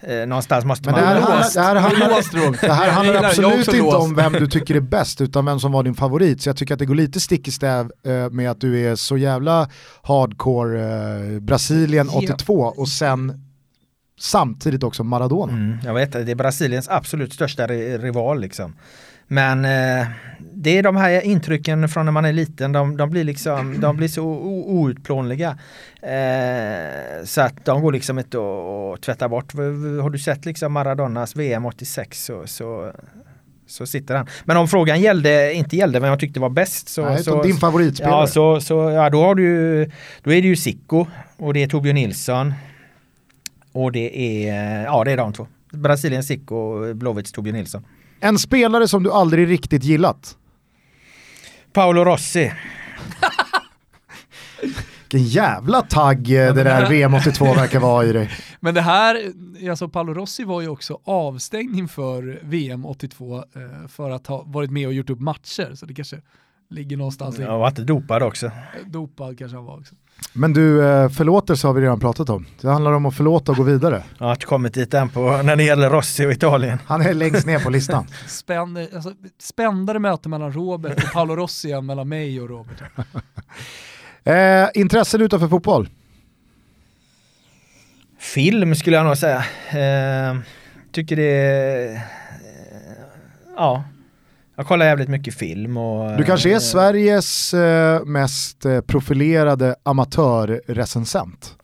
[0.06, 1.22] Eh, någonstans måste Men det man...
[1.22, 1.56] här, låst.
[1.56, 3.96] handlar, det här handlar, det här handlar absolut inte låst.
[3.96, 6.42] om vem du tycker är bäst utan vem som var din favorit.
[6.42, 8.94] Så jag tycker att det går lite stick i stäv eh, med att du är
[8.94, 9.68] så jävla
[10.02, 10.80] hardcore
[11.34, 12.18] eh, Brasilien Ja.
[12.18, 13.44] 82 och sen
[14.20, 15.52] samtidigt också Maradona.
[15.52, 18.76] Mm, jag vet det är Brasiliens absolut största ri- rival liksom.
[19.32, 20.06] Men eh,
[20.54, 23.96] det är de här intrycken från när man är liten, de, de blir liksom, de
[23.96, 25.58] blir så outplånliga.
[26.02, 29.54] Eh, så att de går liksom inte att att tvätta bort.
[30.02, 32.92] Har du sett liksom Maradonas VM 86 så, så,
[33.66, 34.26] så sitter han.
[34.44, 37.56] Men om frågan gällde, inte gällde vem jag tyckte var bäst så, Nej, så din
[37.56, 38.20] favoritspelare.
[38.20, 39.84] Ja, så, så ja, då, har du,
[40.22, 41.06] då är det ju Sicko
[41.36, 42.54] och det är Torbjörn Nilsson.
[43.72, 45.46] Och det är, ja det är de två.
[45.70, 47.84] Brasiliens Sicko och Blåvitts Torbjörn Nilsson.
[48.24, 50.36] En spelare som du aldrig riktigt gillat?
[51.72, 52.52] Paolo Rossi.
[55.10, 58.30] Vilken jävla tagg eh, det där VM 82 verkar vara i dig.
[58.60, 59.32] Men det här,
[59.70, 63.42] alltså Paolo Rossi var ju också avstängd inför VM 82 eh,
[63.88, 66.16] för att ha varit med och gjort upp matcher, så det kanske
[66.70, 68.50] ligger någonstans i Jag var inte dopad också.
[68.86, 69.94] dopad kanske han var också.
[70.32, 72.46] Men du, eh, förlåtelse har vi redan pratat om.
[72.60, 74.02] Det handlar om att förlåta och gå vidare.
[74.18, 76.78] Jag har inte kommit dit än på när det gäller Rossi och Italien.
[76.86, 78.06] Han är längst ner på listan.
[78.26, 82.82] Spänn, alltså, spändare möte mellan Robert och Paolo Rossi än mellan mig och Robert.
[84.24, 85.88] Eh, intressen utanför fotboll?
[88.18, 89.44] Film skulle jag nog säga.
[89.70, 90.36] Eh,
[90.92, 91.94] tycker det är...
[91.94, 92.00] Eh,
[93.56, 93.84] ja.
[94.56, 96.16] Jag kollar jävligt mycket film och...
[96.16, 101.56] Du kanske är eh, Sveriges eh, mest eh, profilerade amatörrecensent.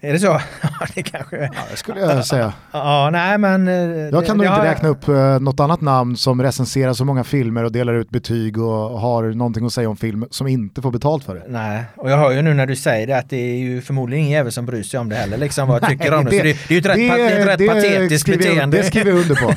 [0.00, 0.26] Är det så?
[0.80, 1.36] Ja, det kanske...
[1.36, 2.52] Ja, det skulle jag säga.
[2.72, 3.68] Ja, nej men...
[3.68, 6.92] eh, Jag kan det- nog det inte räkna upp eh, något annat namn som recenserar
[6.92, 10.46] så många filmer och delar ut betyg och har någonting att säga om film som
[10.46, 11.42] inte får betalt för det.
[11.48, 14.24] Nej, och jag hör ju nu när du säger det att det är ju förmodligen
[14.24, 16.30] ingen jävel som bryr sig om det heller, liksom vad jag tycker om det.
[16.30, 18.76] Så det, det är ju ett rätt, det är ett rätt patetiskt skriver beteende.
[18.76, 19.52] det skriver jag under på.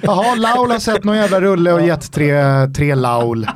[0.02, 2.32] Jaha, Laul har sett någon jävla rulle och gett tre,
[2.76, 3.46] tre Laul.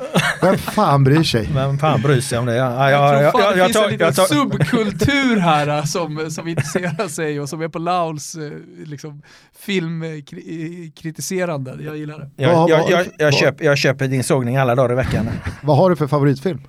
[0.42, 1.48] Vem fan bryr sig?
[1.54, 2.56] Men fan bryr sig om det?
[2.56, 5.68] Ja, jag, Jag tror fan jag, det jag, finns tar- en liten tar- subkultur här
[5.78, 8.50] äh, som, som intresserar sig och som är på Lauls äh,
[8.86, 9.22] liksom,
[9.58, 11.76] filmkritiserande.
[11.84, 12.30] Jag gillar det.
[12.42, 15.28] jag, jag, jag, köper, jag köper din sågning alla dagar i veckan.
[15.62, 16.60] Vad har du för favoritfilm?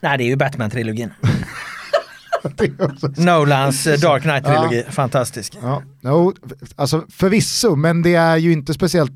[0.00, 1.10] Nej, det är ju Batman-trilogin.
[2.56, 2.72] Det
[3.18, 5.58] Nolans eh, Dark Knight-trilogi, fantastisk.
[5.62, 6.34] Ja, no,
[6.76, 9.12] alltså förvisso, men det är ju inte speciellt,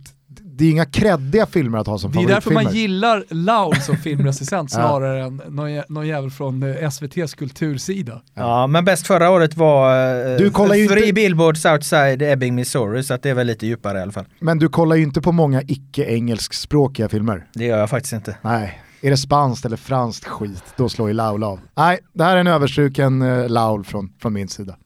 [0.59, 2.65] det är inga kreddiga filmer att ha som Det är därför favoritfilmer.
[2.65, 8.23] man gillar Laul som filmrecensent snarare än någon, någon jävel från eh, SVTs kultursida.
[8.35, 9.97] Ja, men bäst förra året var
[10.33, 13.47] eh, Du kollar ju Three inte- Billboards Outside Ebbing, Missouri, så att det är väl
[13.47, 14.25] lite djupare i alla fall.
[14.41, 17.47] Men du kollar ju inte på många icke-engelskspråkiga filmer.
[17.55, 18.37] Det gör jag faktiskt inte.
[18.43, 21.61] Nej, är det spanskt eller franskt skit, då slår ju Laul av.
[21.77, 24.77] Nej, det här är en överstruken uh, Laul från, från min sida.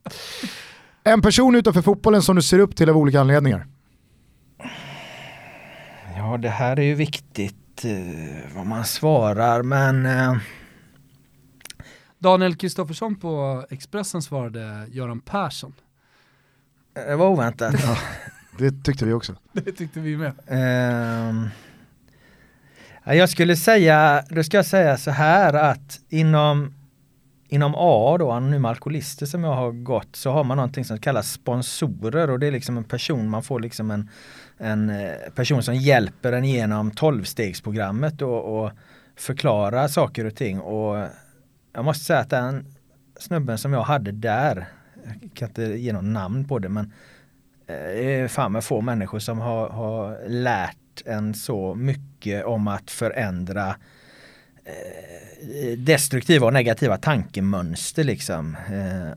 [1.05, 3.67] En person utanför fotbollen som du ser upp till av olika anledningar.
[6.17, 10.37] Ja, det här är ju viktigt eh, vad man svarar, men eh,
[12.19, 15.75] Daniel Kristoffersson på Expressen svarade Göran Persson.
[16.95, 17.75] det var oväntat.
[18.59, 19.35] Det tyckte vi också.
[19.53, 20.33] Det tyckte vi med.
[23.05, 26.75] Ja, jag skulle säga, då ska jag säga så här att inom,
[27.49, 31.33] inom A då, Anonyma Alkoholister som jag har gått, så har man någonting som kallas
[31.33, 34.11] sponsorer och det är liksom en person, man får liksom en,
[34.59, 38.73] en eh, person som hjälper en genom tolvstegsprogrammet och, och
[39.17, 41.07] förklara saker och ting och
[41.73, 42.67] jag måste säga att den
[43.19, 44.67] snubben som jag hade där,
[45.05, 46.93] jag kan inte ge någon namn på det men
[47.67, 52.69] eh, det är fan med få människor som har, har lärt en så mycket om
[52.69, 53.77] att förändra
[54.65, 58.57] eh, destruktiva och negativa tankemönster liksom.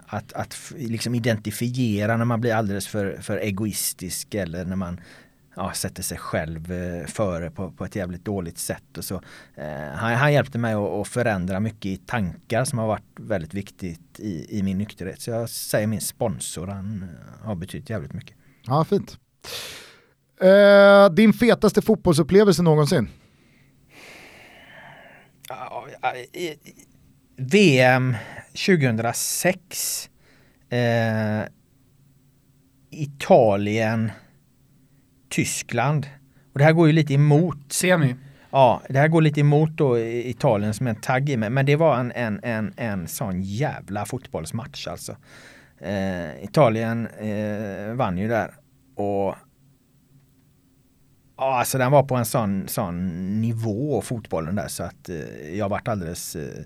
[0.07, 4.99] Att att liksom identifiera när man blir alldeles för, för egoistisk eller när man
[5.56, 8.98] ja, sätter sig själv eh, före på, på ett jävligt dåligt sätt.
[8.98, 9.15] Och så.
[9.56, 13.53] Eh, han, han hjälpte mig att, att, förändra mycket i tankar som har varit väldigt
[13.53, 15.22] viktigt i, i min nykterhet.
[15.22, 18.38] Så jag säger min sponsor, han eh, har betytt jävligt mycket.
[18.65, 19.19] Ja, fint.
[20.41, 23.10] Eh, din fetaste fotbollsupplevelse någonsin?
[27.38, 28.15] VM
[28.68, 30.10] 2006.
[30.69, 31.44] Eh,
[32.90, 34.11] Italien,
[35.30, 36.07] Tyskland.
[36.53, 37.57] Och det här går ju lite emot.
[37.69, 38.15] Semi.
[38.52, 41.49] Ja, det här går lite emot då Italien som en tagg i mig.
[41.49, 45.15] Men det var en, en, en, en sån jävla fotbollsmatch alltså.
[45.81, 48.52] Eh, Italien eh, vann ju där.
[48.95, 49.35] Och
[51.38, 53.07] Ja, alltså den var på en sån, sån
[53.41, 56.64] nivå fotbollen där så att eh, jag varit alldeles eh,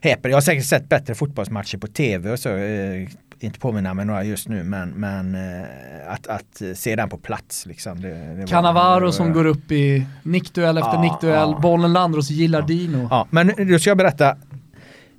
[0.00, 0.30] häpen.
[0.30, 2.48] Jag har säkert sett bättre fotbollsmatcher på tv och så.
[2.48, 3.08] Eh,
[3.42, 5.66] inte påminna mig några just nu men, men eh,
[6.08, 7.66] att, att se den på plats.
[7.66, 11.58] Liksom, det, det Cannavaro var, som går upp i nickduell efter ja, nickduell, ja.
[11.62, 12.98] bollen landar hos Gillardino.
[12.98, 13.08] Ja.
[13.10, 14.36] ja, men nu ska jag berätta.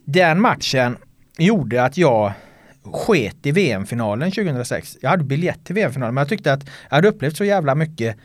[0.05, 0.97] Den matchen
[1.37, 2.31] gjorde att jag
[2.83, 4.97] sket i VM-finalen 2006.
[5.01, 8.17] Jag hade biljett till VM-finalen men jag tyckte att jag hade upplevt så jävla mycket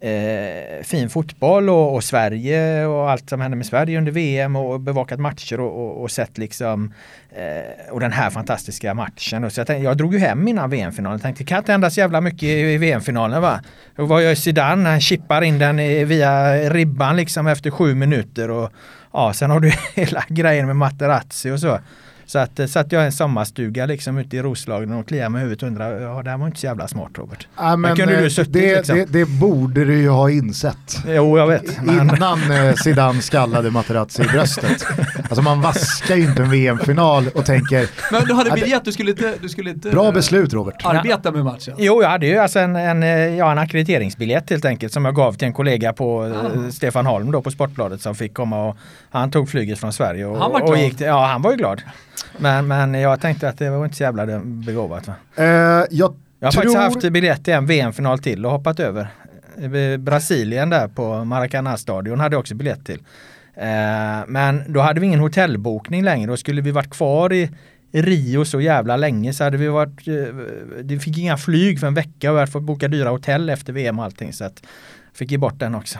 [0.00, 4.80] eh, fin fotboll och, och, Sverige och allt som hände med Sverige under VM och
[4.80, 6.92] bevakat matcher och, och, och sett liksom
[7.36, 9.50] eh, och den här fantastiska matchen.
[9.50, 11.20] Så jag, tänkte, jag drog ju hem innan VM-finalen.
[11.20, 13.60] Tänkte det kan inte hända så jävla mycket i VM-finalen va.
[13.96, 14.88] Och vad gör Zidane?
[14.88, 15.76] Han chippar in den
[16.08, 18.72] via ribban liksom efter sju minuter och
[19.12, 21.78] ja, sen har du hela grejen med Materazzi och så.
[22.26, 25.40] Så att eh, satt jag i en sommarstuga liksom ute i Roslagen och kliade mig
[25.40, 27.48] i huvudet och undrade, ja det här var inte så jävla smart Robert.
[27.56, 28.96] Ja, men, kunde du eh, suttit, det, liksom?
[28.96, 30.98] det, det, borde du ju ha insett.
[31.06, 31.82] Jo jag vet.
[31.82, 32.00] Men...
[32.00, 34.86] Innan eh, Zidane skallade Materazzi i bröstet.
[35.16, 37.88] Alltså man vaskar ju inte en VM-final och tänker...
[38.12, 39.34] Men du hade biljett, du skulle inte...
[39.40, 40.84] Du skulle inte bra beslut Robert.
[40.84, 41.74] Arbeta med matchen.
[41.78, 43.02] Jo jag hade ju alltså en, en,
[43.36, 46.70] ja, en ackrediteringsbiljett helt enkelt som jag gav till en kollega på ah.
[46.70, 48.76] Stefan Holm då på Sportbladet som fick komma och
[49.10, 50.70] han tog flyget från Sverige och, han var glad.
[50.70, 51.82] och gick, ja han var ju glad.
[52.38, 55.06] Men, men jag tänkte att det var inte så jävla begåvat.
[55.06, 55.14] Va?
[55.38, 56.62] Uh, jag, jag har tror...
[56.62, 59.08] faktiskt haft biljett till en VM-final till och hoppat över.
[59.98, 62.98] Brasilien där på Maracanã-stadion hade jag också biljett till.
[62.98, 66.30] Uh, men då hade vi ingen hotellbokning längre.
[66.30, 67.50] Då skulle vi varit kvar i
[67.92, 70.04] Rio så jävla länge så hade vi varit,
[70.82, 73.72] det fick inga flyg för en vecka och vi hade fått boka dyra hotell efter
[73.72, 74.32] VM och allting.
[74.32, 74.62] Så att
[75.12, 75.98] fick ge bort den också.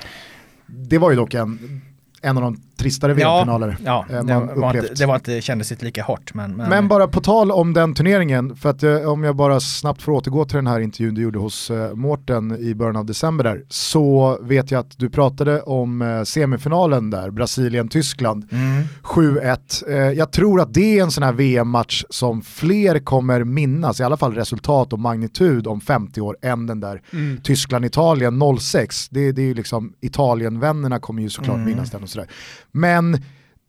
[0.66, 1.82] Det var ju dock en
[2.26, 5.84] en av de tristare VM-finaler ja, ja, det, var inte, det var inte, kändes inte
[5.84, 6.34] lika hårt.
[6.34, 9.60] Men, men, men, bara på tal om den turneringen, för att eh, om jag bara
[9.60, 13.06] snabbt får återgå till den här intervjun du gjorde hos eh, Mårten i början av
[13.06, 18.84] december där, så vet jag att du pratade om eh, semifinalen där, Brasilien-Tyskland, mm.
[19.02, 19.88] 7-1.
[19.88, 24.04] Eh, jag tror att det är en sån här VM-match som fler kommer minnas, i
[24.04, 27.40] alla fall resultat och magnitud om 50 år, än den där mm.
[27.42, 29.08] Tyskland-Italien 06.
[29.08, 31.66] Det, det är ju liksom, Italien-vännerna kommer ju såklart mm.
[31.66, 32.28] minnas den och sådär.
[32.76, 33.22] Men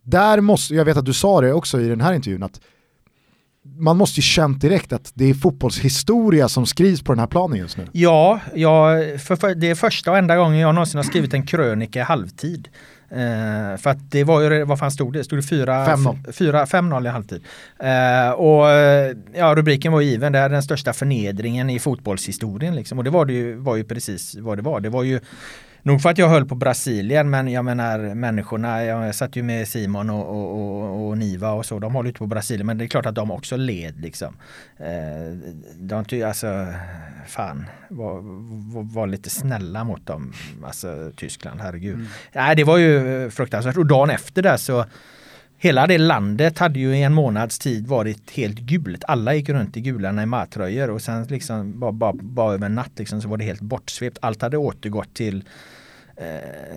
[0.03, 2.61] där måste, jag vet att du sa det också i den här intervjun, att
[3.77, 7.57] man måste ju känt direkt att det är fotbollshistoria som skrivs på den här planen
[7.57, 7.87] just nu.
[7.91, 8.87] Ja, ja
[9.19, 12.03] för, för, det är första och enda gången jag någonsin har skrivit en krönika i
[12.03, 12.69] halvtid.
[13.11, 15.23] Uh, för att det var ju, vad fan stod det?
[15.23, 17.41] Stod det 5-0 i halvtid.
[17.83, 18.67] Uh, och
[19.33, 22.97] ja, rubriken var given, det är den största förnedringen i fotbollshistorien liksom.
[22.97, 24.79] Och det var, det ju, var ju precis vad det var.
[24.79, 25.19] Det var ju
[25.87, 29.67] Nog för att jag höll på Brasilien men jag menar människorna, jag satt ju med
[29.67, 32.85] Simon och, och, och, och Niva och så, de håller inte på Brasilien men det
[32.85, 34.37] är klart att de också led liksom.
[34.77, 35.37] Eh,
[35.79, 36.67] de ty, alltså,
[37.27, 38.19] fan, var,
[38.93, 40.33] var, lite snälla mot dem,
[40.65, 41.95] alltså Tyskland, herregud.
[41.95, 42.07] Mm.
[42.33, 44.85] Nej, det var ju fruktansvärt och dagen efter där så
[45.59, 49.03] Hela det landet hade ju i en månads tid varit helt gult.
[49.07, 52.91] Alla gick runt i gula Neymar-tröjor och sen liksom bara, bara, bara över en natt
[52.95, 54.17] liksom så var det helt bortsvept.
[54.21, 55.47] Allt hade återgått till Eh,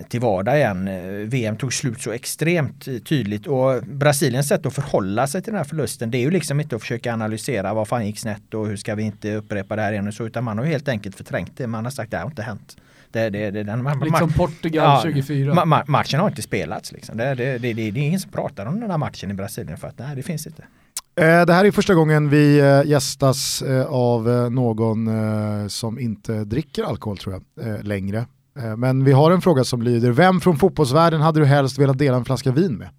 [0.09, 0.87] till vardag igen.
[0.87, 5.57] Eh, VM tog slut så extremt tydligt och Brasiliens sätt att förhålla sig till den
[5.57, 8.67] här förlusten det är ju liksom inte att försöka analysera vad fan gick snett och
[8.67, 10.87] hur ska vi inte upprepa det här igen och så utan man har ju helt
[10.87, 11.67] enkelt förträngt det.
[11.67, 12.77] Man har sagt att det har inte hänt.
[13.11, 15.65] Det, det, det, den, Lite som Portugal ja, 24.
[15.65, 17.17] Ma matchen har inte spelats liksom.
[17.17, 19.87] Det, det, det, det, är ingen som pratar om den här matchen i Brasilien för
[19.87, 20.63] att nej, det finns inte.
[21.15, 25.09] Eh, det här är första gången vi gästas av någon
[25.69, 28.25] som inte dricker alkohol tror jag, längre.
[28.55, 31.97] Eh, men vi har en fråga som lyder, vem från fotbollsvärlden hade du helst velat
[31.97, 32.89] dela en flaska vin med?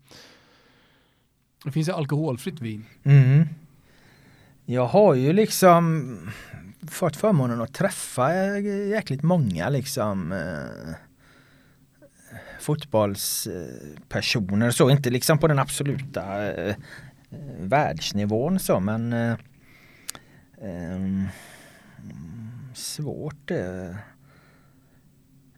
[1.65, 2.85] Det finns ju alkoholfritt vin.
[3.05, 3.45] Mm.
[4.65, 6.19] Jag har ju liksom
[6.91, 8.35] fått förmånen att träffa
[8.69, 10.95] jäkligt många liksom eh,
[12.61, 16.75] fotbollspersoner så inte liksom på den absoluta eh,
[17.61, 19.33] världsnivån så men eh,
[20.63, 21.25] eh,
[22.75, 23.97] svårt eh,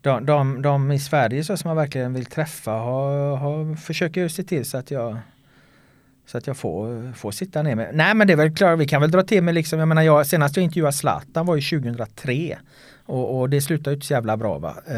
[0.05, 4.43] de, de, de i Sverige så som man verkligen vill träffa har, har, försöker se
[4.43, 5.19] till så att jag
[6.27, 7.91] så att jag får, får sitta ner med.
[7.95, 10.03] Nej men det är väl klart, vi kan väl dra till med liksom, jag menar
[10.03, 12.59] jag, senast jag intervjuade Zlatan var ju 2003.
[13.07, 14.75] Och, och det slutade ju inte så jävla bra va.
[14.87, 14.95] Eh,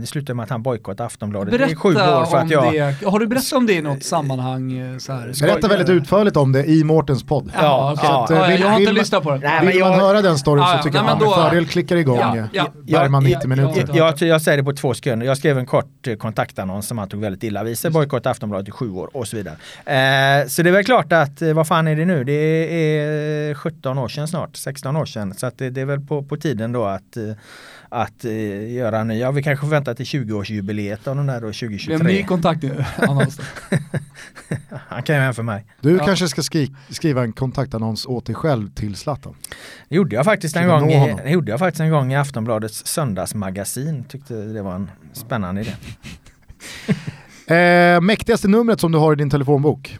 [0.00, 2.72] det slutade med att han bojkottade Aftonbladet Berätta i sju år för att jag...
[2.74, 3.06] det.
[3.06, 4.72] Har du berättat om det i något sammanhang?
[4.78, 5.32] eh, Så här?
[5.42, 7.52] Berätta väldigt utförligt om det i Mårtens podd.
[7.54, 7.96] Ja.
[8.02, 9.38] Ja, att, eh, Ja, vill- jag har inte vill man- lyssnat på det.
[9.38, 11.34] Nej, men Vill jag- man höra den storyn så tycker Nej, jag att då- med
[11.34, 12.66] fördel klickar igång Ja, eh, ja.
[12.82, 13.88] Bergman Ja, 90 ja, minuter.
[13.94, 14.14] ja.
[14.18, 15.26] Jag, jag säger det på två sekunder.
[15.26, 17.90] Jag skrev en kort kontaktannons som han tog väldigt illa vid sig.
[17.90, 19.54] Bojkott Aftonbladet i sju år och så vidare.
[19.84, 22.24] Eh, så det är väl klart att, vad fan är det nu?
[22.24, 25.34] Det är 17 år sedan snart, 16 år sedan.
[25.36, 27.16] Så att det, det är väl på, på tiden då att,
[27.88, 29.18] att eh, göra en ny.
[29.18, 31.94] Ja, vi kanske får vänta till 20-årsjubileet av den där då Det är 2023.
[31.94, 32.84] en ny kontakt nu.
[32.96, 33.36] annars.
[34.88, 35.66] Han kan ju även för mig.
[35.80, 36.04] Du Ja.
[36.06, 39.34] kanske ska skri skriva en kontaktannons åt dig själv till Zlatan.
[39.88, 42.16] Det gjorde jag faktiskt en Ska gång i, det gjorde jag faktiskt en gång i
[42.16, 44.04] Aftonbladets söndagsmagasin.
[44.04, 45.72] Tyckte det var en spännande idé.
[47.48, 49.98] Eh, mäktigaste numret som du har i din telefonbok?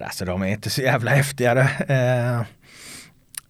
[0.00, 1.60] Alltså de är inte så jävla häftiga.
[1.88, 2.42] Eh,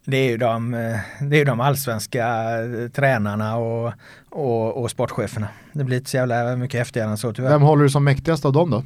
[0.09, 2.27] det är ju de, eh, det är de allsvenska
[2.59, 3.93] eh, tränarna och,
[4.29, 5.47] och, och sportcheferna.
[5.73, 7.49] Det blir inte så jävla mycket häftigare än så tyvärr.
[7.49, 8.83] Vem håller du som mäktigast av dem då?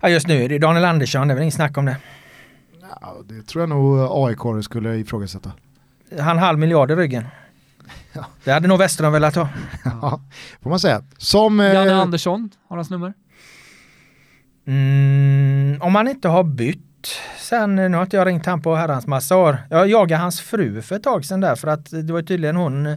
[0.00, 1.96] Ja, just nu är det Daniel Andersson, det är väl inget snack om det.
[3.00, 5.52] Ja, det tror jag nog AIK skulle ifrågasätta.
[6.20, 7.26] Han halv miljard i ryggen.
[8.12, 8.24] Ja.
[8.44, 9.48] Det hade nog Westerholm velat ha.
[9.84, 10.20] Ja,
[10.62, 11.02] får man säga.
[11.18, 11.60] Som...
[11.60, 13.14] eh, Janne Andersson har hans nummer.
[14.66, 16.91] Mm, om man inte har bytt
[17.38, 19.58] sen, nu har inte jag ringt han på herrans massa år.
[19.70, 22.96] Jag jagade hans fru för ett tag sedan där för att det var tydligen hon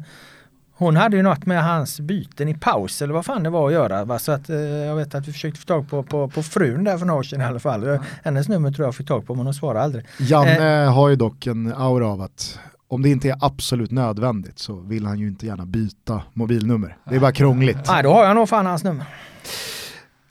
[0.78, 3.74] hon hade ju något med hans byten i paus eller vad fan det var att
[3.74, 4.06] göra.
[4.06, 4.20] Va?
[4.20, 6.98] Så att eh, jag vet att vi försökte få tag på, på, på frun där
[6.98, 8.00] för några år sedan i alla fall.
[8.24, 10.06] Hennes nummer tror jag fick tag på men hon svarade aldrig.
[10.20, 10.94] Janne Eh.
[10.94, 15.06] har ju dock en aura av att om det inte är absolut nödvändigt så vill
[15.06, 16.98] han ju inte gärna byta mobilnummer.
[17.10, 17.78] Det är bara krångligt.
[17.88, 19.06] Nej då har jag nog fan hans nummer.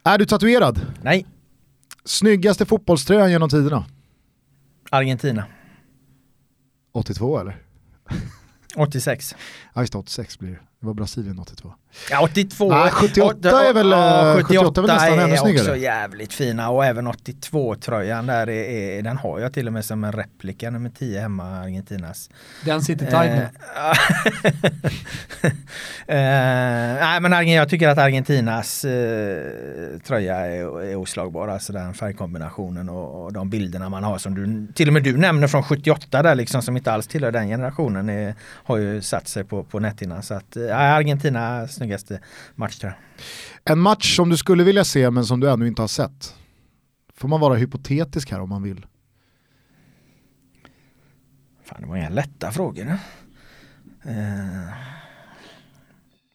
[0.05, 0.81] Är du tatuerad?
[1.03, 1.27] Nej,
[2.05, 3.85] Snyggaste fotbollströjan genom tiderna?
[4.91, 5.45] Argentina.
[6.93, 7.57] 82 eller?
[8.77, 9.35] 86.
[9.75, 10.59] Ja just det, 86 blir det.
[10.85, 11.73] Det var Brasilien 82.
[12.11, 12.69] Ja, 82.
[12.69, 15.63] Nej, 78 är väl, Ja, eh, 78 är väl nästan ännu är snyggare.
[15.65, 19.85] också jävligt fina och även 82-tröjan där är, är, den har jag till och med
[19.85, 22.31] som en replika nummer 10 hemma, Argentinas.
[22.65, 23.49] Den sitter tajt nu.
[26.07, 32.89] Eh, nej men jag tycker att Argentinas eh, tröja är, är oslagbar, alltså den färgkombinationen
[32.89, 36.23] och, och de bilderna man har som du, till och med du nämner från 78
[36.23, 39.81] där liksom som inte alls tillhör den generationen är, har ju satt sig på, på
[39.81, 40.23] näthinnan.
[40.23, 42.21] Så att eh, Argentina snyggaste
[42.55, 42.95] matchtröja.
[43.65, 46.35] En match som du skulle vilja se men som du ännu inte har sett.
[47.15, 48.87] Får man vara hypotetisk här om man vill.
[51.65, 52.99] Fan det var inga lätta frågor.
[54.05, 54.69] Eh,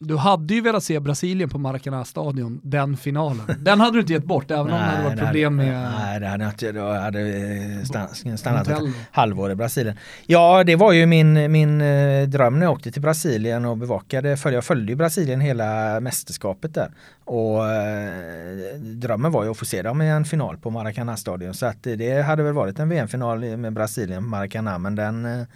[0.04, 3.42] Du hade ju velat se Brasilien på Maracanã-stadion, den finalen.
[3.58, 6.26] Den hade du inte gett bort, även om det hade varit problem med Nej, det
[6.26, 6.72] hade jag inte.
[6.72, 8.78] Då hade stannat ett
[9.10, 9.96] halvår i Brasilien.
[10.26, 14.36] Ja, det var ju min, min eh, dröm när jag åkte till Brasilien och bevakade.
[14.44, 16.90] Jag följde ju Brasilien hela mästerskapet där.
[17.24, 21.54] Och eh, drömmen var ju att få se dem i en final på Maracanã-stadion.
[21.54, 24.78] Så att det hade väl varit en VM-final med Brasilien på Maracanã.
[24.78, 25.46] Men den, eh,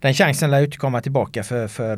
[0.00, 1.96] den chansen lär ju inte komma tillbaka för, för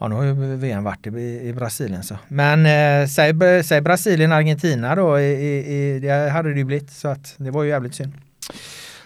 [0.00, 2.18] Ja nu har ju VM varit i, i Brasilien så.
[2.28, 6.90] Men eh, säg, säg Brasilien, Argentina då, i, i, det hade det ju blivit.
[6.90, 8.12] Så att det var ju jävligt synd.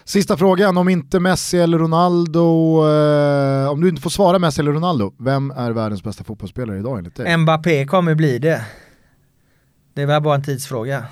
[0.05, 4.71] Sista frågan, om inte Messi eller Ronaldo, eh, om du inte får svara Messi eller
[4.71, 7.37] Ronaldo, vem är världens bästa fotbollsspelare idag enligt dig?
[7.37, 8.65] Mbappé kommer bli det.
[9.93, 11.05] Det väl bara en tidsfråga.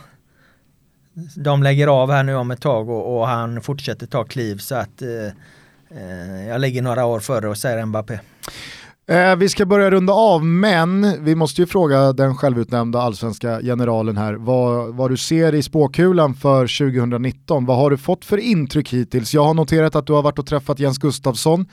[1.35, 4.75] De lägger av här nu om ett tag och, och han fortsätter ta kliv så
[4.75, 5.09] att eh,
[6.01, 8.19] eh, jag ligger några år före och säger Mbappé.
[9.07, 14.17] Eh, vi ska börja runda av, men vi måste ju fråga den självutnämnda allsvenska generalen
[14.17, 17.65] här vad, vad du ser i spåkulan för 2019.
[17.65, 19.33] Vad har du fått för intryck hittills?
[19.33, 21.65] Jag har noterat att du har varit och träffat Jens Gustafsson,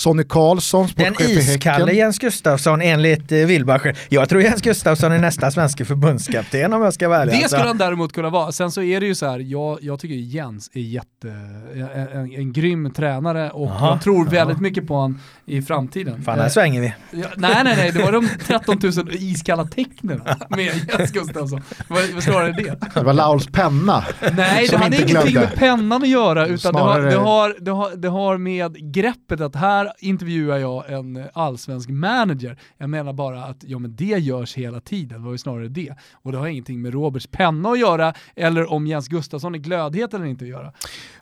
[0.00, 1.92] Sonny Karlsson, Den sportchef i iskalle.
[1.92, 3.96] Jens Gustafsson enligt eh, Wilbacher.
[4.08, 7.32] Jag tror Jens Gustafsson är nästa svenska förbundskapten om jag ska vara ärlig.
[7.34, 7.56] Det alltså.
[7.56, 8.52] skulle han däremot kunna vara.
[8.52, 11.28] Sen så är det ju så här, jag, jag tycker Jens är jätte,
[11.74, 14.30] en, en, en grym tränare och Jaha, jag tror jaha.
[14.30, 16.22] väldigt mycket på honom i framtiden.
[16.22, 16.92] Fan, här Eh, svänger vi.
[17.10, 21.62] ja, nej, nej, nej, det var de 13 000 iskalla tecknen med Jens Gustafsson.
[21.88, 22.76] Vad, vad snarare det?
[22.94, 24.04] Det var Lauls penna.
[24.36, 25.40] Nej, det hade ingenting glömde.
[25.40, 28.92] med pennan att göra utan det har, Snarare- det, har, det, har, det har med
[28.94, 32.58] greppet att här här intervjuar jag en allsvensk manager.
[32.78, 35.94] Jag menar bara att ja, men det görs hela tiden, det var ju snarare det.
[36.12, 40.14] Och det har ingenting med Roberts penna att göra eller om Jens Gustafsson är glödhet
[40.14, 40.72] eller inte att göra.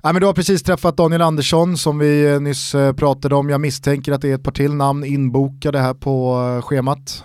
[0.03, 3.51] Ja, men du har precis träffat Daniel Andersson som vi eh, nyss eh, pratade om.
[3.51, 7.25] Jag misstänker att det är ett par till namn inbokade här på eh, schemat.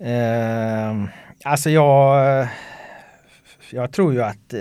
[0.00, 1.08] Uh,
[1.44, 2.48] alltså jag,
[3.70, 4.54] jag tror ju att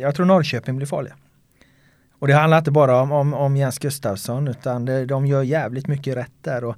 [0.00, 1.14] jag tror Norrköping blir farliga.
[2.22, 5.86] Och det handlar inte bara om, om, om Jens Gustafsson utan det, de gör jävligt
[5.86, 6.64] mycket rätt där.
[6.64, 6.76] Och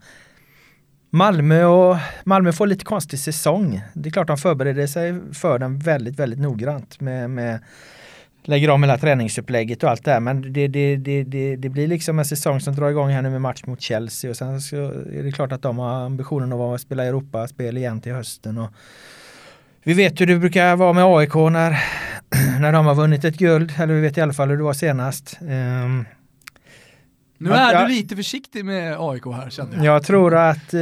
[1.11, 3.83] Malmö, och, Malmö får lite konstig säsong.
[3.95, 7.59] Det är klart de förbereder sig för den väldigt, väldigt noggrant med, med
[8.45, 10.21] lägger om hela träningsupplägget och allt det här.
[10.21, 13.31] Men det, det, det, det, det blir liksom en säsong som drar igång här nu
[13.31, 16.81] med match mot Chelsea och sen så är det klart att de har ambitionen att
[16.81, 18.59] spela Europaspel igen till hösten.
[18.59, 18.71] Och
[19.83, 21.79] vi vet hur det brukar vara med AIK när,
[22.61, 24.73] när de har vunnit ett guld, eller vi vet i alla fall hur det var
[24.73, 25.39] senast.
[25.41, 26.05] Um,
[27.39, 29.85] nu är jag, du lite försiktig med AIK här känner jag.
[29.85, 30.81] Jag tror att, eh,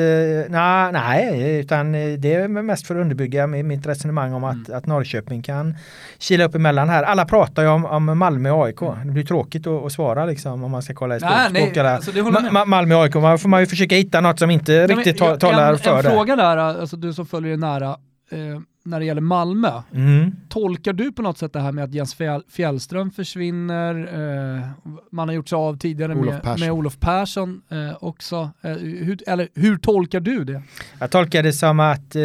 [0.48, 4.78] na, nej, utan det är mest för att underbygga mitt resonemang om att, mm.
[4.78, 5.76] att Norrköping kan
[6.18, 7.02] kila upp emellan här.
[7.02, 8.82] Alla pratar ju om, om Malmö och AIK.
[8.82, 9.06] Mm.
[9.06, 11.90] Det blir tråkigt att, att svara liksom om man ska kolla i språkare.
[11.90, 12.12] Alltså,
[12.52, 15.18] Ma Malmö och AIK, man får man ju försöka hitta något som inte nej, riktigt
[15.18, 16.08] ta, talar en, för en det.
[16.08, 17.88] En fråga där, alltså du som följer det nära.
[18.30, 19.82] Eh, när det gäller Malmö.
[19.94, 20.36] Mm.
[20.48, 22.16] Tolkar du på något sätt det här med att Jens
[22.48, 23.94] Fjällström försvinner?
[23.94, 24.62] Eh,
[25.10, 28.50] man har gjort sig av tidigare Olof med, med, Olof Persson eh, också.
[28.62, 30.62] Eh, hur, eller hur tolkar du det?
[30.98, 32.22] Jag tolkar det som att eh,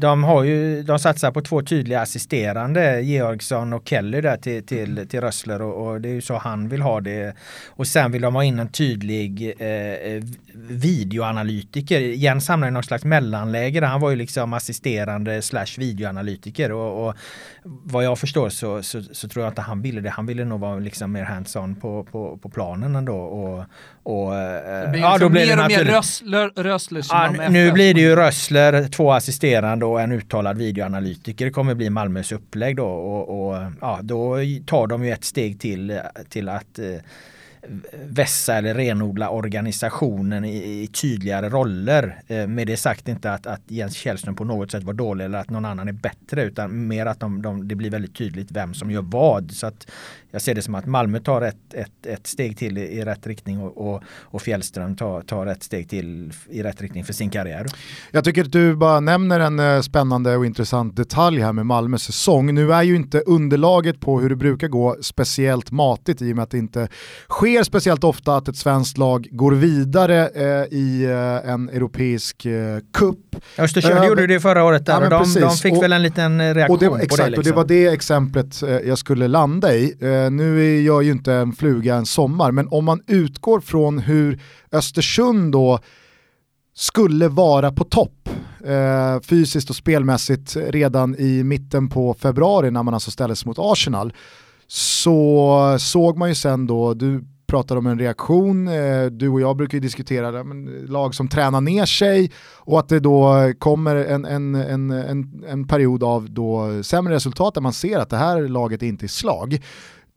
[0.00, 5.08] de, har ju, de satsar på två tydliga assisterande, Georgsson och Kelly där till, till,
[5.08, 7.36] till Rössler och, och, det är ju så han vill ha det.
[7.68, 10.24] Och sen vill de ha in en tydlig eh,
[10.68, 12.00] videoanalytiker.
[12.00, 16.72] Jens hamnar i något slags mellanläge där han var ju liksom assisterande agerande slash videoanalytiker
[16.72, 17.14] och, och
[17.62, 20.10] vad jag förstår så, så, så, tror jag inte han ville det.
[20.10, 23.16] Han ville nog vara liksom mer hands-on på, på, på planen ändå.
[23.16, 23.64] Och,
[24.02, 27.72] och, det blir ja, liksom då blir mer det och mer Rössler, Rössler ja, Nu
[27.72, 31.44] blir det ju Rössler, två assisterande och en uttalad videoanalytiker.
[31.44, 34.36] Det kommer bli Malmös upplägg då och, och ja, då
[34.66, 37.00] tar de ju ett steg till till att eh,
[38.04, 42.22] vässa eller renodla organisationen i, i tydligare roller.
[42.26, 45.38] Eh, med det sagt inte att, att Jens Källström på något sätt var dålig eller
[45.38, 48.74] att någon annan är bättre utan mer att de, de, det blir väldigt tydligt vem
[48.74, 49.50] som gör vad.
[49.50, 49.90] Så att
[50.30, 53.60] jag ser det som att Malmö tar ett, ett, ett steg till i, rätt riktning
[53.60, 57.66] och, och, och Fjällström tar, tar ett steg till i rätt riktning för sin karriär.
[58.10, 62.02] Jag tycker att du bara nämner en eh, spännande och intressant detalj här med Malmös
[62.02, 62.54] säsong.
[62.54, 66.42] Nu är ju inte underlaget på hur det brukar gå speciellt matigt i och med
[66.42, 66.88] att det inte
[67.28, 72.78] sker speciellt ofta att ett svenskt lag går vidare eh, i eh, en europeisk eh,
[72.92, 73.18] cup.
[73.58, 76.54] Östersund gjorde det förra året där ja, och de, de, fick och, väl en liten
[76.54, 77.30] reaktion och det, på exakt, det.
[77.30, 77.40] Liksom.
[77.40, 79.96] och det var det exemplet eh, jag skulle landa i.
[80.24, 84.40] Eh, nu gör ju inte en fluga en sommar, men om man utgår från hur
[84.72, 85.78] Östersund då
[86.74, 88.28] skulle vara på topp
[88.66, 94.12] eh, fysiskt och spelmässigt redan i mitten på februari när man alltså ställdes mot Arsenal
[94.66, 99.56] så såg man ju sen då, du pratar om en reaktion, eh, du och jag
[99.56, 104.24] brukar ju diskutera men lag som tränar ner sig och att det då kommer en,
[104.24, 108.48] en, en, en, en period av då sämre resultat där man ser att det här
[108.48, 109.60] laget inte är slag.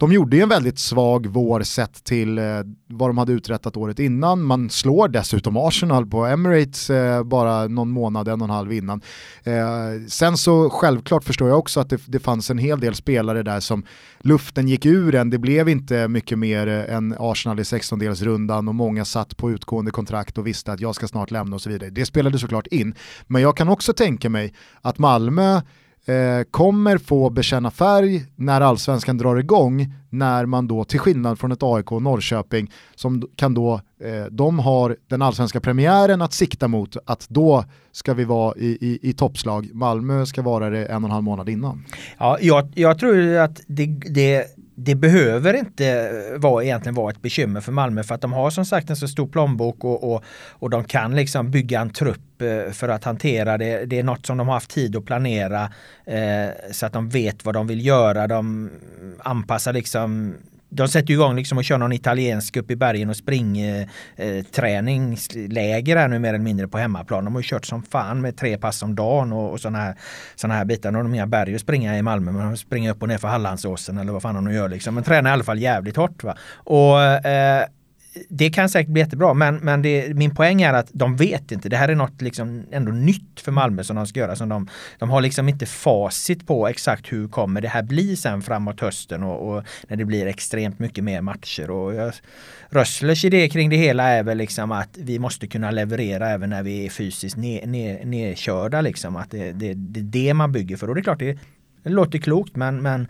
[0.01, 2.43] De gjorde ju en väldigt svag vår sett till eh,
[2.87, 4.41] vad de hade uträttat året innan.
[4.41, 9.01] Man slår dessutom Arsenal på Emirates eh, bara någon månad, en och en halv innan.
[9.43, 9.53] Eh,
[10.07, 13.59] sen så självklart förstår jag också att det, det fanns en hel del spelare där
[13.59, 13.83] som
[14.19, 15.29] luften gick ur en.
[15.29, 19.91] Det blev inte mycket mer eh, än Arsenal i 16-delsrundan och många satt på utgående
[19.91, 21.89] kontrakt och visste att jag ska snart lämna och så vidare.
[21.89, 22.95] Det spelade såklart in.
[23.27, 25.61] Men jag kan också tänka mig att Malmö
[26.11, 31.51] eh, kommer få bekänna färg när allsvenskan drar igång, när man då till skillnad från
[31.51, 36.67] ett AIK och Norrköping som kan då, eh, de har den allsvenska premiären att sikta
[36.67, 39.69] mot, att då ska vi vara i, i, i toppslag.
[39.73, 41.85] Malmö ska vara det en och en halv månad innan.
[42.17, 44.45] Ja, jag, jag tror att det, det
[44.83, 48.65] det behöver inte vara, egentligen vara ett bekymmer för Malmö för att de har som
[48.65, 52.71] sagt en så stor plånbok och, och, och de kan liksom bygga en trupp eh,
[52.71, 53.85] för att hantera det.
[53.85, 55.69] Det är något som de har haft tid att planera
[56.05, 58.27] eh, så att de vet vad de vill göra.
[58.27, 58.69] De
[59.19, 60.33] anpassar liksom
[60.73, 66.01] de sätter igång liksom och kör någon italiensk upp i bergen och springträningsläger eh, eh
[66.01, 67.25] här nu mer eller mindre på hemmaplan.
[67.25, 69.95] De har ju kört som fan med tre pass om dagen och, och sådana här,
[70.35, 70.91] såna här bitar.
[70.91, 73.27] De har inga berg att springa i Malmö men de springer upp och ner för
[73.27, 74.95] Hallandsåsen eller vad fan de nu gör liksom.
[74.95, 76.23] Men tränar i alla fall jävligt hårt.
[76.23, 76.37] Va?
[76.53, 77.65] Och, eh,
[78.29, 81.69] det kan säkert bli jättebra, men, men det, min poäng är att de vet inte.
[81.69, 84.35] Det här är något liksom ändå nytt för Malmö som de ska göra.
[84.35, 84.67] Som de,
[84.99, 89.23] de har liksom inte facit på exakt hur kommer det här bli sen framåt hösten
[89.23, 91.69] och, och när det blir extremt mycket mer matcher.
[91.69, 92.13] Och jag,
[92.69, 96.63] Rösslers idé kring det hela är väl liksom att vi måste kunna leverera även när
[96.63, 98.81] vi är fysiskt nedkörda.
[98.81, 99.15] Liksom.
[99.15, 100.87] Att det, det, det är det man bygger för.
[100.87, 101.37] Och det är klart, det,
[101.83, 103.07] det låter klokt men, men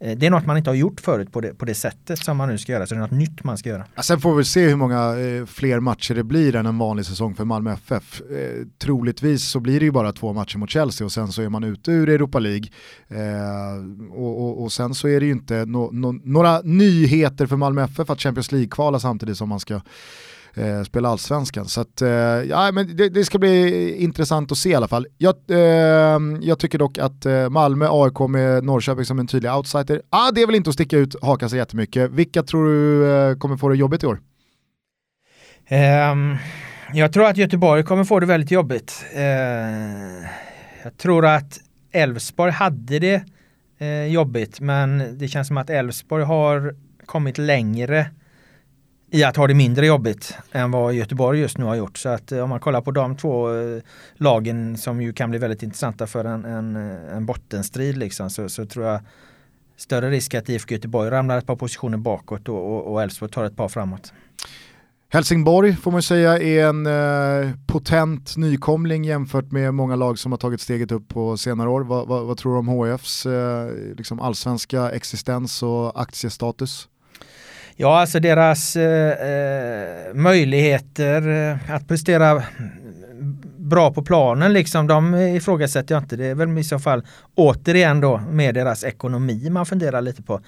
[0.00, 2.36] Eh, det är något man inte har gjort förut på det, på det sättet som
[2.36, 3.84] man nu ska göra, så det är något nytt man ska göra.
[3.94, 7.06] Ja, sen får vi se hur många eh, fler matcher det blir än en vanlig
[7.06, 8.20] säsong för Malmö FF.
[8.20, 11.48] Eh, troligtvis så blir det ju bara två matcher mot Chelsea och sen så är
[11.48, 12.68] man ute ur Europa League.
[13.08, 17.56] Eh, och, och, och, sen så är det ju inte no, no, några nyheter för
[17.56, 19.80] Malmö FF att Champions League-kvala samtidigt som man ska
[20.54, 21.64] eh, spela allsvenskan.
[21.64, 25.06] Så att, eh, ja, men det, det, ska bli intressant att se i alla fall.
[25.18, 30.02] Jag, eh, jag tycker dock att eh, Malmö, AIK med Norrköping som en tydlig outsider,
[30.10, 32.10] ah, det är väl inte att sticka ut hakan så jättemycket.
[32.10, 34.20] Vilka tror du eh, kommer få det jobbigt i år?
[36.12, 36.36] Um,
[36.92, 39.04] jag tror att Göteborg kommer få det väldigt jobbigt.
[39.16, 39.22] Uh,
[40.82, 41.60] jag tror att
[41.92, 43.22] Elfsborg hade det
[43.82, 46.74] uh, jobbigt men det känns som att Elfsborg har
[47.06, 48.10] kommit längre
[49.10, 51.98] i att ha det mindre jobbigt än vad Göteborg just nu har gjort.
[51.98, 53.82] Så att eh, om man kollar på de två eh,
[54.14, 58.48] lagen som ju kan bli väldigt intressanta för en, en, eh, en bottenstrid liksom, så,
[58.48, 59.00] så, tror jag
[59.76, 63.68] större risk att IFK Göteborg ramlar ett par positioner bakåt och Elfsborg tar ett par
[63.68, 64.12] framåt.
[65.12, 70.38] Helsingborg får man säga är en eh, potent nykomling jämfört med många lag som har
[70.38, 71.80] tagit steget upp på senare år.
[71.80, 76.88] Va, va, vad tror du om HFs eh, liksom allsvenska existens och aktiestatus?
[77.76, 82.42] Ja, alltså deras eh, eh möjligheter eh, att prestera
[83.56, 86.16] bra på planen liksom, de ifrågasätter jag inte.
[86.16, 90.40] Det är väl i så fall återigen då med deras ekonomi man funderar lite på.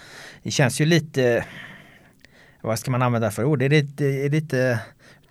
[0.42, 1.44] Det känns ju lite,
[2.60, 3.58] vad ska man använda för ord?
[3.58, 4.80] Det är lite, är lite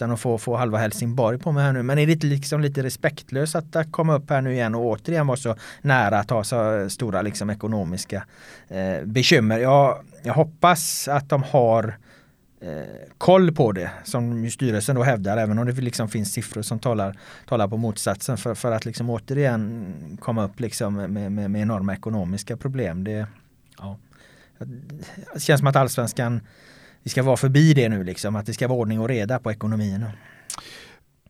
[0.01, 1.83] utan att få, få halva Helsingborg på mig här nu.
[1.83, 4.85] Men är det inte liksom lite respektlöst att, att komma upp här nu igen och
[4.85, 8.23] återigen vara så nära att ha så stora liksom ekonomiska
[8.67, 9.59] eh, bekymmer.
[9.59, 11.97] Jag, jag hoppas att de har
[12.61, 12.69] eh,
[13.17, 17.17] koll på det som styrelsen då hävdar även om det liksom finns siffror som talar,
[17.47, 21.93] talar på motsatsen för, för att liksom återigen komma upp liksom med, med, med enorma
[21.93, 23.03] ekonomiska problem.
[23.03, 23.27] Det,
[23.77, 23.97] ja.
[25.33, 26.41] det känns som att allsvenskan
[27.03, 29.51] vi ska vara förbi det nu liksom, att det ska vara ordning och reda på
[29.51, 30.05] ekonomin.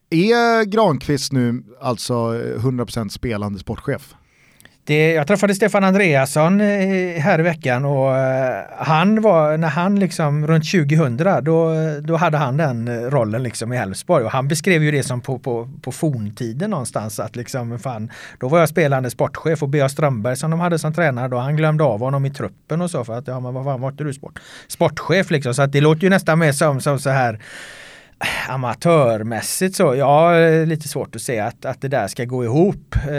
[0.09, 4.15] Är Granqvist nu alltså 100% spelande sportchef?
[4.91, 9.99] Det, jag träffade Stefan Andreasson eh, här i veckan och eh, han var, när han
[9.99, 14.83] liksom runt 2000 då, då hade han den rollen liksom i Elfsborg och han beskrev
[14.83, 19.09] ju det som på, på, på forntiden någonstans att liksom fan, då var jag spelande
[19.09, 19.89] sportchef och B.A.
[19.89, 23.03] Strömberg som de hade som tränare då, han glömde av honom i truppen och så
[23.03, 24.39] för att ja men vad fan var inte du sport?
[24.67, 27.39] sportchef liksom så att det låter ju nästan mer som, som så här
[28.49, 30.31] amatörmässigt så, ja,
[30.65, 32.95] lite svårt att se att, att det där ska gå ihop.
[32.95, 33.11] Eh,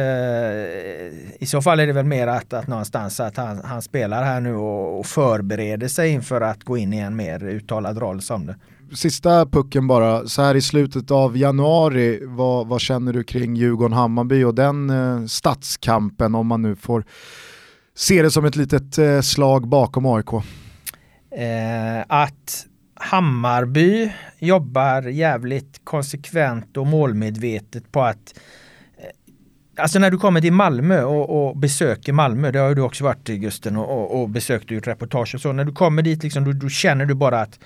[1.40, 4.40] I så fall är det väl mer att, att någonstans att han, han spelar här
[4.40, 8.46] nu och, och förbereder sig inför att gå in i en mer uttalad roll som
[8.46, 8.56] det.
[8.94, 14.44] Sista pucken bara, så här i slutet av januari, vad, vad känner du kring Djurgården-Hammarby
[14.44, 17.04] och den eh, stadskampen om man nu får
[17.94, 20.32] se det som ett litet eh, slag bakom AIK?
[20.32, 22.66] Eh, att
[23.02, 28.40] Hammarby jobbar jävligt konsekvent och målmedvetet på att
[28.98, 29.04] eh,
[29.76, 33.04] Alltså när du kommer till Malmö och, och besöker Malmö, det har ju du också
[33.04, 35.52] varit Gusten och, och, och besökt och gjort reportage och så.
[35.52, 37.58] När du kommer dit liksom, då, då känner du bara att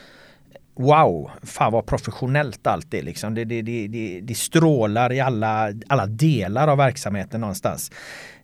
[0.79, 3.35] Wow, fan vad professionellt allt är liksom.
[3.35, 7.91] Det, det, det, det, det strålar i alla, alla delar av verksamheten någonstans.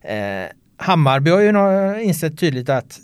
[0.01, 0.45] Eh,
[0.83, 2.99] Hammarby har ju insett tydligt att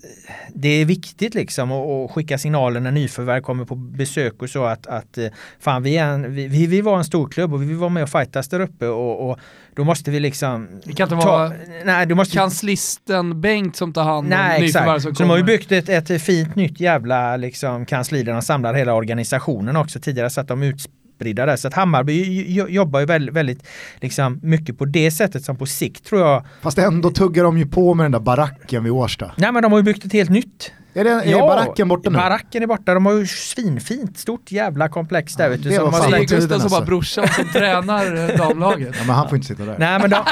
[0.54, 4.88] det är viktigt liksom att skicka signaler när nyförvärv kommer på besök och så att,
[4.88, 5.28] att eh,
[5.60, 8.04] fan vi, är en, vi, vi vara en stor klubb och vi vill vara med
[8.04, 9.40] och fightas där uppe och, och
[9.76, 10.68] då måste vi liksom...
[10.84, 11.52] Det kan inte ta, vara
[11.86, 15.28] nej, du måste, kanslisten Bengt som tar hand om nej, nyförvärv som så kommer.
[15.28, 18.94] De har ju byggt ett, ett fint nytt jävla liksom, kansli där de samlar hela
[18.94, 20.00] organisationen också.
[20.00, 20.90] Tidigare satt de ut
[21.20, 21.56] utspridda där.
[21.56, 23.68] Så att Hammarby jobbar ju väldigt, väldigt
[24.02, 26.46] liksom, mycket på det sättet som på sikt tror jag.
[26.62, 29.32] Fast ändå tuggar de ju på med den där baracken vid Årsta.
[29.38, 30.72] Nej men de har ju byggt ett helt nytt.
[30.94, 32.18] Är, det, är ja, baracken borta nu?
[32.18, 32.94] Baracken är borta.
[32.94, 35.44] De har ju svinfint, stort jävla komplex där.
[35.44, 38.96] Ja, vet du, det var de Gustav som bara brorsan som tränar damlaget.
[39.00, 39.76] Ja, men han får inte sitta där.
[39.80, 40.18] Nej, men de,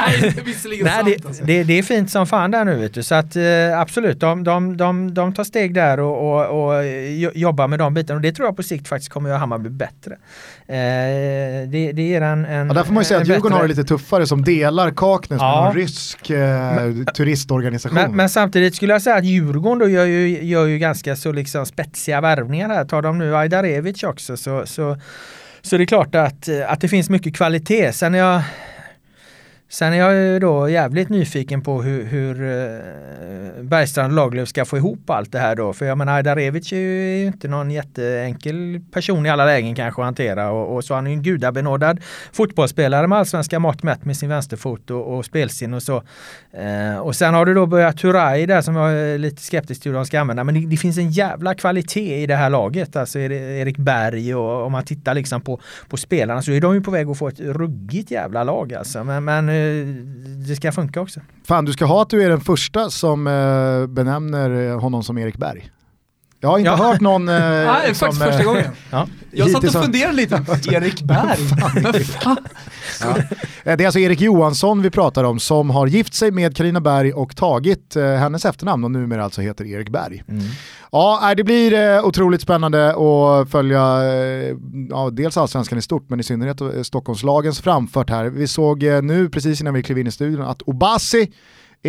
[0.83, 1.43] nej, det, alltså.
[1.43, 3.03] det, det, är fint som fan där nu vet du.
[3.03, 6.85] Så att eh, absolut, de, de, de, de tar steg där och, och, och
[7.35, 8.15] jobbar med de bitarna.
[8.15, 10.17] Och det tror jag på sikt faktiskt kommer göra Hammarby bättre.
[10.69, 13.55] Eh, det, det ger en, en ja, Där får man ju säga att Djurgården bättre...
[13.55, 15.61] har det lite tuffare som delar Kaknäs ja.
[15.61, 17.95] med en rysk eh, turistorganisation.
[17.95, 21.31] Men, men, samtidigt skulle jag säga att Djurgården då gör ju gör ju ganska så
[21.31, 22.85] liksom spetsiga värvningar här.
[22.85, 24.97] Tar de nu Ajdarevic också så, så,
[25.61, 27.93] så det är klart att, att det finns mycket kvalitet.
[27.93, 28.41] Sen är jag
[29.69, 34.65] Sen är jag ju då jävligt nyfiken på hur, hur eh, Bergstrand och Lagerlöf ska
[34.65, 35.73] få ihop allt det här då.
[35.73, 40.05] För jag menar Ajdarevic är ju inte någon jätteenkel person i alla lägen kanske att
[40.05, 41.99] hantera och, och så han är ju en gudabenådad
[42.31, 46.03] fotbollsspelare med allsvenska mått mätt med sin vänsterfot och, och spelsinne och så.
[46.51, 49.91] Eh, och sen har du då börjat Turay där som jag är lite skeptisk till
[49.91, 50.43] hur de ska använda.
[50.43, 52.95] Men det, det, finns en jävla kvalitet i det här laget.
[52.95, 56.81] Alltså Erik Berg och om man tittar liksom på, på spelarna så är de ju
[56.81, 59.03] på väg att få ett ruggigt jävla lag alltså.
[59.03, 59.85] Men, men Eh,
[60.47, 61.19] det ska funka också.
[61.47, 65.37] Fan, du ska ha att du är den första som eh, benämner honom som Erik
[65.37, 65.69] Berg.
[66.39, 66.75] Jag har inte ja.
[66.75, 67.29] hört någon...
[67.29, 68.65] Eh, Nej, som, faktiskt första gången.
[68.91, 69.07] Ja.
[69.31, 69.83] Jag satt och som...
[69.83, 70.35] funderade lite,
[70.71, 71.39] Erik Berg?
[73.01, 73.17] ja.
[73.63, 77.13] Det är alltså Erik Johansson vi pratar om som har gift sig med Karina Berg
[77.13, 80.23] och tagit eh, hennes efternamn och numera alltså heter Erik Berg.
[80.27, 80.43] Mm.
[80.91, 84.55] Ja, det blir eh, otroligt spännande att följa eh,
[84.89, 88.25] ja, dels allsvenskan i stort men i synnerhet eh, Stockholmslagens framfört här.
[88.25, 91.31] Vi såg eh, nu precis innan vi klev in i studion att Obasi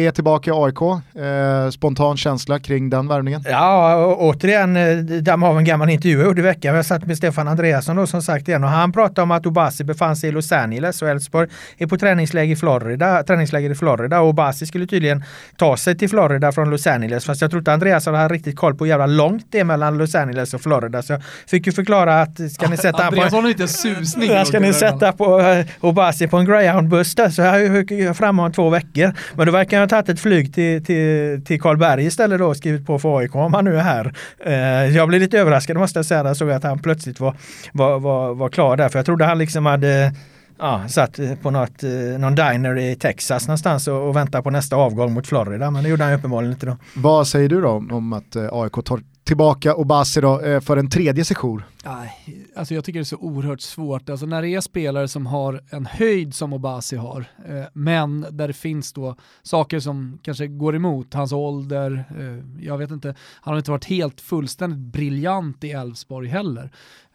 [0.07, 0.83] är tillbaka i AIK.
[0.83, 3.45] Eh, spontan känsla kring den värvningen?
[3.45, 6.75] Ja, återigen eh, damma av en gammal intervju jag gjorde i veckan.
[6.75, 9.85] Jag satt med Stefan Andreasson då som sagt igen och han pratade om att Obasi
[9.85, 11.49] befann sig i Los Angeles och Elfsborg
[11.79, 15.25] är på träningsläger i Florida, träningsläger i Florida och Obasi skulle tydligen
[15.57, 17.25] ta sig till Florida från Los Angeles.
[17.25, 19.99] Fast jag tror inte Andreasson hade riktigt koll på hur jävla långt det är mellan
[19.99, 21.03] Los Angeles och Florida.
[21.03, 24.45] Så jag fick ju förklara att ska ni sätta Andreasson har inte susning.
[24.45, 28.71] Ska ni sätta på uh, Obasi på en greyhoundbuss där så har framme om två
[28.71, 29.13] veckor.
[29.35, 32.99] Men då verkar tagit ett flyg till, till, till Karlberg istället då och skrivit på
[32.99, 34.13] för AIK om han nu är här.
[34.39, 37.35] Eh, jag blev lite överraskad måste jag säga när jag såg att han plötsligt var,
[37.73, 38.89] var, var, var klar där.
[38.89, 40.13] För jag trodde han liksom hade eh,
[40.59, 44.51] ja, satt eh, på något, eh, någon diner i Texas någonstans och, och väntar på
[44.51, 45.71] nästa avgång mot Florida.
[45.71, 46.77] Men det gjorde han uppenbarligen inte då.
[46.95, 51.63] Vad säger du då om att AIK tar tillbaka Obasi då för en tredje sejour?
[52.57, 54.09] Alltså jag tycker det är så oerhört svårt.
[54.09, 58.49] Alltså när det är spelare som har en höjd som Obasi har, eh, men där
[58.49, 63.53] det finns då saker som kanske går emot, hans ålder, eh, jag vet inte, han
[63.53, 66.71] har inte varit helt fullständigt briljant i Elfsborg heller.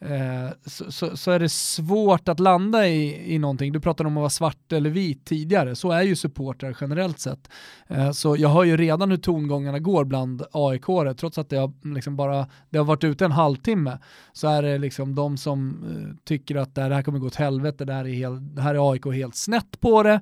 [0.05, 3.73] Eh, så, så, så, är det svårt att landa i, i någonting.
[3.73, 7.49] Du pratade om att vara svart eller vit tidigare, så är ju supportrar generellt sett.
[7.87, 11.93] Eh, så jag hör ju redan hur tongångarna går bland AIK-are, trots att det har,
[11.95, 13.99] liksom bara, det har varit ute en halvtimme,
[14.33, 17.85] så är det liksom de som eh, tycker att det här kommer gå åt helvete,
[17.85, 20.21] det här är, helt, det här är AIK helt snett på det,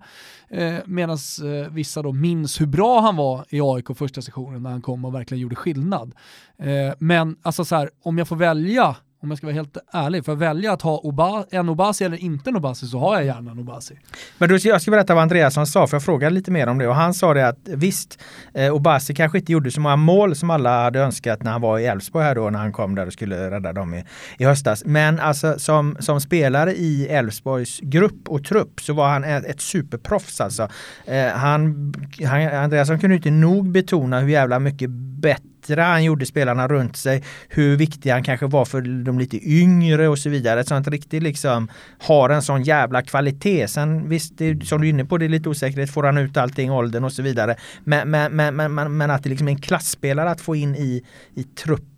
[0.51, 4.69] Eh, medan eh, vissa då minns hur bra han var i AIK första sessionen när
[4.69, 6.15] han kom och verkligen gjorde skillnad.
[6.57, 10.25] Eh, men alltså så här, om jag får välja om jag ska vara helt ärlig,
[10.25, 13.25] för att välja att ha Oba, en Obasi eller inte en Obasi så har jag
[13.25, 13.95] gärna en Obasi.
[14.37, 16.87] Men du, jag ska berätta vad Andreasson sa, för jag frågade lite mer om det
[16.87, 18.19] och han sa det att visst,
[18.53, 21.79] eh, Obasi kanske inte gjorde så många mål som alla hade önskat när han var
[21.79, 24.05] i Elfsborg här då, när han kom där och skulle rädda dem i,
[24.37, 24.83] i höstas.
[24.85, 29.61] Men alltså som, som spelare i Elfsborgs grupp och trupp så var han ett, ett
[29.61, 30.69] superproffs alltså.
[31.05, 31.93] Eh, han,
[32.25, 34.89] han, Andreasson kunde inte nog betona hur jävla mycket
[35.21, 39.49] bättre bättre han gjorde spelarna runt sig, hur viktig han kanske var för de lite
[39.49, 40.63] yngre och så vidare.
[40.63, 41.69] Så han riktigt liksom
[41.99, 43.67] har en sån jävla kvalitet.
[43.67, 45.91] Sen visst, det, som du är inne på, det är lite osäkerhet.
[45.91, 47.55] Får han ut allting, åldern och så vidare.
[47.83, 51.03] Men, men, men, men, men att det liksom är en klassspelare att få in i,
[51.35, 51.91] i truppen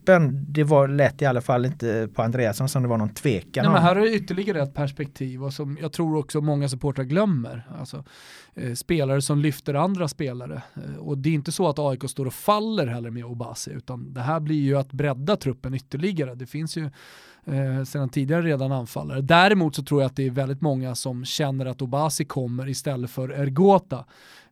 [0.48, 3.73] det var lätt i alla fall inte på Andreasson som det var någon tvekan Nej,
[3.73, 7.68] men här är ytterligare ett perspektiv och som jag tror också många supportrar glömmer.
[7.80, 8.03] Alltså,
[8.55, 10.61] Eh, spelare som lyfter andra spelare.
[10.75, 14.13] Eh, och det är inte så att AIK står och faller heller med Obasi utan
[14.13, 16.35] det här blir ju att bredda truppen ytterligare.
[16.35, 16.89] Det finns ju
[17.45, 19.21] eh, sedan tidigare redan anfallare.
[19.21, 23.11] Däremot så tror jag att det är väldigt många som känner att Obasi kommer istället
[23.11, 24.05] för Ergota.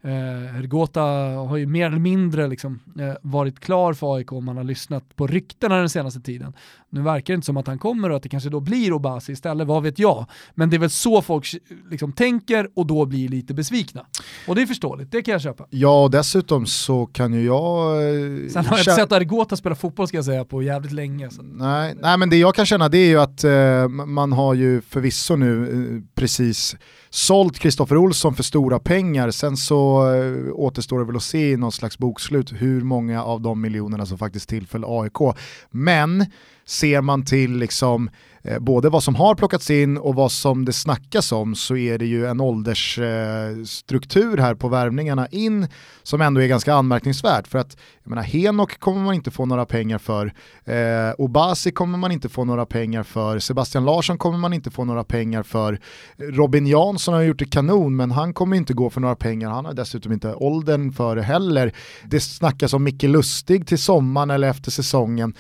[0.03, 1.01] Eh, Ergota
[1.47, 5.15] har ju mer eller mindre liksom, eh, varit klar för AIK om man har lyssnat
[5.15, 6.53] på ryktena den senaste tiden.
[6.89, 9.31] Nu verkar det inte som att han kommer och att det kanske då blir Obasi
[9.31, 10.25] istället, vad vet jag.
[10.55, 11.45] Men det är väl så folk
[11.89, 14.05] liksom, tänker och då blir lite besvikna.
[14.47, 15.65] Och det är förståeligt, det kan jag köpa.
[15.69, 17.91] Ja, och dessutom så kan ju jag...
[17.95, 21.29] Eh, Sen har jag inte sett Ergota spela fotboll ska jag säga på jävligt länge.
[21.29, 21.41] Så.
[21.41, 24.81] Nej, nej, men det jag kan känna det är ju att eh, man har ju
[24.81, 26.75] förvisso nu eh, precis
[27.13, 29.31] sålt Kristoffer Olsson för stora pengar.
[29.31, 33.41] Sen så eh, återstår det väl att se i någon slags bokslut hur många av
[33.41, 35.35] de miljonerna som faktiskt tillföll AIK.
[35.69, 36.25] Men
[36.72, 38.10] ser man till liksom
[38.41, 41.98] eh, både vad som har plockats in och vad som det snackas om så är
[41.98, 45.68] det ju en åldersstruktur eh, här på värvningarna in
[46.03, 47.48] som ändå är ganska anmärkningsvärt.
[47.48, 50.34] För att jag menar, Henok kommer man inte få några pengar för,
[50.65, 54.85] eh, Obasi kommer man inte få några pengar för, Sebastian Larsson kommer man inte få
[54.85, 55.80] några pengar för,
[56.18, 59.65] Robin Jansson har gjort det kanon men han kommer inte gå för några pengar, han
[59.65, 61.73] har dessutom inte åldern för det heller.
[62.03, 65.34] Det snackas om Micke Lustig till sommaren eller efter säsongen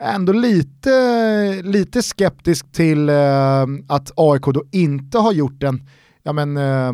[0.00, 5.88] ändå lite, lite skeptisk till eh, att AIK då inte har gjort en,
[6.22, 6.92] ja men, eh,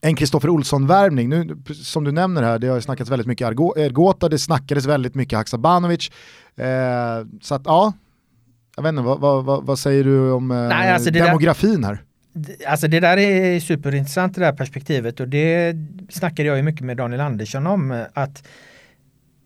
[0.00, 1.28] en Kristoffer Olsson-värvning.
[1.28, 5.38] Nu, som du nämner här, det har snackats väldigt mycket Ergota, det snackades väldigt mycket
[5.38, 6.10] Haksabanovic.
[6.56, 7.92] Eh, så att ja,
[8.76, 12.02] jag vet inte, vad, vad, vad säger du om eh, Nej, alltså demografin där, här?
[12.66, 15.76] Alltså det där är superintressant det där perspektivet och det
[16.10, 18.46] snackade jag ju mycket med Daniel Andersson om att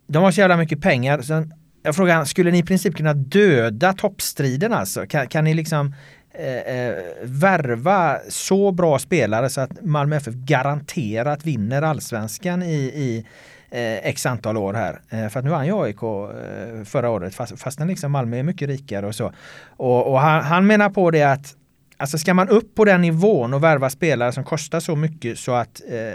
[0.07, 1.23] de har så jävla mycket pengar.
[1.23, 1.45] Så
[1.89, 5.07] jag frågar, skulle ni i princip kunna döda toppstriden alltså?
[5.07, 5.95] Kan, kan ni liksom
[6.35, 13.27] eh, eh, värva så bra spelare så att Malmö FF garanterat vinner allsvenskan i, i
[13.71, 15.01] eh, x antal år här.
[15.11, 18.43] Eh, för att nu vann ju AIK eh, förra året fast, fastän liksom Malmö är
[18.43, 19.33] mycket rikare och så.
[19.67, 21.55] Och, och han, han menar på det att
[22.01, 25.53] Alltså ska man upp på den nivån och värva spelare som kostar så mycket så
[25.53, 26.13] att eh,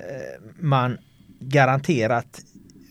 [0.59, 0.97] man
[1.39, 2.39] garanterat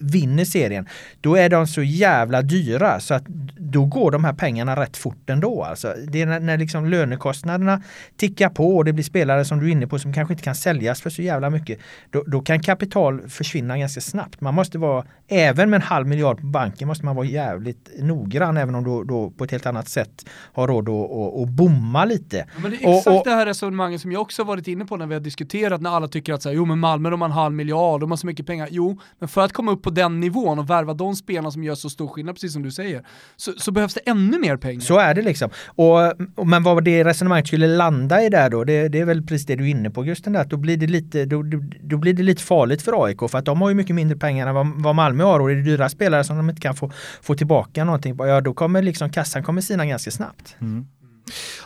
[0.03, 0.89] vinner serien,
[1.21, 3.27] då är de så jävla dyra så att
[3.57, 5.63] då går de här pengarna rätt fort ändå.
[5.63, 7.83] Alltså, det är när, när liksom lönekostnaderna
[8.17, 10.55] tickar på och det blir spelare som du är inne på som kanske inte kan
[10.55, 11.79] säljas för så jävla mycket.
[12.11, 14.41] Då, då kan kapital försvinna ganska snabbt.
[14.41, 18.57] Man måste vara, även med en halv miljard på banken måste man vara jävligt noggrann
[18.57, 22.05] även om du då på ett helt annat sätt har råd att, att, att bomma
[22.05, 22.37] lite.
[22.37, 24.85] Ja, men det är exakt och, och, det här resonemanget som jag också varit inne
[24.85, 27.21] på när vi har diskuterat när alla tycker att så här, jo men Malmö de
[27.21, 28.69] har en halv miljard, de har så mycket pengar.
[28.71, 31.75] Jo, men för att komma upp på den nivån och värva de spelarna som gör
[31.75, 33.03] så stor skillnad, precis som du säger,
[33.37, 34.81] så, så behövs det ännu mer pengar.
[34.81, 35.51] Så är det liksom.
[35.67, 39.47] Och, men vad det resonemanget skulle landa i där då, det, det är väl precis
[39.47, 41.43] det du är inne på Gusten, att då blir det lite, då,
[41.81, 44.47] då, blir det lite farligt för AIK för att de har ju mycket mindre pengar
[44.47, 46.91] än vad, vad Malmö har och är det dyra spelare som de inte kan få,
[47.23, 50.57] få tillbaka någonting ja då kommer liksom kassan kommer sina ganska snabbt.
[50.61, 50.87] Mm.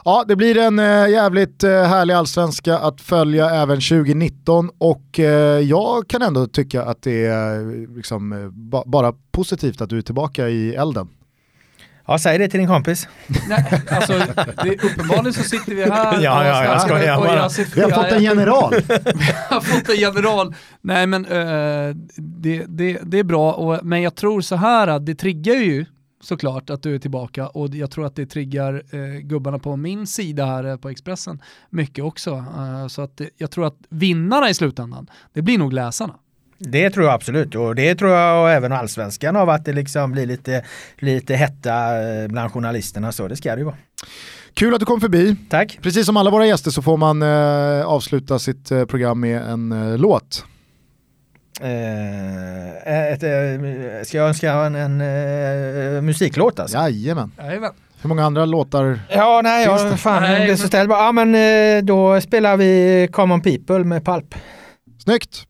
[0.04, 5.24] Ja, det blir en äh, jävligt äh, härlig allsvenska att följa även 2019 och äh,
[5.60, 10.48] jag kan ändå tycka att det är liksom, ba bara positivt att du är tillbaka
[10.48, 11.08] i elden.
[12.08, 13.08] Ja, säg det till din kompis.
[13.48, 14.12] Nej, alltså,
[14.64, 17.48] det, uppenbarligen så sitter vi här ja, ja, jag skojar bara.
[17.74, 18.74] Vi har fått en general.
[18.88, 20.54] vi har fått en general.
[20.80, 25.06] Nej men uh, det, det, det är bra, och, men jag tror så här att
[25.06, 25.86] det triggar ju
[26.26, 30.06] såklart att du är tillbaka och jag tror att det triggar eh, gubbarna på min
[30.06, 32.34] sida här eh, på Expressen mycket också.
[32.34, 36.14] Uh, så att jag tror att vinnarna i slutändan, det blir nog läsarna.
[36.58, 40.26] Det tror jag absolut och det tror jag även allsvenskan av att det liksom blir
[40.26, 40.64] lite,
[40.98, 43.76] lite hetta eh, bland journalisterna så det ska det ju vara.
[44.54, 45.36] Kul att du kom förbi.
[45.48, 45.78] Tack.
[45.82, 49.72] Precis som alla våra gäster så får man eh, avsluta sitt eh, program med en
[49.72, 50.44] eh, låt.
[51.60, 56.76] Eh, ett, eh, ska jag önska en, en uh, musiklåt alltså?
[56.76, 57.32] Jajamän.
[57.38, 57.72] Jajamän.
[58.02, 60.90] Hur många andra låtar Ja, nej, ja, fan, nej, det så ställd.
[60.90, 64.34] Ja, men då spelar vi Common People med Palp.
[65.06, 65.46] Snyggt!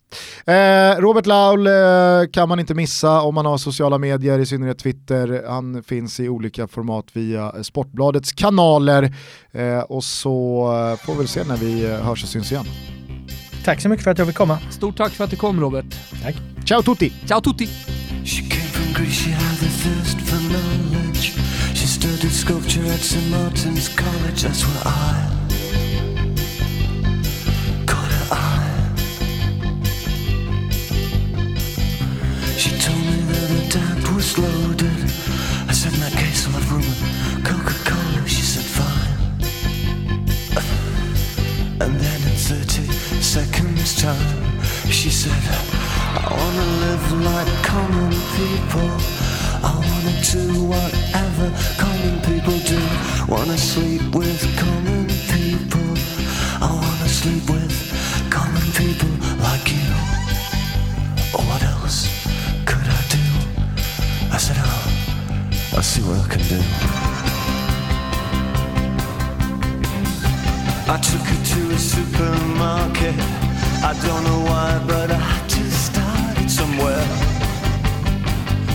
[0.47, 4.79] Eh, Robert Laul eh, kan man inte missa om man har sociala medier, i synnerhet
[4.79, 5.45] Twitter.
[5.49, 9.15] Han finns i olika format via Sportbladets kanaler.
[9.53, 10.63] Eh, och så
[10.93, 12.67] eh, får vi väl se när vi eh, hörs och syns igen.
[13.67, 14.59] Tack så mycket för att jag fick komma.
[14.71, 15.85] Stort tack för att du kom Robert.
[16.23, 16.37] Tack.
[16.65, 17.13] Ciao tutti!
[17.29, 17.69] Ciao tutti!
[21.75, 23.31] She studied sculpture at St.
[23.31, 25.37] Martin's College, that's where I
[34.17, 35.11] was loaded.
[35.69, 36.83] I said, in that case, I'll have rum
[37.35, 38.27] and Coca-Cola.
[38.27, 39.13] She said, fine.
[41.81, 42.86] And then in 30
[43.23, 45.43] seconds time, she said,
[46.15, 48.91] I wanna live like common people.
[49.63, 51.47] I wanna do whatever
[51.79, 52.81] common people do.
[53.29, 55.89] Wanna sleep with common people.
[56.61, 57.75] I wanna sleep with
[58.31, 59.13] common people
[59.43, 59.91] like you.
[61.49, 62.09] What else?
[62.65, 63.25] Could I do?
[64.33, 67.26] I said, oh, I'll see what I can do.
[70.89, 73.15] I took her to a supermarket.
[73.83, 77.05] I don't know why, but I had to start it somewhere.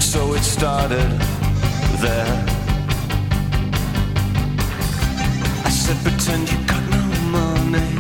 [0.01, 1.09] So it started
[2.03, 2.45] there.
[5.63, 7.95] I said, pretend you got no money.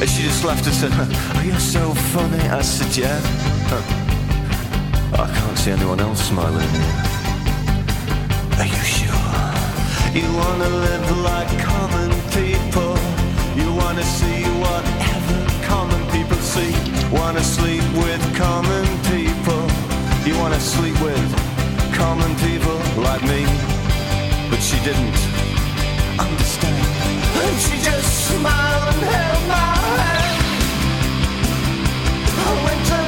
[0.00, 2.42] And she just laughed and said, oh, you're so funny.
[2.50, 3.18] I said, yeah.
[5.14, 6.68] I can't see anyone else smiling.
[8.60, 9.16] Are you sure?
[10.12, 12.25] You wanna live like common
[14.06, 16.72] see whatever common people see.
[17.10, 19.62] Wanna sleep with common people.
[20.26, 21.28] You wanna sleep with
[21.94, 23.42] common people like me.
[24.50, 25.18] But she didn't
[26.18, 26.82] understand.
[27.42, 29.70] And she just smiled and held my
[30.00, 30.36] hand.
[32.48, 33.05] I went to